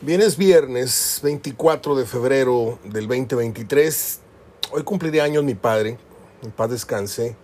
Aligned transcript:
Bien, 0.00 0.20
es 0.20 0.36
viernes 0.36 1.20
24 1.22 1.94
de 1.94 2.04
febrero 2.04 2.78
del 2.84 3.06
2023. 3.06 4.20
Hoy 4.72 4.82
cumpliré 4.82 5.20
años 5.20 5.44
mi 5.44 5.54
padre, 5.54 5.96
en 6.42 6.50
paz 6.50 6.68
descanse, 6.68 7.36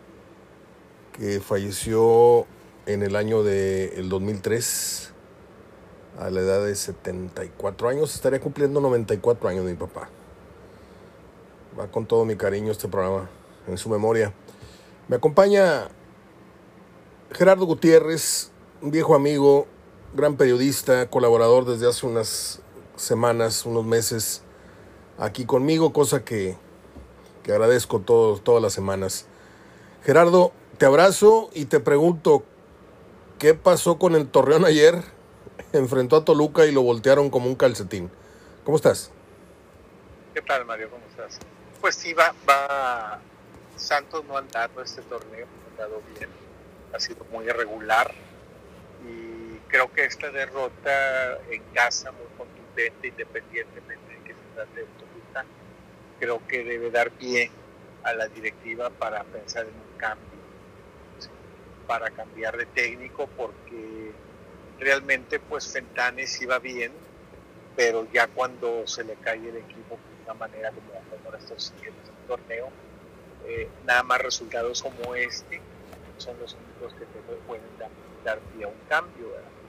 que 1.12 1.40
falleció 1.40 2.46
en 2.86 3.02
el 3.02 3.14
año 3.14 3.44
del 3.44 3.94
de 3.94 4.02
2003 4.02 5.12
a 6.18 6.28
la 6.28 6.40
edad 6.40 6.66
de 6.66 6.74
74 6.74 7.88
años. 7.88 8.14
Estaría 8.14 8.40
cumpliendo 8.40 8.80
94 8.80 9.48
años 9.48 9.64
mi 9.64 9.74
papá. 9.74 10.10
Va 11.78 11.86
con 11.86 12.04
todo 12.04 12.24
mi 12.24 12.36
cariño 12.36 12.72
este 12.72 12.88
programa 12.88 13.30
en 13.68 13.78
su 13.78 13.88
memoria. 13.88 14.34
Me 15.08 15.16
acompaña 15.16 15.88
Gerardo 17.32 17.64
Gutiérrez, 17.64 18.50
un 18.82 18.90
viejo 18.90 19.14
amigo, 19.14 19.66
gran 20.12 20.36
periodista, 20.36 21.08
colaborador 21.08 21.64
desde 21.64 21.88
hace 21.88 22.06
unas 22.06 22.60
semanas, 22.96 23.64
unos 23.64 23.84
meses, 23.84 24.42
aquí 25.18 25.44
conmigo, 25.44 25.92
cosa 25.92 26.24
que, 26.24 26.56
que 27.42 27.52
agradezco 27.52 28.00
todas 28.00 28.62
las 28.62 28.72
semanas. 28.72 29.26
Gerardo, 30.04 30.52
te 30.78 30.86
abrazo 30.86 31.50
y 31.54 31.66
te 31.66 31.78
pregunto, 31.80 32.42
¿qué 33.38 33.54
pasó 33.54 33.98
con 33.98 34.14
el 34.14 34.28
Torreón 34.28 34.64
ayer? 34.64 35.02
Enfrentó 35.72 36.16
a 36.16 36.24
Toluca 36.24 36.66
y 36.66 36.72
lo 36.72 36.82
voltearon 36.82 37.30
como 37.30 37.46
un 37.46 37.54
calcetín. 37.54 38.10
¿Cómo 38.64 38.76
estás? 38.76 39.12
¿Qué 40.34 40.42
tal, 40.42 40.64
Mario? 40.64 40.90
¿Cómo 40.90 41.04
estás? 41.08 41.38
Pues 41.80 41.94
sí, 41.94 42.12
va, 42.14 42.34
va. 42.48 43.20
Santos 43.76 44.24
no 44.26 44.36
ha 44.36 44.40
andado 44.40 44.82
este 44.82 45.00
torneo, 45.02 45.46
ha 45.46 45.70
andado 45.70 46.02
bien, 46.18 46.28
ha 46.92 47.00
sido 47.00 47.24
muy 47.32 47.46
irregular 47.46 48.12
creo 49.70 49.90
que 49.92 50.04
esta 50.04 50.30
derrota 50.30 51.38
en 51.50 51.62
casa 51.72 52.10
muy 52.12 52.26
contundente, 52.36 53.08
independientemente 53.08 54.12
de 54.12 54.22
que 54.24 54.32
se 54.32 54.54
trate 54.54 54.80
de 54.80 54.86
Toluca, 54.86 55.44
creo 56.18 56.46
que 56.46 56.64
debe 56.64 56.90
dar 56.90 57.10
pie 57.12 57.50
a 58.02 58.12
la 58.14 58.28
directiva 58.28 58.90
para 58.90 59.22
pensar 59.24 59.66
en 59.66 59.74
un 59.74 59.98
cambio, 59.98 60.26
para 61.86 62.10
cambiar 62.10 62.56
de 62.56 62.66
técnico, 62.66 63.28
porque 63.36 64.12
realmente 64.78 65.38
pues 65.38 65.72
Fentanes 65.72 66.40
iba 66.42 66.58
bien, 66.58 66.92
pero 67.76 68.06
ya 68.12 68.26
cuando 68.26 68.86
se 68.86 69.04
le 69.04 69.14
cae 69.14 69.48
el 69.48 69.56
equipo 69.56 69.96
de 69.96 70.24
una 70.24 70.34
manera 70.34 70.70
como 70.70 70.90
ahora 71.24 71.38
estos 71.38 71.66
siguientes 71.66 72.08
el 72.08 72.26
torneo, 72.26 72.68
eh, 73.46 73.68
nada 73.84 74.02
más 74.02 74.20
resultados 74.20 74.82
como 74.82 75.14
este 75.14 75.60
son 76.18 76.38
los 76.38 76.54
únicos 76.54 76.94
que 76.98 77.06
pueden 77.46 77.64
dar, 78.24 78.38
pie 78.54 78.64
a 78.64 78.68
un 78.68 78.74
cambio. 78.88 79.30
¿verdad? 79.30 79.59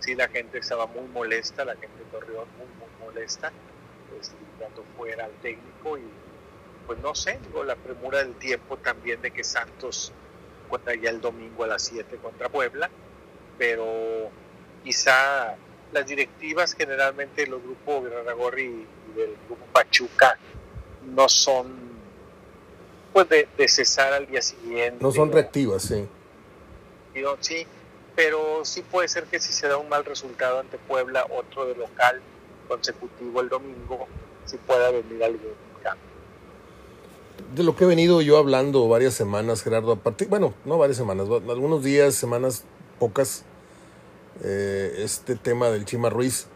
Sí 0.00 0.14
la 0.14 0.28
gente 0.28 0.58
estaba 0.58 0.86
muy 0.86 1.06
molesta, 1.08 1.64
la 1.64 1.76
gente 1.76 1.98
de 1.98 2.10
Torreón 2.10 2.48
muy, 2.56 2.66
muy 2.78 3.06
molesta, 3.06 3.52
pues, 4.10 4.32
cuando 4.58 4.84
fuera 4.96 5.24
al 5.24 5.32
técnico 5.42 5.98
y 5.98 6.02
pues 6.86 6.98
no 7.00 7.14
sé, 7.14 7.38
digo, 7.46 7.64
la 7.64 7.76
premura 7.76 8.18
del 8.18 8.34
tiempo 8.36 8.78
también 8.78 9.20
de 9.20 9.30
que 9.30 9.44
Santos 9.44 10.10
cuenta 10.70 10.94
ya 10.94 11.10
el 11.10 11.20
domingo 11.20 11.64
a 11.64 11.66
las 11.66 11.82
7 11.82 12.16
contra 12.16 12.48
Puebla, 12.48 12.88
pero 13.58 14.30
quizá 14.82 15.54
las 15.92 16.06
directivas 16.06 16.74
generalmente 16.74 17.46
los 17.46 17.62
grupos 17.62 18.04
Guerragorri 18.04 18.64
y 18.64 19.18
del 19.18 19.36
grupo 19.46 19.66
Pachuca 19.72 20.38
no 21.14 21.28
son 21.28 21.88
pues 23.12 23.28
de, 23.28 23.68
cesar 23.68 24.12
al 24.12 24.26
día 24.26 24.40
siguiente. 24.40 24.98
No 25.02 25.10
son 25.10 25.32
reactivas, 25.32 25.82
sí. 25.82 26.06
sí, 27.40 27.66
pero 28.18 28.64
sí 28.64 28.82
puede 28.82 29.06
ser 29.06 29.26
que 29.26 29.38
si 29.38 29.52
se 29.52 29.68
da 29.68 29.76
un 29.76 29.88
mal 29.88 30.04
resultado 30.04 30.58
ante 30.58 30.76
Puebla, 30.76 31.24
otro 31.30 31.66
de 31.66 31.76
local 31.76 32.20
consecutivo 32.66 33.40
el 33.40 33.48
domingo, 33.48 34.08
sí 34.44 34.58
pueda 34.66 34.90
venir 34.90 35.22
algún 35.22 35.52
cambio. 35.84 36.02
De 37.54 37.62
lo 37.62 37.76
que 37.76 37.84
he 37.84 37.86
venido 37.86 38.20
yo 38.20 38.36
hablando 38.36 38.88
varias 38.88 39.14
semanas, 39.14 39.62
Gerardo, 39.62 39.92
a 39.92 40.14
bueno, 40.28 40.52
no 40.64 40.78
varias 40.78 40.96
semanas, 40.96 41.28
algunos 41.28 41.84
días, 41.84 42.16
semanas, 42.16 42.64
pocas, 42.98 43.44
eh, 44.42 44.96
este 44.98 45.36
tema 45.36 45.70
del 45.70 45.84
Chima 45.84 46.10
Ruiz. 46.10 46.48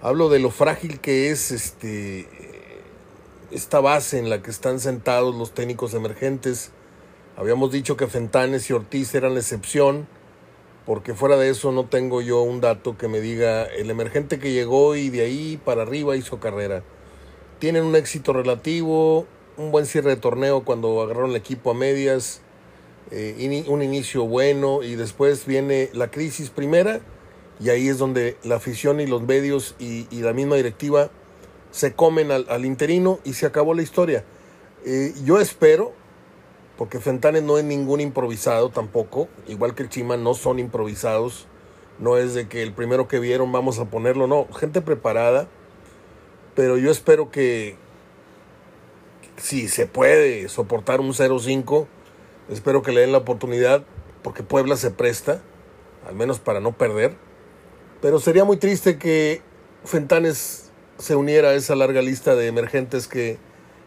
Hablo 0.00 0.30
de 0.30 0.38
lo 0.38 0.50
frágil 0.50 1.00
que 1.00 1.30
es 1.30 1.50
este 1.50 2.30
esta 3.50 3.80
base 3.80 4.18
en 4.18 4.30
la 4.30 4.40
que 4.40 4.50
están 4.50 4.80
sentados 4.80 5.34
los 5.34 5.52
técnicos 5.52 5.92
emergentes. 5.92 6.70
Habíamos 7.36 7.72
dicho 7.72 7.98
que 7.98 8.06
Fentanes 8.06 8.70
y 8.70 8.72
Ortiz 8.72 9.14
eran 9.14 9.34
la 9.34 9.40
excepción 9.40 10.08
porque 10.90 11.14
fuera 11.14 11.36
de 11.36 11.50
eso 11.50 11.70
no 11.70 11.84
tengo 11.84 12.20
yo 12.20 12.42
un 12.42 12.60
dato 12.60 12.98
que 12.98 13.06
me 13.06 13.20
diga 13.20 13.62
el 13.62 13.90
emergente 13.90 14.40
que 14.40 14.52
llegó 14.52 14.96
y 14.96 15.08
de 15.08 15.20
ahí 15.20 15.56
para 15.64 15.82
arriba 15.82 16.16
hizo 16.16 16.40
carrera. 16.40 16.82
Tienen 17.60 17.84
un 17.84 17.94
éxito 17.94 18.32
relativo, 18.32 19.24
un 19.56 19.70
buen 19.70 19.86
cierre 19.86 20.10
de 20.10 20.16
torneo 20.16 20.64
cuando 20.64 21.00
agarraron 21.00 21.30
el 21.30 21.36
equipo 21.36 21.70
a 21.70 21.74
medias, 21.74 22.40
eh, 23.12 23.64
un 23.68 23.84
inicio 23.84 24.24
bueno 24.26 24.82
y 24.82 24.96
después 24.96 25.46
viene 25.46 25.90
la 25.92 26.10
crisis 26.10 26.50
primera 26.50 26.98
y 27.60 27.68
ahí 27.68 27.86
es 27.86 27.98
donde 27.98 28.36
la 28.42 28.56
afición 28.56 28.98
y 28.98 29.06
los 29.06 29.22
medios 29.22 29.76
y, 29.78 30.08
la 30.20 30.32
misma 30.32 30.56
directiva 30.56 31.08
se 31.70 31.92
comen 31.92 32.32
al, 32.32 32.64
interino 32.64 33.20
y 33.22 33.34
se 33.34 33.46
acabó 33.46 33.74
la 33.74 33.82
historia. 33.82 34.24
Eh, 34.84 35.14
yo 35.24 35.38
espero 35.38 35.92
porque 36.80 36.98
Fentanes 36.98 37.42
no 37.42 37.58
es 37.58 37.64
ningún 37.64 38.00
improvisado 38.00 38.70
tampoco, 38.70 39.28
igual 39.46 39.74
que 39.74 39.82
el 39.82 39.90
Chima 39.90 40.16
no 40.16 40.32
son 40.32 40.58
improvisados, 40.58 41.46
no 41.98 42.16
es 42.16 42.32
de 42.32 42.48
que 42.48 42.62
el 42.62 42.72
primero 42.72 43.06
que 43.06 43.18
vieron 43.18 43.52
vamos 43.52 43.78
a 43.78 43.84
ponerlo, 43.90 44.26
no, 44.26 44.48
gente 44.50 44.80
preparada, 44.80 45.46
pero 46.54 46.78
yo 46.78 46.90
espero 46.90 47.30
que 47.30 47.76
si 49.36 49.68
se 49.68 49.86
puede 49.86 50.48
soportar 50.48 51.02
un 51.02 51.12
0-5, 51.12 51.86
espero 52.48 52.80
que 52.80 52.92
le 52.92 53.02
den 53.02 53.12
la 53.12 53.18
oportunidad, 53.18 53.84
porque 54.22 54.42
Puebla 54.42 54.78
se 54.78 54.90
presta, 54.90 55.42
al 56.08 56.14
menos 56.14 56.38
para 56.38 56.60
no 56.60 56.72
perder, 56.72 57.14
pero 58.00 58.20
sería 58.20 58.46
muy 58.46 58.56
triste 58.56 58.96
que 58.96 59.42
Fentanes 59.84 60.70
se 60.96 61.14
uniera 61.14 61.50
a 61.50 61.54
esa 61.56 61.76
larga 61.76 62.00
lista 62.00 62.34
de 62.36 62.46
emergentes 62.46 63.06
que 63.06 63.36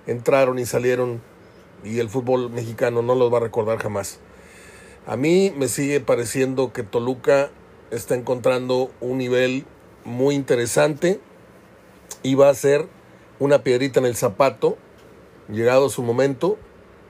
entraron 0.06 0.60
y 0.60 0.68
salieron 0.68 1.33
y 1.84 2.00
el 2.00 2.10
fútbol 2.10 2.50
mexicano 2.50 3.02
no 3.02 3.16
los 3.16 3.32
va 3.32 3.38
a 3.38 3.42
recordar 3.42 3.80
jamás. 3.80 4.20
A 5.06 5.18
mí 5.18 5.54
me 5.56 5.68
sigue 5.68 6.00
pareciendo 6.00 6.72
que 6.72 6.84
Toluca 6.84 7.52
está 7.92 8.16
encontrando 8.16 8.90
un 9.02 9.18
nivel 9.18 9.66
muy 10.06 10.36
interesante 10.36 11.20
y 12.24 12.36
va 12.36 12.50
a 12.50 12.54
ser 12.54 12.88
una 13.40 13.64
piedrita 13.64 14.00
en 14.00 14.06
el 14.06 14.16
zapato, 14.16 14.78
llegado 15.50 15.90
su 15.90 16.04
momento, 16.04 16.58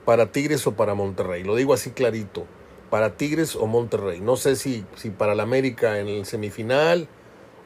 para 0.04 0.32
Tigres 0.32 0.66
o 0.66 0.72
para 0.72 0.94
Monterrey. 0.94 1.44
Lo 1.44 1.54
digo 1.54 1.72
así 1.72 1.90
clarito, 1.90 2.46
para 2.90 3.16
Tigres 3.16 3.56
o 3.56 3.66
Monterrey. 3.66 4.20
No 4.20 4.36
sé 4.36 4.56
si, 4.56 4.84
si 4.96 5.10
para 5.10 5.34
la 5.34 5.44
América 5.44 5.98
en 6.00 6.08
el 6.08 6.26
semifinal 6.26 7.08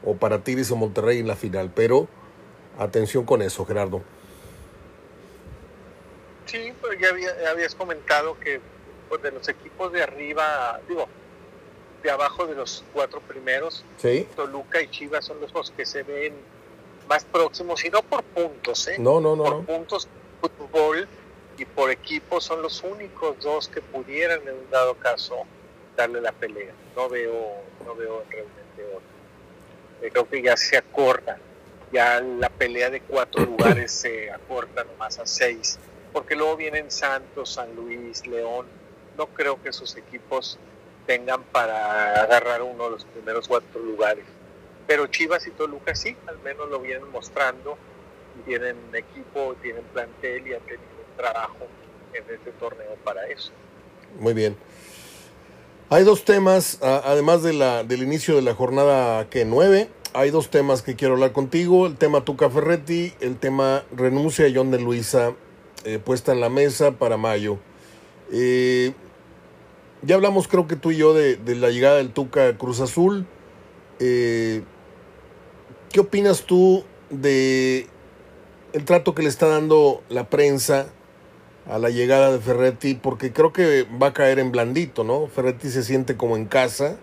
o 0.05 0.17
para 0.17 0.45
Tigres 0.45 0.71
o 0.71 0.77
Monterrey 0.77 1.19
en 1.19 1.27
la 1.27 1.37
final, 1.37 1.73
pero 1.75 2.09
atención 2.79 3.25
con 3.25 3.43
eso, 3.43 3.65
Gerardo. 3.65 4.03
Sí, 6.49 6.73
pero 6.81 6.95
ya, 6.95 7.51
habías 7.51 7.75
comentado 7.75 8.39
que 8.41 8.61
pues, 9.09 9.23
de 9.23 9.33
los 9.33 9.47
equipos 9.49 9.93
de 9.93 10.03
arriba, 10.03 10.81
digo, 10.89 11.07
de 12.03 12.11
abajo 12.11 12.47
de 12.47 12.55
los 12.55 12.85
cuatro 12.95 13.21
primeros, 13.21 13.85
Toluca 14.35 14.81
y 14.81 14.89
Chivas 14.89 15.27
son 15.27 15.39
los 15.41 15.71
que 15.71 15.85
se 15.85 16.03
ven 16.05 16.35
más 17.07 17.25
próximos, 17.25 17.85
y 17.85 17.91
no 17.91 18.03
por 18.03 18.23
puntos, 18.23 18.89
¿eh? 18.89 18.97
No, 18.99 19.21
no, 19.21 19.37
no. 19.37 19.45
Por 19.45 19.65
puntos 19.65 20.09
fútbol 20.41 21.07
y 21.59 21.65
por 21.65 21.91
equipo 21.91 22.41
son 22.41 22.63
los 22.63 22.83
únicos 22.83 23.39
dos 23.41 23.69
que 23.69 23.83
pudieran 23.83 24.41
en 24.43 24.55
un 24.55 24.71
dado 24.71 24.95
caso 24.95 25.45
darle 25.97 26.21
la 26.21 26.33
pelea. 26.33 26.73
No 26.97 27.09
veo, 27.09 27.63
no 27.85 27.95
veo 27.95 28.25
realmente 28.31 28.85
otro. 28.85 29.01
Eh, 30.01 30.11
creo 30.11 30.29
que 30.29 30.43
ya 30.43 30.57
se 30.57 30.77
acorta, 30.77 31.39
ya 31.93 32.21
la 32.21 32.49
pelea 32.49 32.89
de 32.89 33.01
cuatro 33.03 33.45
lugares 33.45 33.93
se 33.93 34.31
acorta 34.31 34.85
nomás 34.85 35.19
a 35.19 35.27
seis 35.27 35.79
porque 36.13 36.35
luego 36.35 36.57
vienen 36.57 36.91
Santos, 36.91 37.51
San 37.55 37.75
Luis, 37.75 38.27
León. 38.27 38.67
No 39.17 39.27
creo 39.27 39.61
que 39.63 39.71
esos 39.71 39.97
equipos 39.97 40.59
tengan 41.07 41.43
para 41.45 42.23
agarrar 42.23 42.63
uno 42.63 42.85
de 42.85 42.91
los 42.91 43.05
primeros 43.05 43.49
cuatro 43.49 43.81
lugares. 43.81 44.25
Pero 44.87 45.07
Chivas 45.07 45.47
y 45.47 45.51
Toluca 45.51 45.95
sí, 45.95 46.17
al 46.27 46.39
menos 46.41 46.69
lo 46.69 46.81
vienen 46.81 47.11
mostrando. 47.11 47.77
Tienen 48.47 48.77
equipo, 48.93 49.57
tienen 49.61 49.83
plantel 49.93 50.47
y 50.47 50.55
han 50.55 50.61
tenido 50.61 50.83
trabajo 51.17 51.67
en 52.15 52.25
este 52.35 52.53
torneo 52.53 52.95
para 53.05 53.27
eso. 53.27 53.51
Muy 54.19 54.33
bien. 54.33 54.57
Hay 55.91 56.05
dos 56.05 56.25
temas, 56.25 56.79
además 56.83 57.43
de 57.43 57.55
la, 57.55 57.83
del 57.83 58.03
inicio 58.03 58.37
de 58.37 58.43
la 58.43 58.55
jornada 58.55 59.29
que 59.31 59.45
nueve, 59.45 59.89
hay 60.13 60.31
dos 60.31 60.51
temas 60.51 60.83
que 60.83 60.97
quiero 60.97 61.15
hablar 61.15 61.33
contigo. 61.33 61.87
El 61.87 61.97
tema 61.97 62.25
Tuca 62.25 62.51
Ferretti, 62.51 63.15
el 63.21 63.39
tema 63.39 63.85
renuncia 63.97 64.47
a 64.47 64.51
John 64.55 64.71
de 64.71 64.81
Luisa 64.81 65.33
eh, 65.85 65.99
puesta 65.99 66.33
en 66.33 66.41
la 66.41 66.49
mesa 66.49 66.93
para 66.93 67.17
mayo. 67.17 67.59
Eh, 68.33 68.93
ya 70.03 70.17
hablamos, 70.17 70.49
creo 70.49 70.67
que 70.67 70.77
tú 70.77 70.91
y 70.91 70.97
yo, 70.97 71.15
de, 71.15 71.39
la 71.55 71.71
llegada 71.71 71.97
del 71.97 72.11
Tuca 72.13 72.57
Cruz 72.59 72.81
Azul. 72.81 73.27
Eh, 74.01 74.63
¿qué 75.91 76.01
opinas 76.01 76.43
tú 76.43 76.85
de 77.11 77.87
el 78.73 78.85
trato 78.85 79.15
que 79.15 79.23
le 79.23 79.29
está 79.29 79.47
dando 79.47 80.03
la 80.09 80.29
prensa 80.29 80.89
a 81.67 81.79
la 81.79 81.91
llegada 81.91 82.33
de 82.33 82.41
Ferretti? 82.41 82.95
Porque 82.95 83.33
creo 83.33 83.53
que 83.53 83.87
va 84.03 84.09
a 84.09 84.13
caer 84.13 84.41
en 84.41 84.51
blandito, 84.51 85.05
¿no? 85.05 85.29
Ferretti 85.29 85.71
se 85.71 85.83
siente 85.83 86.17
como 86.17 86.37
en 86.37 86.47
casa, 86.47 86.97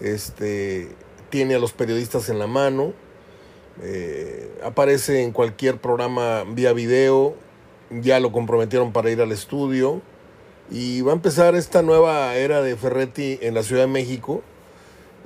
este, 0.00 0.88
tiene 1.30 1.54
a 1.54 1.58
los 1.58 1.72
periodistas 1.72 2.28
en 2.30 2.38
la 2.38 2.46
mano, 2.46 2.94
aparece 4.64 5.22
en 5.22 5.32
cualquier 5.32 5.78
programa 5.78 6.44
vía 6.46 6.72
video, 6.72 7.36
ya 8.00 8.20
lo 8.20 8.32
comprometieron 8.32 8.92
para 8.92 9.10
ir 9.10 9.20
al 9.20 9.32
estudio. 9.32 10.00
Y 10.70 11.02
va 11.02 11.12
a 11.12 11.14
empezar 11.14 11.54
esta 11.54 11.82
nueva 11.82 12.34
era 12.36 12.62
de 12.62 12.76
Ferretti 12.76 13.38
en 13.42 13.54
la 13.54 13.62
Ciudad 13.62 13.82
de 13.82 13.88
México. 13.88 14.42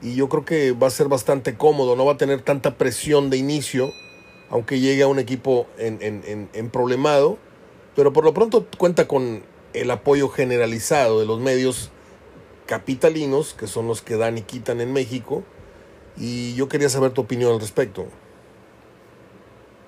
Y 0.02 0.14
yo 0.14 0.28
creo 0.28 0.44
que 0.44 0.72
va 0.72 0.88
a 0.88 0.90
ser 0.90 1.08
bastante 1.08 1.56
cómodo, 1.56 1.96
no 1.96 2.04
va 2.04 2.14
a 2.14 2.16
tener 2.18 2.42
tanta 2.42 2.76
presión 2.76 3.30
de 3.30 3.38
inicio, 3.38 3.92
aunque 4.50 4.78
llegue 4.78 5.02
a 5.02 5.06
un 5.06 5.18
equipo 5.18 5.66
en, 5.78 5.98
en, 6.02 6.48
en, 6.52 6.70
problemado, 6.70 7.38
pero 7.94 8.12
por 8.12 8.24
lo 8.24 8.34
pronto 8.34 8.66
cuenta 8.76 9.08
con 9.08 9.42
el 9.72 9.90
apoyo 9.90 10.28
generalizado 10.28 11.20
de 11.20 11.26
los 11.26 11.40
medios 11.40 11.90
capitalinos, 12.66 13.54
que 13.54 13.66
son 13.66 13.86
los 13.86 14.02
que 14.02 14.16
dan 14.16 14.36
y 14.36 14.42
quitan 14.42 14.80
en 14.80 14.92
México, 14.92 15.44
y 16.18 16.54
yo 16.54 16.68
quería 16.68 16.88
saber 16.88 17.12
tu 17.12 17.22
opinión 17.22 17.52
al 17.52 17.60
respecto. 17.60 18.06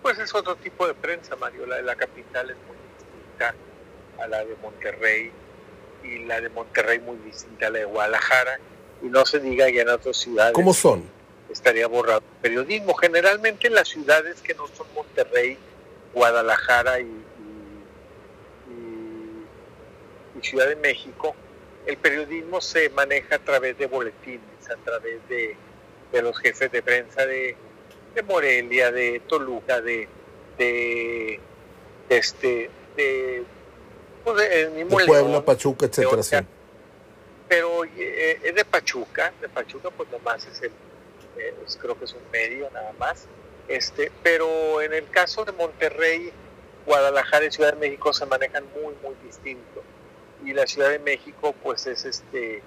Pues 0.08 0.20
es 0.20 0.34
otro 0.34 0.56
tipo 0.56 0.86
de 0.86 0.94
prensa, 0.94 1.36
Mario, 1.36 1.66
la 1.66 1.76
de 1.76 1.82
la 1.82 1.94
capital 1.94 2.48
es 2.48 2.56
muy 2.66 2.76
distinta 2.96 3.54
a 4.18 4.26
la 4.26 4.42
de 4.42 4.56
Monterrey, 4.62 5.30
y 6.02 6.24
la 6.24 6.40
de 6.40 6.48
Monterrey 6.48 6.98
muy 6.98 7.18
distinta 7.18 7.66
a 7.66 7.70
la 7.70 7.80
de 7.80 7.84
Guadalajara, 7.84 8.58
y 9.02 9.08
no 9.08 9.26
se 9.26 9.38
diga 9.38 9.68
ya 9.68 9.82
en 9.82 9.90
otras 9.90 10.16
ciudades. 10.16 10.54
¿Cómo 10.54 10.72
son? 10.72 11.04
Estaría 11.50 11.86
borrado. 11.88 12.22
Periodismo, 12.40 12.94
generalmente 12.94 13.66
en 13.66 13.74
las 13.74 13.88
ciudades 13.88 14.40
que 14.40 14.54
no 14.54 14.66
son 14.68 14.86
Monterrey, 14.94 15.58
Guadalajara 16.14 17.00
y, 17.00 17.04
y, 20.38 20.42
Ciudad 20.42 20.68
de 20.68 20.76
México, 20.76 21.36
el 21.84 21.98
periodismo 21.98 22.62
se 22.62 22.88
maneja 22.88 23.36
a 23.36 23.40
través 23.40 23.76
de 23.76 23.84
boletines, 23.84 24.70
a 24.70 24.76
través 24.76 25.28
de, 25.28 25.54
de 26.12 26.22
los 26.22 26.38
jefes 26.38 26.72
de 26.72 26.80
prensa 26.80 27.26
de, 27.26 27.58
de 28.14 28.22
Morelia, 28.22 28.90
de 28.90 29.20
Toluca, 29.20 29.80
de, 29.80 30.08
de, 30.56 31.40
este, 32.08 32.70
de, 32.96 33.44
pues 34.24 34.36
de, 34.36 34.86
Puebla, 34.86 35.44
Pachuca, 35.44 35.86
etcétera. 35.86 36.22
Sí. 36.22 36.36
Pero 37.48 37.84
eh, 37.84 38.40
es 38.42 38.54
de 38.54 38.64
Pachuca, 38.64 39.32
de 39.40 39.48
Pachuca 39.48 39.90
pues 39.90 40.10
nomás 40.10 40.46
es 40.46 40.62
el, 40.62 40.72
eh, 41.38 41.54
creo 41.80 41.98
que 41.98 42.04
es 42.04 42.12
un 42.12 42.30
medio 42.30 42.70
nada 42.72 42.92
más, 42.98 43.26
este, 43.68 44.10
pero 44.22 44.82
en 44.82 44.92
el 44.92 45.08
caso 45.10 45.44
de 45.44 45.52
Monterrey, 45.52 46.32
Guadalajara 46.86 47.46
y 47.46 47.50
Ciudad 47.50 47.74
de 47.74 47.80
México 47.80 48.12
se 48.12 48.26
manejan 48.26 48.64
muy, 48.74 48.94
muy 49.02 49.14
distinto, 49.24 49.82
y 50.44 50.52
la 50.52 50.66
Ciudad 50.66 50.90
de 50.90 50.98
México 50.98 51.54
pues 51.62 51.86
es 51.86 52.04
este, 52.04 52.62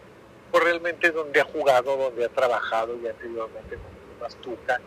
pues 0.52 0.64
realmente 0.64 1.12
donde 1.12 1.42
ha 1.42 1.46
jugado, 1.46 1.98
donde 1.98 2.26
ha 2.26 2.30
trabajado 2.30 2.98
y 3.02 3.08
anteriormente 3.08 3.76
con 3.76 4.20
Pastuca, 4.20 4.82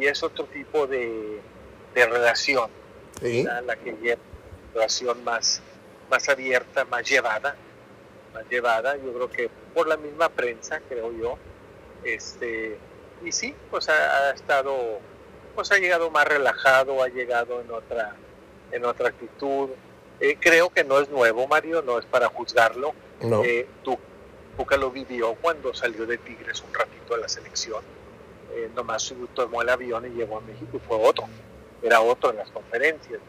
y 0.00 0.06
es 0.06 0.22
otro 0.22 0.44
tipo 0.46 0.86
de, 0.86 1.40
de 1.94 2.06
relación, 2.06 2.70
la 3.20 3.76
que 3.76 3.92
lleva 4.02 4.20
relación 4.74 5.22
más, 5.24 5.62
más 6.10 6.28
abierta, 6.28 6.84
más 6.86 7.08
llevada, 7.08 7.56
más 8.32 8.44
llevada, 8.48 8.96
yo 8.96 9.12
creo 9.12 9.30
que 9.30 9.50
por 9.74 9.86
la 9.86 9.96
misma 9.96 10.28
prensa, 10.28 10.80
creo 10.88 11.12
yo. 11.12 11.38
Este, 12.04 12.78
y 13.24 13.32
sí, 13.32 13.54
pues 13.70 13.88
ha, 13.88 14.30
estado, 14.32 14.98
pues 15.54 15.70
ha 15.72 15.78
llegado 15.78 16.10
más 16.10 16.26
relajado, 16.26 17.02
ha 17.02 17.08
llegado 17.08 17.60
en 17.60 17.70
otra, 17.70 18.16
en 18.72 18.84
otra 18.84 19.08
actitud. 19.08 19.70
Eh, 20.20 20.36
creo 20.40 20.70
que 20.70 20.84
no 20.84 20.98
es 20.98 21.08
nuevo, 21.08 21.46
Mario, 21.46 21.82
no 21.82 21.98
es 21.98 22.06
para 22.06 22.28
juzgarlo. 22.28 22.94
No. 23.20 23.44
Eh, 23.44 23.66
tú, 23.82 23.98
que 24.68 24.76
lo 24.76 24.92
vivió 24.92 25.34
cuando 25.34 25.74
salió 25.74 26.06
de 26.06 26.18
Tigres 26.18 26.62
un 26.62 26.72
ratito 26.72 27.14
a 27.14 27.18
la 27.18 27.28
selección. 27.28 27.82
Eh, 28.54 28.70
nomás 28.74 29.14
tomó 29.34 29.62
el 29.62 29.68
avión 29.68 30.04
y 30.06 30.10
llegó 30.10 30.38
a 30.38 30.40
México 30.42 30.76
y 30.76 30.78
fue 30.78 30.96
otro. 30.96 31.24
Era 31.82 32.00
otro 32.00 32.30
en 32.30 32.36
las 32.36 32.50
conferencias. 32.50 33.20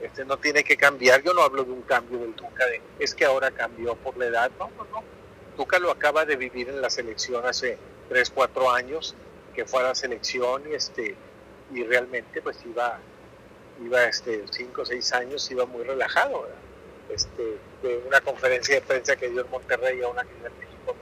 Este 0.00 0.24
no 0.24 0.36
tiene 0.36 0.62
que 0.62 0.76
cambiar. 0.76 1.22
Yo 1.22 1.32
no 1.32 1.42
hablo 1.42 1.64
de 1.64 1.72
un 1.72 1.82
cambio 1.82 2.18
del 2.18 2.34
Tuca, 2.34 2.66
de, 2.66 2.80
es 2.98 3.14
que 3.14 3.24
ahora 3.24 3.50
cambió 3.50 3.94
por 3.96 4.16
la 4.16 4.26
edad. 4.26 4.50
No, 4.58 4.70
no, 4.76 4.84
no. 4.92 5.02
Tuca 5.56 5.78
lo 5.78 5.90
acaba 5.90 6.24
de 6.24 6.36
vivir 6.36 6.68
en 6.68 6.80
la 6.80 6.90
selección 6.90 7.46
hace 7.46 7.78
3, 8.08 8.30
4 8.30 8.70
años, 8.70 9.14
que 9.54 9.64
fue 9.64 9.80
a 9.80 9.84
la 9.84 9.94
selección 9.94 10.62
y, 10.70 10.74
este, 10.74 11.14
y 11.72 11.84
realmente 11.84 12.42
pues 12.42 12.58
iba, 12.66 12.98
iba 13.82 14.04
este, 14.04 14.44
5 14.50 14.82
o 14.82 14.84
6 14.84 15.12
años, 15.14 15.50
iba 15.50 15.64
muy 15.64 15.84
relajado. 15.84 16.46
Este, 17.08 17.58
de 17.82 18.02
una 18.06 18.20
conferencia 18.20 18.74
de 18.74 18.80
prensa 18.80 19.16
que 19.16 19.28
dio 19.28 19.42
en 19.42 19.50
Monterrey 19.50 20.02
a 20.02 20.08
una 20.08 20.22
que 20.22 20.34
dio 20.34 20.46
en 20.46 20.58
México 20.58 20.96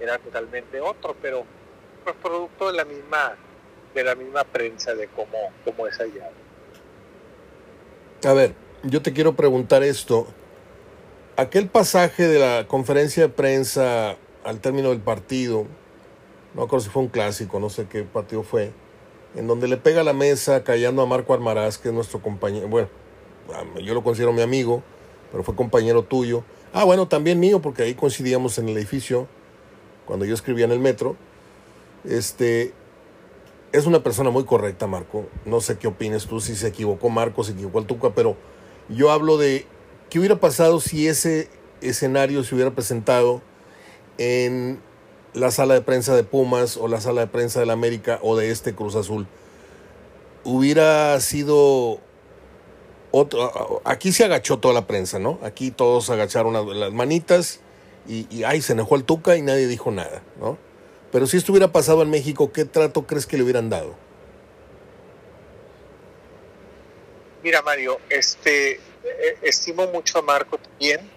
era 0.00 0.18
totalmente 0.18 0.80
otro, 0.80 1.16
pero 1.20 1.44
pues 2.12 2.16
producto 2.22 2.68
de 2.68 2.72
la 2.76 2.84
misma 2.84 3.36
de 3.94 4.04
la 4.04 4.14
misma 4.14 4.44
prensa 4.44 4.94
de 4.94 5.08
cómo, 5.08 5.38
cómo 5.64 5.86
es 5.86 5.98
allá. 5.98 6.30
A 8.24 8.32
ver, 8.32 8.54
yo 8.82 9.02
te 9.02 9.12
quiero 9.12 9.34
preguntar 9.34 9.82
esto. 9.82 10.26
Aquel 11.36 11.68
pasaje 11.68 12.26
de 12.26 12.38
la 12.38 12.66
conferencia 12.68 13.24
de 13.24 13.28
prensa 13.28 14.16
al 14.44 14.60
término 14.60 14.90
del 14.90 15.00
partido, 15.00 15.66
no 16.54 16.62
recuerdo 16.62 16.84
si 16.84 16.90
fue 16.90 17.02
un 17.02 17.08
clásico, 17.08 17.60
no 17.60 17.70
sé 17.70 17.86
qué 17.88 18.02
partido 18.02 18.42
fue, 18.42 18.72
en 19.34 19.46
donde 19.46 19.68
le 19.68 19.76
pega 19.76 20.02
a 20.02 20.04
la 20.04 20.12
mesa 20.12 20.64
callando 20.64 21.02
a 21.02 21.06
Marco 21.06 21.34
Almaraz, 21.34 21.78
que 21.78 21.88
es 21.88 21.94
nuestro 21.94 22.20
compañero, 22.20 22.68
bueno, 22.68 22.88
yo 23.80 23.94
lo 23.94 24.02
considero 24.02 24.32
mi 24.32 24.42
amigo, 24.42 24.82
pero 25.30 25.42
fue 25.42 25.54
compañero 25.54 26.02
tuyo. 26.02 26.44
Ah, 26.72 26.84
bueno, 26.84 27.08
también 27.08 27.40
mío, 27.40 27.60
porque 27.60 27.82
ahí 27.82 27.94
coincidíamos 27.94 28.58
en 28.58 28.68
el 28.68 28.76
edificio 28.76 29.26
cuando 30.06 30.24
yo 30.24 30.34
escribía 30.34 30.64
en 30.64 30.72
el 30.72 30.80
metro. 30.80 31.16
Este, 32.08 32.72
es 33.72 33.86
una 33.86 34.02
persona 34.02 34.30
muy 34.30 34.44
correcta, 34.44 34.86
Marco. 34.86 35.26
No 35.44 35.60
sé 35.60 35.76
qué 35.78 35.88
opines 35.88 36.26
tú, 36.26 36.40
si 36.40 36.56
se 36.56 36.68
equivocó 36.68 37.10
Marco, 37.10 37.44
se 37.44 37.52
equivocó 37.52 37.80
el 37.80 37.86
Tuca, 37.86 38.14
pero 38.14 38.36
yo 38.88 39.10
hablo 39.10 39.36
de 39.36 39.66
qué 40.08 40.18
hubiera 40.18 40.40
pasado 40.40 40.80
si 40.80 41.06
ese 41.06 41.50
escenario 41.82 42.42
se 42.44 42.54
hubiera 42.54 42.70
presentado 42.70 43.42
en 44.16 44.80
la 45.34 45.50
sala 45.50 45.74
de 45.74 45.82
prensa 45.82 46.16
de 46.16 46.24
Pumas 46.24 46.78
o 46.78 46.88
la 46.88 47.00
sala 47.00 47.20
de 47.20 47.26
prensa 47.26 47.60
de 47.60 47.66
la 47.66 47.74
América 47.74 48.18
o 48.22 48.36
de 48.36 48.50
este 48.50 48.74
Cruz 48.74 48.96
Azul. 48.96 49.26
Hubiera 50.44 51.20
sido 51.20 52.00
otro, 53.10 53.82
aquí 53.84 54.12
se 54.12 54.24
agachó 54.24 54.58
toda 54.58 54.72
la 54.72 54.86
prensa, 54.86 55.18
¿no? 55.18 55.38
Aquí 55.42 55.70
todos 55.70 56.08
agacharon 56.08 56.54
las 56.78 56.92
manitas 56.92 57.60
y, 58.08 58.26
y 58.34 58.44
ay, 58.44 58.62
se 58.62 58.72
enojó 58.72 58.96
el 58.96 59.04
Tuca 59.04 59.36
y 59.36 59.42
nadie 59.42 59.66
dijo 59.66 59.90
nada, 59.90 60.22
¿no? 60.40 60.56
Pero 61.10 61.26
si 61.26 61.38
esto 61.38 61.52
hubiera 61.52 61.72
pasado 61.72 62.02
en 62.02 62.10
México, 62.10 62.52
¿qué 62.52 62.64
trato 62.64 63.06
crees 63.06 63.26
que 63.26 63.36
le 63.36 63.44
hubieran 63.44 63.70
dado? 63.70 63.96
Mira, 67.42 67.62
Mario, 67.62 67.98
este, 68.10 68.72
eh, 68.72 69.38
estimo 69.42 69.86
mucho 69.86 70.18
a 70.18 70.22
Marco 70.22 70.58
también, 70.58 71.08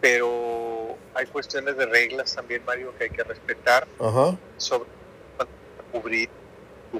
pero 0.00 0.96
hay 1.14 1.26
cuestiones 1.26 1.76
de 1.76 1.86
reglas 1.86 2.34
también, 2.34 2.62
Mario, 2.64 2.92
que 2.98 3.04
hay 3.04 3.10
que 3.10 3.22
respetar 3.22 3.86
Ajá. 3.98 4.36
sobre 4.58 4.90
cubrir 5.92 6.28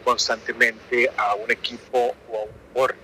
constantemente 0.05 1.11
a 1.17 1.35
un 1.35 1.51
equipo 1.51 2.15
o 2.31 2.39
a 2.39 2.43
un 2.43 2.51
deporte. 2.69 2.99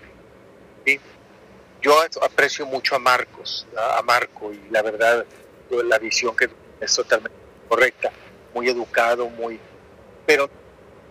Yo 1.83 1.95
aprecio 2.23 2.67
mucho 2.67 2.97
a 2.97 2.99
Marcos, 2.99 3.67
a 3.77 4.03
Marco, 4.03 4.53
y 4.53 4.61
la 4.71 4.83
verdad, 4.83 5.25
la 5.71 5.99
visión 5.99 6.35
que 6.35 6.49
es 6.81 6.95
totalmente 6.95 7.37
correcta 7.69 8.11
muy 8.57 8.71
educado, 8.71 9.29
muy... 9.29 9.61
Pero 10.25 10.49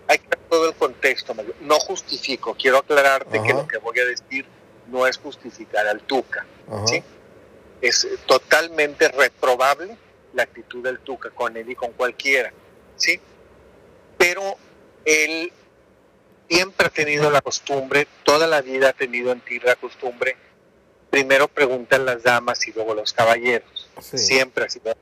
hay 0.07 0.17
que 0.17 0.27
ver 0.27 0.39
todo 0.49 0.67
el 0.67 0.73
contexto, 0.73 1.35
no 1.61 1.79
justifico, 1.79 2.55
quiero 2.55 2.79
aclararte 2.79 3.41
que 3.43 3.53
lo 3.53 3.67
que 3.67 3.77
voy 3.77 3.99
a 3.99 4.05
decir 4.05 4.45
no 4.87 5.05
es 5.05 5.17
justificar 5.17 5.85
al 5.87 6.01
Tuca, 6.01 6.43
¿sí? 6.85 7.03
Es 7.81 8.07
totalmente 8.25 9.09
reprobable 9.09 9.95
la 10.33 10.43
actitud 10.43 10.83
del 10.83 10.99
Tuca 10.99 11.29
con 11.29 11.55
él 11.55 11.69
y 11.69 11.75
con 11.75 11.91
cualquiera, 11.91 12.51
¿sí? 12.95 13.19
Pero 14.17 14.41
él 15.05 15.53
siempre 16.49 16.87
ha 16.87 16.89
tenido 16.89 17.29
la 17.29 17.41
costumbre, 17.41 18.07
toda 18.23 18.47
la 18.47 18.61
vida 18.61 18.89
ha 18.89 18.93
tenido 18.93 19.31
en 19.31 19.41
ti 19.41 19.59
la 19.59 19.75
costumbre, 19.75 20.35
primero 21.11 21.47
preguntan 21.47 22.05
las 22.05 22.23
damas 22.23 22.67
y 22.67 22.73
luego 22.73 22.95
los 22.95 23.13
caballeros. 23.13 23.89
Siempre 24.01 24.65
ha 24.65 24.69
sido. 24.69 24.95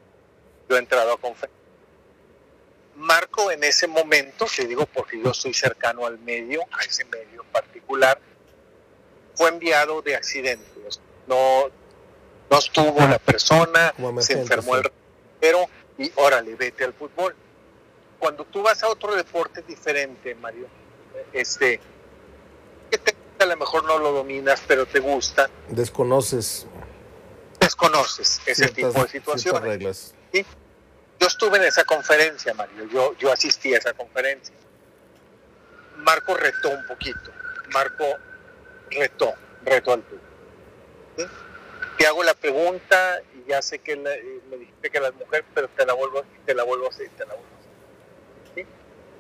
Yo 0.70 0.76
he 0.76 0.80
entrado 0.80 1.14
a 1.14 1.18
conferencias 1.18 1.63
Marco 2.96 3.52
en 3.52 3.64
ese 3.64 3.88
momento, 3.88 4.46
te 4.56 4.68
digo 4.68 4.86
porque 4.86 5.22
yo 5.22 5.32
estoy 5.32 5.54
cercano 5.54 6.06
al 6.06 6.20
medio, 6.20 6.62
a 6.72 6.84
ese 6.84 7.06
medio 7.06 7.42
en 7.44 7.48
particular, 7.50 8.20
fue 9.36 9.50
enviado 9.50 10.02
de 10.02 10.16
accidentes. 10.16 11.00
No, 11.28 11.70
no 12.50 12.58
estuvo 12.58 13.00
la 13.00 13.20
persona, 13.20 13.94
se 14.20 14.34
enfermó 14.34 14.76
el 14.76 14.92
pero 15.40 15.68
y 15.98 16.12
órale, 16.16 16.56
vete 16.56 16.86
al 16.86 16.94
fútbol. 16.94 17.36
cuando 18.18 18.46
tú 18.46 18.62
vas 18.62 18.82
a 18.84 18.88
otro 18.88 19.14
deporte 19.14 19.62
diferente, 19.62 20.34
Mario, 20.36 20.68
este, 21.34 21.82
que 22.90 22.98
te, 22.98 23.14
a 23.40 23.46
lo 23.46 23.58
mejor 23.58 23.84
no 23.84 23.98
lo 24.00 24.14
dominas, 24.14 24.62
pero 24.66 24.86
te 24.86 25.00
gusta. 25.00 25.50
Desconoces. 25.68 26.66
Desconoces 27.60 28.40
ese 28.46 28.70
tipo 28.70 29.04
de 29.04 29.10
situaciones. 29.10 29.64
Reglas. 29.64 30.16
¿sí? 30.32 30.46
Yo 31.24 31.28
estuve 31.28 31.56
en 31.56 31.64
esa 31.64 31.86
conferencia, 31.86 32.54
Mario, 32.54 32.86
yo, 32.92 33.18
yo 33.18 33.32
asistí 33.32 33.74
a 33.74 33.78
esa 33.78 33.94
conferencia. 33.94 34.54
Marco 36.00 36.36
retó 36.36 36.70
un 36.70 36.86
poquito, 36.86 37.32
Marco 37.70 38.04
retó, 38.92 39.34
retó 39.64 39.94
al 39.94 40.02
tú. 40.02 40.18
¿sí? 41.16 41.24
Te 41.98 42.08
hago 42.08 42.26
la 42.26 42.34
pregunta 42.34 43.22
y 43.36 43.50
ya 43.50 43.62
sé 43.62 43.80
que 43.80 43.96
la, 43.96 44.10
me 44.50 44.58
dijiste 44.58 44.90
que 44.90 45.00
la 45.00 45.14
mujer, 45.14 45.46
pero 45.54 45.70
te 45.70 45.86
la 45.86 45.94
vuelvo, 45.94 46.26
te 46.46 46.54
la 46.54 46.64
vuelvo 46.64 46.88
a 46.88 46.90
hacer, 46.90 47.08
te 47.12 47.26
la 47.26 47.36
vuelvo 47.36 47.56
a 47.56 47.60
hacer. 47.60 48.66
¿sí? 48.66 48.72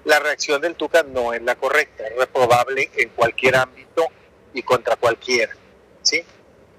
La 0.03 0.19
reacción 0.19 0.59
del 0.59 0.75
Tuca 0.75 1.03
no 1.03 1.31
es 1.31 1.41
la 1.41 1.55
correcta, 1.55 2.05
es 2.05 2.17
reprobable 2.17 2.91
en 2.97 3.07
cualquier 3.11 3.55
ámbito 3.55 4.07
y 4.53 4.61
contra 4.61 4.97
cualquiera. 4.97 5.55
¿sí? 6.01 6.21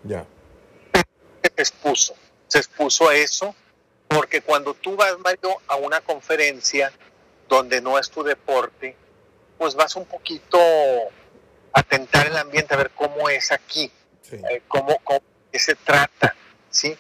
Ya. 0.02 0.26
Se 0.92 1.50
expuso, 1.56 2.14
se 2.46 2.58
expuso 2.58 3.08
a 3.08 3.16
eso 3.16 3.56
porque 4.14 4.40
cuando 4.40 4.74
tú 4.74 4.96
vas, 4.96 5.18
Mario, 5.18 5.56
a 5.66 5.76
una 5.76 6.00
conferencia 6.00 6.92
donde 7.48 7.80
no 7.80 7.98
es 7.98 8.10
tu 8.10 8.22
deporte, 8.22 8.96
pues 9.58 9.74
vas 9.74 9.96
un 9.96 10.06
poquito 10.06 10.58
a 11.72 11.82
tentar 11.82 12.26
el 12.26 12.36
ambiente, 12.36 12.74
a 12.74 12.76
ver 12.76 12.90
cómo 12.90 13.28
es 13.28 13.50
aquí, 13.52 13.90
Sí. 14.22 14.36
eh, 14.50 14.62
cómo, 14.68 14.98
cómo 15.04 15.20
se 15.52 15.74
trata, 15.74 16.34
¿sí? 16.70 16.96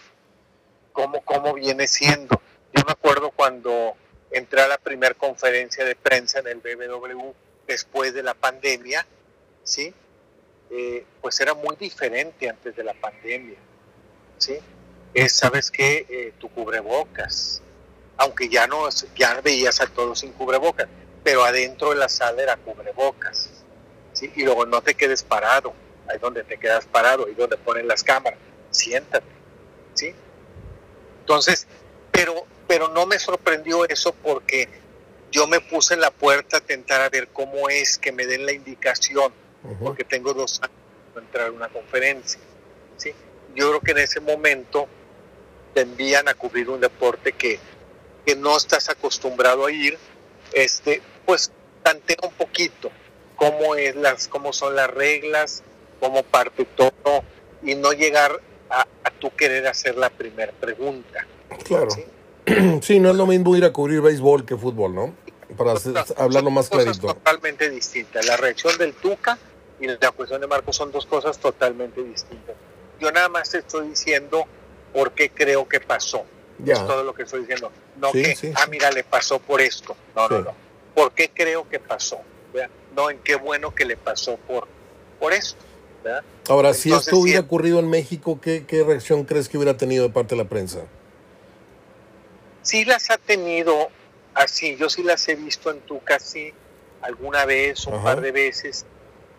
Cómo, 0.92 1.22
cómo 1.24 1.54
viene 1.54 1.86
siendo. 1.88 2.40
Yo 2.72 2.82
me 2.84 2.92
acuerdo 2.92 3.30
cuando 3.30 3.94
entré 4.30 4.60
a 4.62 4.68
la 4.68 4.78
primera 4.78 5.14
conferencia 5.14 5.84
de 5.84 5.96
prensa 5.96 6.40
en 6.40 6.48
el 6.48 6.58
BBW 6.58 7.32
después 7.66 8.12
de 8.14 8.22
la 8.22 8.34
pandemia, 8.34 9.06
¿sí? 9.62 9.94
Eh, 10.70 11.04
pues 11.20 11.40
era 11.40 11.54
muy 11.54 11.76
diferente 11.76 12.48
antes 12.48 12.74
de 12.76 12.84
la 12.84 12.94
pandemia, 12.94 13.58
¿sí? 14.38 14.58
Es, 15.14 15.32
¿sabes 15.32 15.70
qué? 15.70 16.06
Eh, 16.08 16.32
tu 16.38 16.48
cubrebocas, 16.48 17.62
aunque 18.16 18.48
ya 18.48 18.66
no, 18.66 18.88
ya 19.16 19.40
veías 19.40 19.80
a 19.80 19.86
todos 19.86 20.20
sin 20.20 20.32
cubrebocas, 20.32 20.88
pero 21.22 21.44
adentro 21.44 21.90
de 21.90 21.96
la 21.96 22.08
sala 22.08 22.42
era 22.42 22.56
cubrebocas, 22.56 23.50
¿sí? 24.12 24.30
Y 24.34 24.42
luego 24.42 24.66
no 24.66 24.82
te 24.82 24.94
quedes 24.94 25.22
parado, 25.22 25.72
ahí 26.08 26.18
donde 26.18 26.44
te 26.44 26.58
quedas 26.58 26.86
parado, 26.86 27.26
ahí 27.26 27.34
donde 27.34 27.56
ponen 27.56 27.88
las 27.88 28.02
cámaras, 28.02 28.38
siéntate, 28.70 29.26
¿sí? 29.94 30.14
Entonces, 31.20 31.66
pero, 32.10 32.44
pero 32.66 32.88
no 32.88 33.06
me 33.06 33.18
sorprendió 33.18 33.84
eso 33.86 34.12
porque 34.12 34.68
yo 35.30 35.46
me 35.46 35.60
puse 35.60 35.94
en 35.94 36.00
la 36.00 36.10
puerta 36.10 36.58
a 36.58 36.60
tentar 36.60 37.00
a 37.00 37.08
ver 37.08 37.28
cómo 37.28 37.68
es 37.68 37.98
que 37.98 38.12
me 38.12 38.26
den 38.26 38.46
la 38.46 38.52
indicación, 38.52 39.32
porque 39.80 40.04
tengo 40.04 40.34
dos 40.34 40.60
años 40.60 40.76
de 41.14 41.20
entrar 41.20 41.48
a 41.48 41.52
una 41.52 41.68
conferencia, 41.68 42.40
¿sí? 42.96 43.12
Yo 43.54 43.70
creo 43.70 43.80
que 43.80 43.90
en 43.92 43.98
ese 43.98 44.20
momento 44.20 44.88
te 45.74 45.82
envían 45.82 46.28
a 46.28 46.34
cubrir 46.34 46.70
un 46.70 46.80
deporte 46.80 47.32
que, 47.32 47.58
que 48.24 48.36
no 48.36 48.56
estás 48.56 48.88
acostumbrado 48.88 49.66
a 49.66 49.72
ir, 49.72 49.98
este, 50.52 51.02
pues 51.26 51.50
tantea 51.82 52.16
un 52.22 52.32
poquito 52.32 52.90
cómo 53.36 53.74
es 53.74 53.94
las, 53.96 54.28
cómo 54.28 54.52
son 54.52 54.76
las 54.76 54.88
reglas, 54.88 55.62
cómo 56.00 56.22
parte 56.22 56.64
todo, 56.64 57.24
y 57.62 57.74
no 57.74 57.92
llegar 57.92 58.40
a, 58.70 58.86
a 59.04 59.10
tú 59.10 59.30
querer 59.34 59.66
hacer 59.66 59.96
la 59.96 60.10
primera 60.10 60.52
pregunta. 60.52 61.26
Claro. 61.64 61.90
¿sí? 61.90 62.04
Sí, 62.82 63.00
no 63.00 63.10
es 63.10 63.16
lo 63.16 63.26
mismo 63.26 63.56
ir 63.56 63.64
a 63.64 63.72
cubrir 63.72 64.00
béisbol 64.00 64.44
que 64.44 64.56
fútbol, 64.56 64.94
¿no? 64.94 65.14
Para 65.56 65.72
hacer- 65.72 65.94
hablarlo 66.16 66.50
más 66.50 66.68
clarito. 66.68 67.06
totalmente 67.08 67.70
distintas. 67.70 68.26
La 68.26 68.36
reacción 68.36 68.76
del 68.78 68.92
Tuca 68.94 69.38
y 69.80 69.86
la 69.86 70.10
cuestión 70.12 70.40
de 70.40 70.46
Marcos 70.46 70.76
son 70.76 70.90
dos 70.92 71.06
cosas 71.06 71.38
totalmente 71.38 72.02
distintas. 72.02 72.54
Yo 73.00 73.10
nada 73.12 73.28
más 73.28 73.50
te 73.50 73.58
estoy 73.58 73.88
diciendo 73.88 74.44
por 74.94 75.12
qué 75.12 75.28
creo 75.28 75.68
que 75.68 75.80
pasó. 75.80 76.24
Ya. 76.58 76.72
Es 76.74 76.86
todo 76.86 77.04
lo 77.04 77.14
que 77.14 77.24
estoy 77.24 77.40
diciendo. 77.40 77.70
No 78.00 78.12
Sí, 78.12 78.22
que, 78.22 78.36
sí, 78.36 78.52
ah, 78.54 78.66
mira, 78.70 78.90
le 78.90 79.04
pasó 79.04 79.38
por 79.38 79.60
esto. 79.60 79.94
No, 80.16 80.28
no, 80.28 80.40
no. 80.40 80.54
¿Por 80.94 81.12
qué 81.12 81.30
creo 81.34 81.68
que 81.68 81.78
pasó? 81.78 82.20
¿Verdad? 82.54 82.70
No 82.96 83.10
en 83.10 83.18
qué 83.18 83.34
bueno 83.34 83.74
que 83.74 83.84
le 83.84 83.98
pasó 83.98 84.36
por, 84.36 84.66
por 85.20 85.34
esto. 85.34 85.62
¿verdad? 86.02 86.22
Ahora, 86.48 86.72
si 86.72 86.92
esto 86.92 87.18
hubiera 87.18 87.40
ocurrido 87.40 87.80
en 87.80 87.90
México, 87.90 88.40
¿qué, 88.40 88.64
¿qué 88.64 88.84
reacción 88.84 89.24
crees 89.24 89.48
que 89.48 89.58
hubiera 89.58 89.76
tenido 89.76 90.04
de 90.04 90.10
parte 90.10 90.36
de 90.36 90.42
la 90.42 90.48
prensa? 90.48 90.86
sí 92.64 92.84
las 92.84 93.10
ha 93.10 93.18
tenido 93.18 93.90
así, 94.34 94.76
yo 94.76 94.88
sí 94.88 95.04
las 95.04 95.28
he 95.28 95.36
visto 95.36 95.70
en 95.70 95.80
tu 95.80 96.00
casi 96.00 96.52
alguna 97.02 97.44
vez, 97.44 97.86
un 97.86 97.94
Ajá. 97.94 98.04
par 98.04 98.20
de 98.22 98.32
veces, 98.32 98.84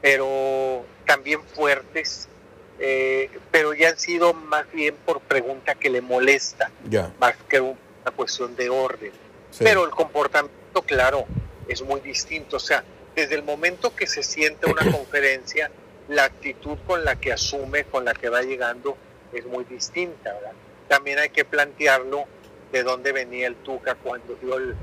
pero 0.02 0.86
también 1.06 1.42
fuertes, 1.44 2.30
eh, 2.80 3.30
pero 3.52 3.74
ya 3.74 3.90
han 3.90 3.98
sido 4.00 4.34
más 4.34 4.70
bien 4.72 4.96
por 5.06 5.22
pregunta 5.22 5.76
que 5.76 5.90
le 5.90 6.02
molesta, 6.02 6.72
más 7.20 7.36
que 7.50 7.62
una 7.62 7.78
cuestión 8.16 8.56
de 8.56 8.70
orden. 8.70 9.12
sí. 9.52 9.64
Pero 9.64 9.86
el 9.86 9.92
comportamiento, 9.92 10.82
claro, 10.86 11.26
es 11.68 11.82
muy 11.82 12.02
distinto, 12.02 12.58
o 12.58 12.60
sea, 12.60 12.84
desde 13.16 13.36
el 13.36 13.44
momento 13.44 13.96
que 13.96 14.08
se 14.08 14.24
siente 14.24 14.70
una 14.70 14.82
conferencia, 14.92 15.72
la 16.10 16.26
actitud 16.26 16.78
con 16.86 17.04
la 17.06 17.16
que 17.16 17.32
asume, 17.34 17.86
con 17.86 18.06
la 18.06 18.14
que 18.14 18.30
va 18.30 18.42
llegando, 18.42 18.98
es 19.34 19.46
muy 19.46 19.64
distinta, 19.64 20.34
¿verdad? 20.34 20.52
También 20.88 21.18
hay 21.20 21.30
que 21.30 21.46
plantearlo 21.46 22.26
de 22.72 22.84
dónde 22.84 23.12
venía 23.12 23.48
el 23.48 23.56
Tuca 23.56 23.96
cuando 23.96 24.36
dio 24.36 24.58
el 24.58 24.76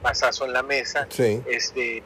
pasazo 0.00 0.46
en 0.46 0.52
la 0.54 0.62
mesa, 0.62 1.06
Sí. 1.10 1.42
este 1.46 2.02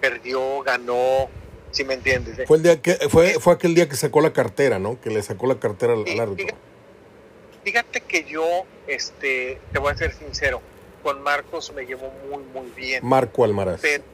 perdió, 0.00 0.60
ganó, 0.62 1.28
si 1.72 1.84
me 1.84 1.94
entiendes. 1.94 2.46
Fue, 2.46 2.58
el 2.58 2.62
día 2.62 2.80
que, 2.80 2.94
fue, 3.08 3.40
fue 3.40 3.54
aquel 3.54 3.74
día 3.74 3.88
que 3.88 3.96
sacó 3.96 4.20
la 4.20 4.32
cartera, 4.32 4.78
¿no? 4.78 5.00
Que 5.00 5.10
le 5.10 5.22
sacó 5.22 5.46
la 5.46 5.58
cartera 5.58 5.94
al, 5.94 6.04
Sí, 6.04 6.12
al 6.12 6.20
árbitro. 6.20 6.56
fíjate, 7.64 8.00
que 8.02 8.24
yo, 8.24 8.46
este, 8.86 9.58
te 9.72 9.78
voy 9.78 9.92
a 9.92 9.96
ser 9.96 10.12
sincero, 10.12 10.60
con 11.02 11.22
Marcos 11.22 11.72
me 11.74 11.84
llevo 11.84 12.12
muy, 12.30 12.44
muy 12.44 12.70
bien. 12.76 13.04
Marco 13.04 13.44
Almaraz. 13.44 13.80
Pero, 13.80 14.04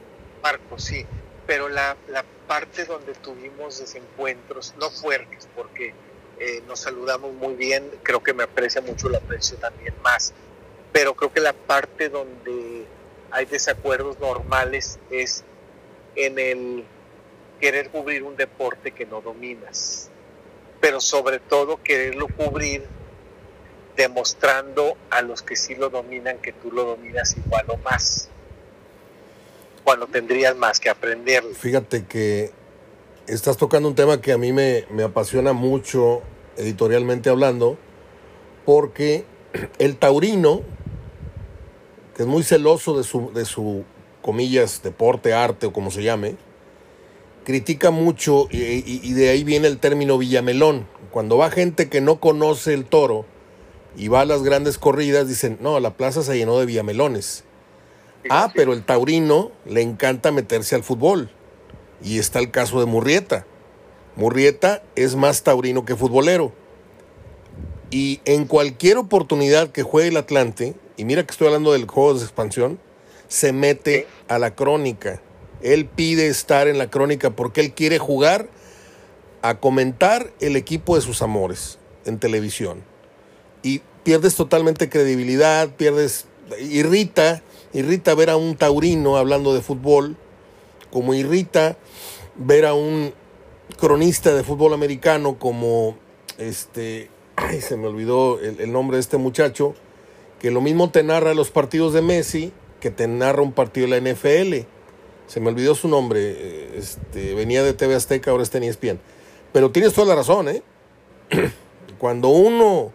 Marcos, 0.41 0.83
sí, 0.83 1.05
pero 1.45 1.69
la, 1.69 1.95
la 2.07 2.23
parte 2.47 2.85
donde 2.85 3.13
tuvimos 3.13 3.79
desencuentros, 3.79 4.73
no 4.79 4.89
fuertes, 4.89 5.47
porque 5.55 5.93
eh, 6.39 6.63
nos 6.67 6.79
saludamos 6.79 7.33
muy 7.33 7.53
bien, 7.55 7.89
creo 8.01 8.23
que 8.23 8.33
me 8.33 8.43
aprecia 8.43 8.81
mucho, 8.81 9.09
lo 9.09 9.17
aprecio 9.17 9.57
también 9.57 9.93
más, 10.01 10.33
pero 10.93 11.13
creo 11.13 11.33
que 11.33 11.41
la 11.41 11.53
parte 11.53 12.09
donde 12.09 12.85
hay 13.29 13.45
desacuerdos 13.45 14.17
normales 14.19 14.97
es 15.11 15.43
en 16.15 16.39
el 16.39 16.85
querer 17.59 17.89
cubrir 17.89 18.23
un 18.23 18.35
deporte 18.35 18.91
que 18.91 19.05
no 19.05 19.21
dominas, 19.21 20.09
pero 20.79 21.01
sobre 21.01 21.39
todo 21.39 21.81
quererlo 21.83 22.27
cubrir 22.27 22.83
demostrando 23.95 24.95
a 25.09 25.21
los 25.21 25.41
que 25.41 25.55
sí 25.55 25.75
lo 25.75 25.89
dominan 25.89 26.37
que 26.37 26.53
tú 26.53 26.71
lo 26.71 26.85
dominas 26.85 27.35
igual 27.37 27.65
o 27.67 27.77
más, 27.77 28.29
cuando 29.83 30.07
tendrías 30.07 30.55
más 30.55 30.79
que 30.79 30.89
aprender. 30.89 31.43
Fíjate 31.53 32.05
que 32.05 32.51
estás 33.27 33.57
tocando 33.57 33.89
un 33.89 33.95
tema 33.95 34.21
que 34.21 34.31
a 34.31 34.37
mí 34.37 34.53
me, 34.53 34.85
me 34.89 35.03
apasiona 35.03 35.53
mucho 35.53 36.21
editorialmente 36.55 37.29
hablando, 37.29 37.77
porque 38.65 39.25
el 39.79 39.97
taurino, 39.97 40.61
que 42.15 42.23
es 42.23 42.27
muy 42.27 42.43
celoso 42.43 42.97
de 42.97 43.03
su, 43.03 43.33
de 43.33 43.45
su 43.45 43.83
comillas, 44.21 44.81
deporte, 44.83 45.33
arte 45.33 45.67
o 45.67 45.73
como 45.73 45.91
se 45.91 46.03
llame, 46.03 46.35
critica 47.49 47.89
mucho 47.89 48.47
y, 48.51 48.57
y- 48.61 49.01
y 49.01 49.13
de 49.13 49.29
ahí 49.29 49.43
viene 49.43 49.67
el 49.67 49.79
término 49.79 50.19
Villamelón. 50.19 50.85
Cuando 51.09 51.35
va 51.39 51.49
gente 51.49 51.89
que 51.89 51.99
no 51.99 52.19
conoce 52.19 52.75
el 52.75 52.85
toro 52.85 53.25
y 53.97 54.07
va 54.07 54.21
a 54.21 54.25
las 54.25 54.43
grandes 54.43 54.77
corridas, 54.77 55.27
dicen, 55.27 55.57
no, 55.59 55.79
la 55.79 55.95
plaza 55.97 56.21
se 56.21 56.37
llenó 56.37 56.59
de 56.59 56.67
Villamelones. 56.67 57.45
Ah, 58.29 58.51
pero 58.53 58.73
el 58.73 58.83
taurino 58.83 59.51
le 59.65 59.81
encanta 59.81 60.31
meterse 60.31 60.75
al 60.75 60.83
fútbol. 60.83 61.31
Y 62.03 62.19
está 62.19 62.37
el 62.37 62.51
caso 62.51 62.79
de 62.81 62.85
Murrieta. 62.85 63.47
Murrieta 64.15 64.83
es 64.95 65.15
más 65.15 65.41
taurino 65.41 65.85
que 65.85 65.95
futbolero. 65.95 66.53
Y 67.89 68.21
en 68.25 68.45
cualquier 68.45 68.97
oportunidad 68.97 69.71
que 69.71 69.81
juegue 69.81 70.09
el 70.09 70.17
Atlante, 70.17 70.75
y 70.97 71.03
mira 71.03 71.23
que 71.25 71.31
estoy 71.31 71.47
hablando 71.47 71.71
del 71.71 71.87
juego 71.87 72.13
de 72.13 72.21
expansión, 72.23 72.79
se 73.27 73.53
mete 73.53 74.05
a 74.27 74.37
la 74.37 74.53
crónica. 74.53 75.19
Él 75.61 75.85
pide 75.85 76.27
estar 76.27 76.67
en 76.67 76.77
la 76.77 76.89
crónica 76.89 77.31
porque 77.31 77.61
él 77.61 77.73
quiere 77.73 77.99
jugar 77.99 78.49
a 79.41 79.59
comentar 79.59 80.31
el 80.39 80.55
equipo 80.55 80.95
de 80.95 81.01
sus 81.01 81.21
amores 81.21 81.79
en 82.05 82.19
televisión. 82.19 82.83
Y 83.63 83.81
pierdes 84.03 84.35
totalmente 84.35 84.89
credibilidad, 84.89 85.69
pierdes, 85.69 86.25
irrita, 86.59 87.41
irrita 87.73 88.15
ver 88.15 88.29
a 88.29 88.37
un 88.37 88.55
taurino 88.55 89.17
hablando 89.17 89.53
de 89.53 89.61
fútbol, 89.61 90.17
como 90.91 91.13
irrita 91.13 91.77
ver 92.35 92.65
a 92.65 92.73
un 92.73 93.13
cronista 93.79 94.33
de 94.33 94.43
fútbol 94.43 94.73
americano 94.73 95.37
como 95.37 95.97
este, 96.37 97.09
ay, 97.35 97.61
se 97.61 97.77
me 97.77 97.87
olvidó 97.87 98.39
el, 98.39 98.59
el 98.59 98.71
nombre 98.71 98.97
de 98.97 99.01
este 99.01 99.17
muchacho, 99.17 99.75
que 100.39 100.51
lo 100.51 100.61
mismo 100.61 100.89
te 100.89 101.03
narra 101.03 101.33
los 101.33 101.51
partidos 101.51 101.93
de 101.93 102.01
Messi 102.01 102.53
que 102.79 102.91
te 102.91 103.07
narra 103.07 103.41
un 103.41 103.51
partido 103.51 103.87
de 103.87 104.01
la 104.01 104.11
NFL. 104.11 104.67
Se 105.29 105.39
me 105.39 105.49
olvidó 105.49 105.75
su 105.75 105.87
nombre. 105.87 106.19
eh, 106.35 106.71
Este, 106.75 107.35
venía 107.35 107.63
de 107.63 107.73
TV 107.73 107.93
Azteca, 107.93 108.31
ahora 108.31 108.41
está 108.41 108.57
en 108.57 108.63
ESPN. 108.63 108.99
Pero 109.53 109.71
tienes 109.71 109.93
toda 109.93 110.07
la 110.07 110.15
razón, 110.15 110.49
¿eh? 110.49 110.63
Cuando 111.99 112.29
uno 112.29 112.91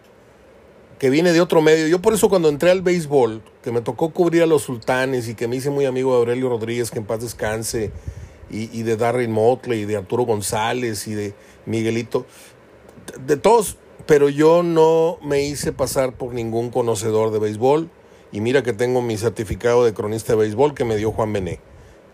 que 0.99 1.09
viene 1.09 1.31
de 1.31 1.39
otro 1.39 1.61
medio, 1.61 1.87
yo 1.87 2.01
por 2.01 2.13
eso 2.13 2.29
cuando 2.29 2.49
entré 2.49 2.71
al 2.71 2.81
béisbol, 2.81 3.41
que 3.63 3.71
me 3.71 3.81
tocó 3.81 4.11
cubrir 4.11 4.43
a 4.43 4.45
los 4.45 4.63
sultanes 4.63 5.27
y 5.29 5.35
que 5.35 5.47
me 5.47 5.55
hice 5.57 5.69
muy 5.69 5.85
amigo 5.85 6.11
de 6.11 6.17
Aurelio 6.17 6.49
Rodríguez, 6.49 6.91
que 6.91 6.99
en 6.99 7.05
paz 7.05 7.21
descanse, 7.21 7.91
y, 8.49 8.83
de 8.83 8.95
Darren 8.95 9.31
Motley, 9.31 9.81
y 9.81 9.85
de 9.85 9.97
Arturo 9.97 10.23
González, 10.23 11.07
y 11.07 11.13
de 11.13 11.33
Miguelito, 11.65 12.25
de 13.19 13.35
todos, 13.35 13.77
pero 14.05 14.29
yo 14.29 14.63
no 14.63 15.17
me 15.21 15.43
hice 15.43 15.73
pasar 15.73 16.13
por 16.13 16.33
ningún 16.33 16.69
conocedor 16.69 17.31
de 17.31 17.39
béisbol. 17.39 17.89
Y 18.31 18.41
mira 18.41 18.63
que 18.63 18.73
tengo 18.73 19.01
mi 19.01 19.17
certificado 19.17 19.83
de 19.85 19.93
cronista 19.93 20.33
de 20.33 20.39
béisbol 20.39 20.73
que 20.73 20.85
me 20.85 20.95
dio 20.95 21.11
Juan 21.11 21.33
Bené. 21.33 21.59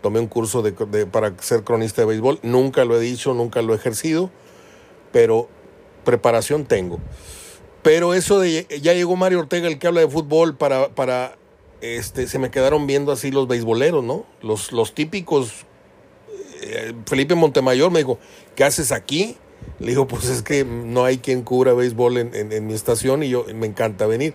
Tomé 0.02 0.20
un 0.20 0.26
curso 0.26 0.62
de, 0.62 0.72
para 1.06 1.32
ser 1.40 1.62
cronista 1.64 2.02
de 2.02 2.06
béisbol. 2.06 2.40
Nunca 2.42 2.84
lo 2.84 2.96
he 2.96 3.00
dicho, 3.00 3.32
nunca 3.34 3.62
lo 3.62 3.72
he 3.72 3.76
ejercido, 3.76 4.30
pero 5.12 5.48
preparación 6.04 6.64
tengo. 6.64 6.98
Pero 7.82 8.12
eso 8.14 8.38
de 8.40 8.66
ya 8.82 8.92
llegó 8.92 9.16
Mario 9.16 9.40
Ortega, 9.40 9.68
el 9.68 9.78
que 9.78 9.86
habla 9.86 10.00
de 10.00 10.08
fútbol, 10.08 10.56
para, 10.56 10.88
para 10.90 11.36
este, 11.80 12.26
se 12.28 12.38
me 12.38 12.50
quedaron 12.50 12.86
viendo 12.86 13.12
así 13.12 13.30
los 13.30 13.48
beisboleros, 13.48 14.04
¿no? 14.04 14.24
Los, 14.42 14.72
los 14.72 14.94
típicos. 14.94 15.52
eh, 16.62 16.92
Felipe 17.06 17.34
Montemayor 17.34 17.90
me 17.90 18.00
dijo, 18.00 18.18
¿qué 18.54 18.64
haces 18.64 18.92
aquí? 18.92 19.36
Le 19.78 19.88
digo, 19.88 20.06
pues 20.08 20.26
es 20.28 20.42
que 20.42 20.64
no 20.64 21.04
hay 21.04 21.18
quien 21.18 21.42
cubra 21.42 21.72
béisbol 21.72 22.18
en, 22.18 22.34
en- 22.34 22.52
en 22.52 22.66
mi 22.66 22.74
estación 22.74 23.22
y 23.22 23.28
yo 23.28 23.46
me 23.54 23.66
encanta 23.66 24.06
venir. 24.06 24.34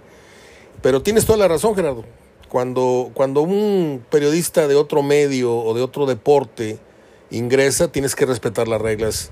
Pero 0.81 1.01
tienes 1.01 1.25
toda 1.25 1.37
la 1.37 1.47
razón, 1.47 1.75
Gerardo. 1.75 2.05
Cuando, 2.49 3.11
cuando 3.13 3.41
un 3.41 4.03
periodista 4.09 4.67
de 4.67 4.75
otro 4.75 5.03
medio 5.03 5.55
o 5.55 5.73
de 5.73 5.81
otro 5.81 6.05
deporte 6.05 6.79
ingresa, 7.29 7.91
tienes 7.91 8.15
que 8.15 8.25
respetar 8.25 8.67
las 8.67 8.81
reglas 8.81 9.31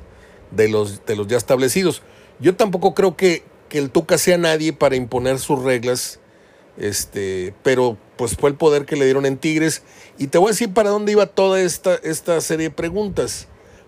de 0.51 0.67
los, 0.69 1.05
de 1.05 1.15
los 1.15 1.27
ya 1.27 1.37
establecidos. 1.37 2.01
Yo 2.39 2.55
tampoco 2.55 2.93
creo 2.93 3.15
que, 3.15 3.43
que 3.69 3.77
el 3.77 3.89
Tuca 3.89 4.17
sea 4.17 4.37
nadie 4.37 4.73
para 4.73 4.95
imponer 4.95 5.39
sus 5.39 5.63
reglas, 5.63 6.19
este, 6.77 7.53
pero 7.63 7.97
pues 8.17 8.35
fue 8.35 8.49
el 8.49 8.55
poder 8.55 8.85
que 8.85 8.95
le 8.95 9.05
dieron 9.05 9.25
en 9.25 9.37
Tigres. 9.37 9.83
Y 10.17 10.27
te 10.27 10.37
voy 10.37 10.49
a 10.49 10.51
decir 10.51 10.73
para 10.73 10.89
dónde 10.89 11.13
iba 11.13 11.25
toda 11.25 11.61
esta, 11.61 11.95
esta 11.95 12.39
serie 12.41 12.69
de 12.69 12.75
preguntas. 12.75 13.47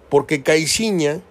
Porque 0.09 0.41
Caixinha 0.41 1.21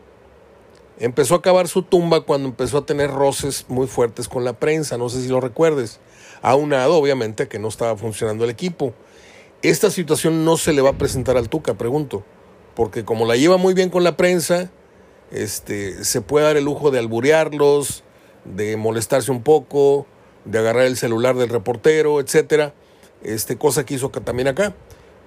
empezó 0.98 1.34
a 1.34 1.42
cavar 1.42 1.68
su 1.68 1.82
tumba 1.82 2.22
cuando 2.22 2.48
empezó 2.48 2.78
a 2.78 2.86
tener 2.86 3.10
roces 3.10 3.64
muy 3.68 3.86
fuertes 3.86 4.28
con 4.28 4.44
la 4.44 4.54
prensa, 4.54 4.98
no 4.98 5.08
sé 5.08 5.22
si 5.22 5.28
lo 5.28 5.40
recuerdes. 5.40 6.00
Aunado, 6.42 6.96
obviamente, 6.96 7.44
a 7.44 7.48
que 7.48 7.58
no 7.58 7.68
estaba 7.68 7.96
funcionando 7.96 8.44
el 8.44 8.50
equipo. 8.50 8.94
Esta 9.62 9.90
situación 9.90 10.44
no 10.44 10.56
se 10.56 10.72
le 10.72 10.82
va 10.82 10.90
a 10.90 10.98
presentar 10.98 11.36
al 11.36 11.48
Tuca, 11.48 11.74
pregunto. 11.74 12.24
Porque 12.74 13.04
como 13.04 13.26
la 13.26 13.36
lleva 13.36 13.56
muy 13.56 13.74
bien 13.74 13.90
con 13.90 14.04
la 14.04 14.16
prensa, 14.16 14.70
este, 15.30 16.04
se 16.04 16.20
puede 16.20 16.46
dar 16.46 16.56
el 16.56 16.64
lujo 16.64 16.90
de 16.90 16.98
alburearlos, 16.98 18.04
de 18.44 18.76
molestarse 18.76 19.30
un 19.30 19.42
poco, 19.42 20.06
de 20.44 20.58
agarrar 20.58 20.84
el 20.84 20.96
celular 20.96 21.36
del 21.36 21.48
reportero, 21.48 22.20
etcétera. 22.20 22.74
Este, 23.22 23.56
cosa 23.56 23.84
que 23.84 23.94
hizo 23.94 24.12
que 24.12 24.20
también 24.20 24.48
acá. 24.48 24.74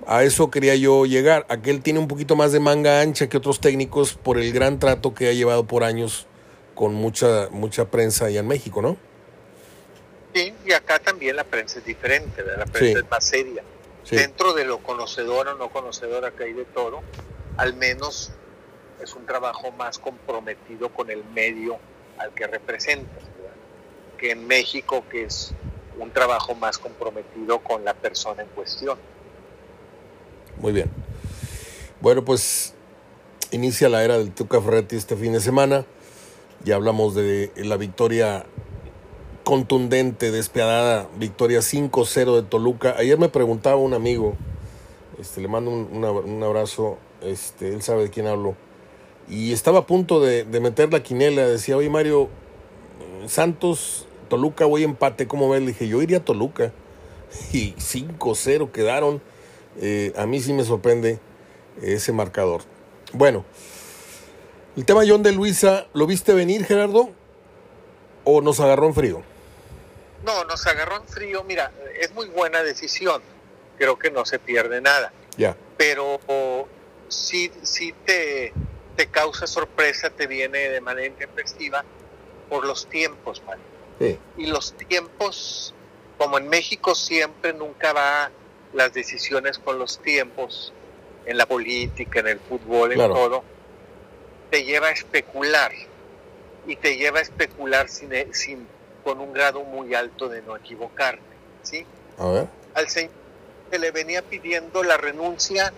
A 0.07 0.23
eso 0.23 0.49
quería 0.49 0.75
yo 0.75 1.05
llegar. 1.05 1.45
Aquel 1.49 1.81
tiene 1.81 1.99
un 1.99 2.07
poquito 2.07 2.35
más 2.35 2.51
de 2.51 2.59
manga 2.59 3.01
ancha 3.01 3.27
que 3.27 3.37
otros 3.37 3.59
técnicos 3.59 4.13
por 4.13 4.39
el 4.39 4.53
gran 4.53 4.79
trato 4.79 5.13
que 5.13 5.27
ha 5.27 5.33
llevado 5.33 5.65
por 5.65 5.83
años 5.83 6.27
con 6.75 6.93
mucha, 6.93 7.49
mucha 7.51 7.91
prensa 7.91 8.25
allá 8.25 8.39
en 8.39 8.47
México, 8.47 8.81
¿no? 8.81 8.95
Sí, 10.33 10.53
y 10.65 10.71
acá 10.74 11.00
también 11.00 11.36
la 11.36 11.43
prensa 11.43 11.79
es 11.79 11.86
diferente, 11.86 12.41
¿verdad? 12.43 12.65
la 12.65 12.71
prensa 12.71 13.00
Sí. 13.00 13.03
es 13.05 13.12
más 13.12 13.25
seria. 13.25 13.63
Sí. 14.03 14.15
Dentro 14.15 14.53
de 14.53 14.63
lo 14.65 14.79
conocedor 14.79 15.48
o 15.48 15.55
no 15.55 15.69
conocedor 15.69 16.31
que 16.33 16.43
hay 16.45 16.53
de 16.53 16.65
todo, 16.65 17.01
al 17.57 17.74
menos 17.75 18.31
es 19.01 19.13
un 19.15 19.25
trabajo 19.25 19.71
más 19.71 19.98
comprometido 19.98 20.89
con 20.89 21.09
el 21.09 21.24
medio 21.33 21.77
al 22.18 22.31
que 22.33 22.48
representas, 22.48 23.24
¿verdad? 23.37 23.53
que 24.18 24.31
en 24.31 24.46
México, 24.48 25.03
que 25.09 25.24
es 25.24 25.53
un 25.98 26.11
trabajo 26.11 26.53
más 26.55 26.77
comprometido 26.77 27.59
con 27.59 27.83
la 27.85 27.94
persona 27.94 28.44
en 28.44 28.50
cuestión. 28.50 28.98
Muy 30.57 30.74
bien. 30.74 30.89
Bueno, 32.01 32.24
pues 32.24 32.74
inicia 33.51 33.89
la 33.89 34.03
era 34.03 34.18
del 34.18 34.31
Tuca 34.31 34.61
Ferretti 34.61 34.96
este 34.96 35.15
fin 35.15 35.33
de 35.33 35.39
semana. 35.42 35.85
Ya 36.63 36.75
hablamos 36.75 37.15
de 37.15 37.51
la 37.55 37.77
victoria 37.77 38.46
contundente, 39.50 40.29
despiadada, 40.29 41.09
victoria 41.18 41.62
5-0 41.62 42.35
de 42.35 42.44
Toluca. 42.44 42.94
Ayer 43.00 43.18
me 43.18 43.29
preguntaba 43.29 43.77
un 43.77 43.96
amigo, 43.96 44.35
este, 45.20 45.42
le 45.42 45.48
mando 45.48 45.72
un, 45.72 46.03
un 46.03 46.44
abrazo, 46.44 47.00
este, 47.24 47.74
él 47.74 47.81
sabe 47.81 48.03
de 48.03 48.09
quién 48.12 48.27
hablo, 48.27 48.53
y 49.27 49.51
estaba 49.51 49.79
a 49.79 49.85
punto 49.88 50.22
de, 50.22 50.44
de 50.44 50.59
meter 50.59 50.94
la 50.94 51.01
quinela, 51.01 51.48
decía, 51.48 51.77
oye 51.77 51.90
Mario, 51.90 52.29
Santos, 53.25 54.05
Toluca, 54.27 54.66
voy 54.66 54.83
empate, 54.83 55.27
¿cómo 55.27 55.50
ves? 55.50 55.62
Le 55.62 55.68
dije, 55.70 55.88
yo 55.88 56.00
iría 56.03 56.18
a 56.18 56.24
Toluca. 56.24 56.72
Y 57.51 57.74
5-0 57.74 58.72
quedaron. 58.72 59.20
Eh, 59.81 60.14
a 60.16 60.27
mí 60.27 60.42
sí 60.42 60.53
me 60.53 60.64
sorprende 60.64 61.20
ese 61.81 62.14
marcador. 62.14 62.62
Bueno, 63.14 63.46
el 64.77 64.85
tema 64.85 65.01
John 65.07 65.24
de 65.24 65.31
Luisa, 65.31 65.88
¿lo 65.94 66.05
viste 66.05 66.35
venir, 66.35 66.66
Gerardo? 66.66 67.09
¿O 68.25 68.42
nos 68.42 68.59
agarró 68.59 68.85
en 68.85 68.94
frío? 68.94 69.24
No, 70.24 70.44
nos 70.46 70.66
agarró 70.68 70.98
en 70.98 71.08
frío, 71.08 71.44
mira, 71.44 71.72
es 72.00 72.14
muy 72.14 72.27
buena 72.27 72.62
decisión, 72.64 73.22
creo 73.77 73.98
que 73.98 74.12
no 74.12 74.25
se 74.25 74.40
pierde 74.40 74.82
nada. 74.82 75.12
Ya, 75.38 75.55
pero 75.77 76.20
sí, 77.08 77.51
sí 77.64 77.94
te, 78.05 78.51
te 78.98 79.08
causa 79.08 79.48
sorpresa, 79.48 80.10
te 80.10 80.27
viene 80.27 80.70
de 80.70 80.82
manera 80.82 81.08
intempestiva 81.08 81.84
por 82.50 82.66
los 82.66 82.88
tiempos, 82.88 83.42
man. 83.46 83.58
sí, 84.00 84.20
Y 84.38 84.48
los 84.48 84.74
tiempos, 84.74 85.74
como 86.18 86.38
en 86.38 86.50
México 86.50 86.96
siempre, 86.96 87.53
nunca 87.53 87.94
va 87.94 88.29
las 88.74 88.94
decisiones 88.94 89.58
con 89.58 89.79
los 89.79 90.00
tiempos, 90.01 90.74
en 91.25 91.38
la 91.38 91.46
política, 91.46 92.20
en 92.20 92.27
el 92.27 92.40
fútbol, 92.40 92.94
Claro. 92.94 93.14
en 93.16 93.20
todo, 93.20 93.44
te 94.51 94.64
lleva 94.64 94.88
a 94.88 94.92
especular. 94.92 95.72
Y 96.68 96.75
te 96.75 96.98
lleva 96.98 97.20
a 97.20 97.22
especular 97.22 97.88
sin, 97.88 98.12
sin, 98.34 98.68
con 99.09 99.22
un 99.22 99.33
grado 99.33 99.63
muy 99.63 99.95
alto 99.95 100.29
de 100.29 100.43
no 100.43 100.55
equivocarte, 100.55 101.24
¿sí? 101.63 101.83
a 102.19 102.27
ver. 102.27 102.48
al 102.75 102.89
señor 102.89 103.11
se 103.72 103.79
le 103.79 103.89
venía 103.89 104.22
pidiendo 104.22 104.83
la 104.83 104.98
renuncia 104.98 105.74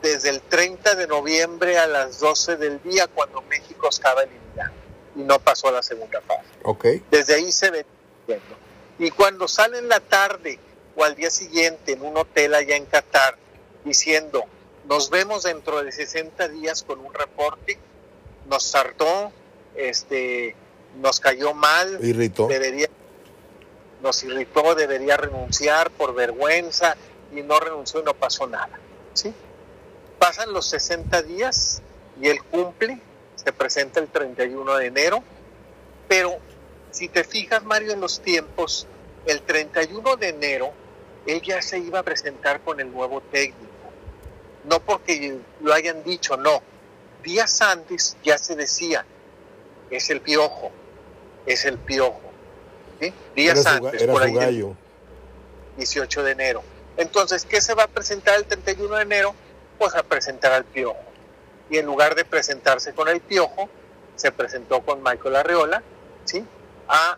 desde 0.00 0.30
el 0.30 0.40
30 0.40 0.94
de 0.94 1.06
noviembre 1.06 1.76
a 1.76 1.86
las 1.86 2.18
12 2.18 2.56
del 2.56 2.82
día 2.82 3.08
cuando 3.08 3.42
México 3.42 3.90
estaba 3.90 4.22
eliminado 4.22 4.72
y 5.14 5.20
no 5.20 5.38
pasó 5.38 5.68
a 5.68 5.72
la 5.72 5.82
segunda 5.82 6.22
fase. 6.22 6.48
Ok, 6.62 6.86
Desde 7.10 7.34
ahí 7.34 7.52
se 7.52 7.70
venía 7.70 7.92
pidiendo. 8.26 8.56
Y 8.98 9.10
cuando 9.10 9.46
sale 9.48 9.76
en 9.76 9.90
la 9.90 10.00
tarde 10.00 10.58
o 10.96 11.04
al 11.04 11.14
día 11.14 11.28
siguiente 11.28 11.92
en 11.92 12.00
un 12.00 12.16
hotel 12.16 12.54
allá 12.54 12.76
en 12.76 12.86
Qatar 12.86 13.36
diciendo 13.84 14.46
nos 14.88 15.10
vemos 15.10 15.42
dentro 15.42 15.84
de 15.84 15.92
60 15.92 16.48
días 16.48 16.82
con 16.82 17.00
un 17.00 17.12
reporte, 17.12 17.78
nos 18.46 18.74
hartó, 18.74 19.30
este, 19.74 20.56
nos 21.00 21.20
cayó 21.20 21.54
mal, 21.54 21.98
irritó. 22.02 22.46
debería 22.46 22.88
nos 24.02 24.24
irritó, 24.24 24.74
debería 24.74 25.16
renunciar 25.16 25.90
por 25.92 26.14
vergüenza 26.14 26.96
y 27.32 27.42
no 27.42 27.60
renunció 27.60 28.00
y 28.00 28.04
no 28.04 28.14
pasó 28.14 28.46
nada. 28.48 28.78
¿sí? 29.14 29.32
Pasan 30.18 30.52
los 30.52 30.66
60 30.66 31.22
días 31.22 31.82
y 32.20 32.28
él 32.28 32.42
cumple, 32.42 33.00
se 33.36 33.52
presenta 33.52 34.00
el 34.00 34.08
31 34.08 34.76
de 34.76 34.86
enero, 34.86 35.22
pero 36.08 36.36
si 36.90 37.08
te 37.08 37.24
fijas 37.24 37.64
Mario 37.64 37.92
en 37.92 38.00
los 38.00 38.20
tiempos, 38.20 38.86
el 39.26 39.40
31 39.42 40.16
de 40.16 40.28
enero 40.28 40.72
él 41.26 41.40
ya 41.42 41.62
se 41.62 41.78
iba 41.78 42.00
a 42.00 42.02
presentar 42.02 42.60
con 42.62 42.80
el 42.80 42.92
nuevo 42.92 43.20
técnico, 43.20 43.66
no 44.64 44.80
porque 44.80 45.38
lo 45.60 45.72
hayan 45.72 46.02
dicho, 46.02 46.36
no, 46.36 46.60
días 47.22 47.60
antes 47.62 48.16
ya 48.24 48.38
se 48.38 48.56
decía, 48.56 49.04
es 49.90 50.10
el 50.10 50.20
piojo, 50.20 50.72
es 51.46 51.64
el 51.64 51.78
piojo. 51.78 52.20
¿sí? 53.00 53.12
Días 53.34 53.58
Era 53.60 53.76
su, 53.78 53.82
ga- 53.82 53.86
antes, 53.88 54.02
era 54.02 54.12
por 54.12 54.22
ahí 54.22 54.34
gallo. 54.34 54.76
18 55.76 56.22
de 56.22 56.30
enero. 56.32 56.62
Entonces, 56.96 57.44
¿qué 57.46 57.60
se 57.60 57.74
va 57.74 57.84
a 57.84 57.88
presentar 57.88 58.36
el 58.36 58.44
31 58.44 58.96
de 58.96 59.02
enero? 59.02 59.34
Pues 59.78 59.94
a 59.94 60.02
presentar 60.02 60.52
al 60.52 60.64
piojo. 60.64 61.00
Y 61.70 61.78
en 61.78 61.86
lugar 61.86 62.14
de 62.14 62.24
presentarse 62.24 62.92
con 62.92 63.08
el 63.08 63.20
piojo, 63.20 63.68
se 64.16 64.30
presentó 64.30 64.82
con 64.82 65.02
Michael 65.02 65.36
Arreola, 65.36 65.82
¿sí? 66.24 66.44
A 66.88 67.16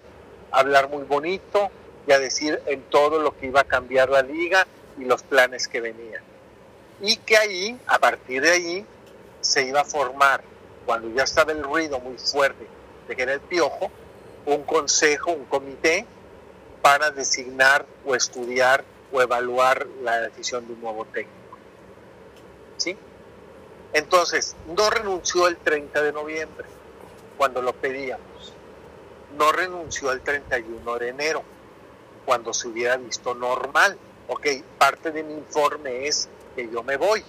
hablar 0.53 0.89
muy 0.89 1.03
bonito 1.03 1.71
y 2.07 2.13
a 2.13 2.19
decir 2.21 2.63
en 2.67 2.83
todo 2.83 3.19
lo 3.19 3.37
que 3.37 3.47
iba 3.47 3.61
a 3.61 3.65
cambiar 3.65 4.11
la 4.11 4.23
liga 4.23 4.67
y 4.99 5.05
los 5.05 5.23
planes 5.25 5.67
que 5.67 5.81
venían. 5.81 6.23
Y 7.01 7.17
que 7.17 7.37
ahí, 7.37 7.79
a 7.89 7.99
partir 7.99 8.43
de 8.43 8.51
ahí, 8.53 8.87
se 9.41 9.65
iba 9.65 9.81
a 9.81 9.85
formar, 9.85 10.43
cuando 10.87 11.09
ya 11.15 11.25
estaba 11.25 11.51
el 11.51 11.63
ruido 11.65 11.99
muy 11.99 12.17
fuerte 12.17 12.65
de 13.09 13.17
que 13.17 13.23
era 13.23 13.33
el 13.35 13.41
piojo, 13.41 13.91
un 14.47 14.63
consejo, 14.65 15.33
un 15.33 15.45
comité 15.47 16.07
para 16.83 17.11
designar 17.11 17.87
o 18.05 18.15
estudiar 18.15 18.85
o 19.13 19.23
evaluar 19.23 19.87
la 20.03 20.21
decisión 20.21 20.67
de 20.67 20.75
un 20.75 20.81
nuevo 20.81 21.05
técnico. 21.07 21.59
¿Sí? 22.77 22.97
Entonces, 23.93 24.57
no 24.77 24.91
renunció 24.91 25.47
el 25.47 25.57
30 25.57 26.03
de 26.03 26.13
noviembre, 26.13 26.67
cuando 27.39 27.63
lo 27.63 27.73
pedíamos. 27.73 28.53
No 29.39 29.53
renunció 29.53 30.13
el 30.13 30.21
31 30.21 30.99
de 30.99 31.09
enero, 31.09 31.43
cuando 32.27 32.53
se 32.53 32.69
hubiera 32.69 32.97
visto 32.97 33.35
normal. 33.35 33.97
Ok, 34.29 34.47
parte 34.79 35.11
de 35.11 35.23
mi 35.23 35.35
informe 35.35 36.07
es 36.07 36.29
que 36.57 36.69
yo 36.71 36.83
me 36.83 36.97
voy. 36.97 37.23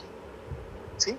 ¿Sí? 0.97 1.17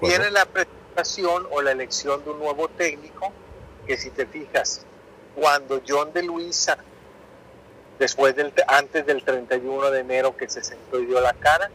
Tiene 0.00 0.30
la 0.30 0.44
presentación 0.46 1.46
o 1.50 1.62
la 1.62 1.72
elección 1.72 2.24
de 2.24 2.30
un 2.30 2.38
nuevo 2.40 2.68
técnico, 2.68 3.32
que 3.86 3.96
si 3.96 4.10
te 4.10 4.26
fijas, 4.26 4.84
cuando 5.34 5.82
John 5.86 6.12
de 6.12 6.22
Luisa, 6.22 6.78
después 7.98 8.34
del, 8.36 8.52
antes 8.66 9.06
del 9.06 9.22
31 9.22 9.90
de 9.90 10.00
enero 10.00 10.36
que 10.36 10.48
se 10.48 10.62
sentó 10.62 11.00
y 11.00 11.06
dio 11.06 11.20
la 11.20 11.34
cara, 11.34 11.70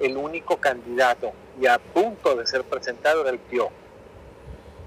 el 0.00 0.16
único 0.16 0.56
candidato 0.58 1.32
y 1.60 1.66
a 1.66 1.78
punto 1.78 2.34
de 2.36 2.46
ser 2.46 2.64
presentado 2.64 3.22
era 3.22 3.30
el 3.30 3.38
Pío. 3.38 3.70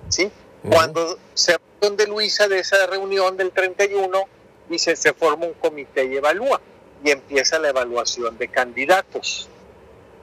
¿Sí? 0.10 0.32
Cuando 0.70 1.18
se 1.34 1.58
John 1.82 1.98
de 1.98 2.08
Luisa 2.08 2.48
de 2.48 2.60
esa 2.60 2.88
reunión 2.88 3.38
del 3.38 3.52
31, 3.52 4.28
dice, 4.70 4.96
se 4.96 5.14
forma 5.14 5.46
un 5.46 5.54
comité 5.54 6.06
y 6.06 6.18
evalúa, 6.18 6.60
y 7.04 7.12
empieza 7.12 7.60
la 7.60 7.70
evaluación 7.70 8.38
de 8.38 8.48
candidatos. 8.48 9.50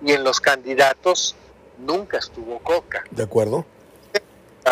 Y 0.05 0.12
en 0.12 0.25
los 0.25 0.40
candidatos 0.40 1.37
nunca 1.79 2.18
estuvo 2.18 2.59
Coca. 2.59 3.05
De 3.11 3.23
acuerdo. 3.23 3.64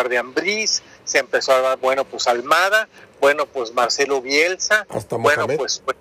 De 0.09 0.17
Ambriz, 0.17 0.81
se 1.11 1.19
empezó 1.19 1.53
a 1.53 1.61
dar, 1.61 1.77
bueno, 1.79 2.05
pues 2.05 2.27
Almada, 2.27 2.87
bueno, 3.19 3.45
pues 3.45 3.73
Marcelo 3.73 4.21
Bielsa, 4.21 4.85
hasta 4.89 5.17
bueno, 5.17 5.45
pues, 5.47 5.81
pues, 5.83 5.97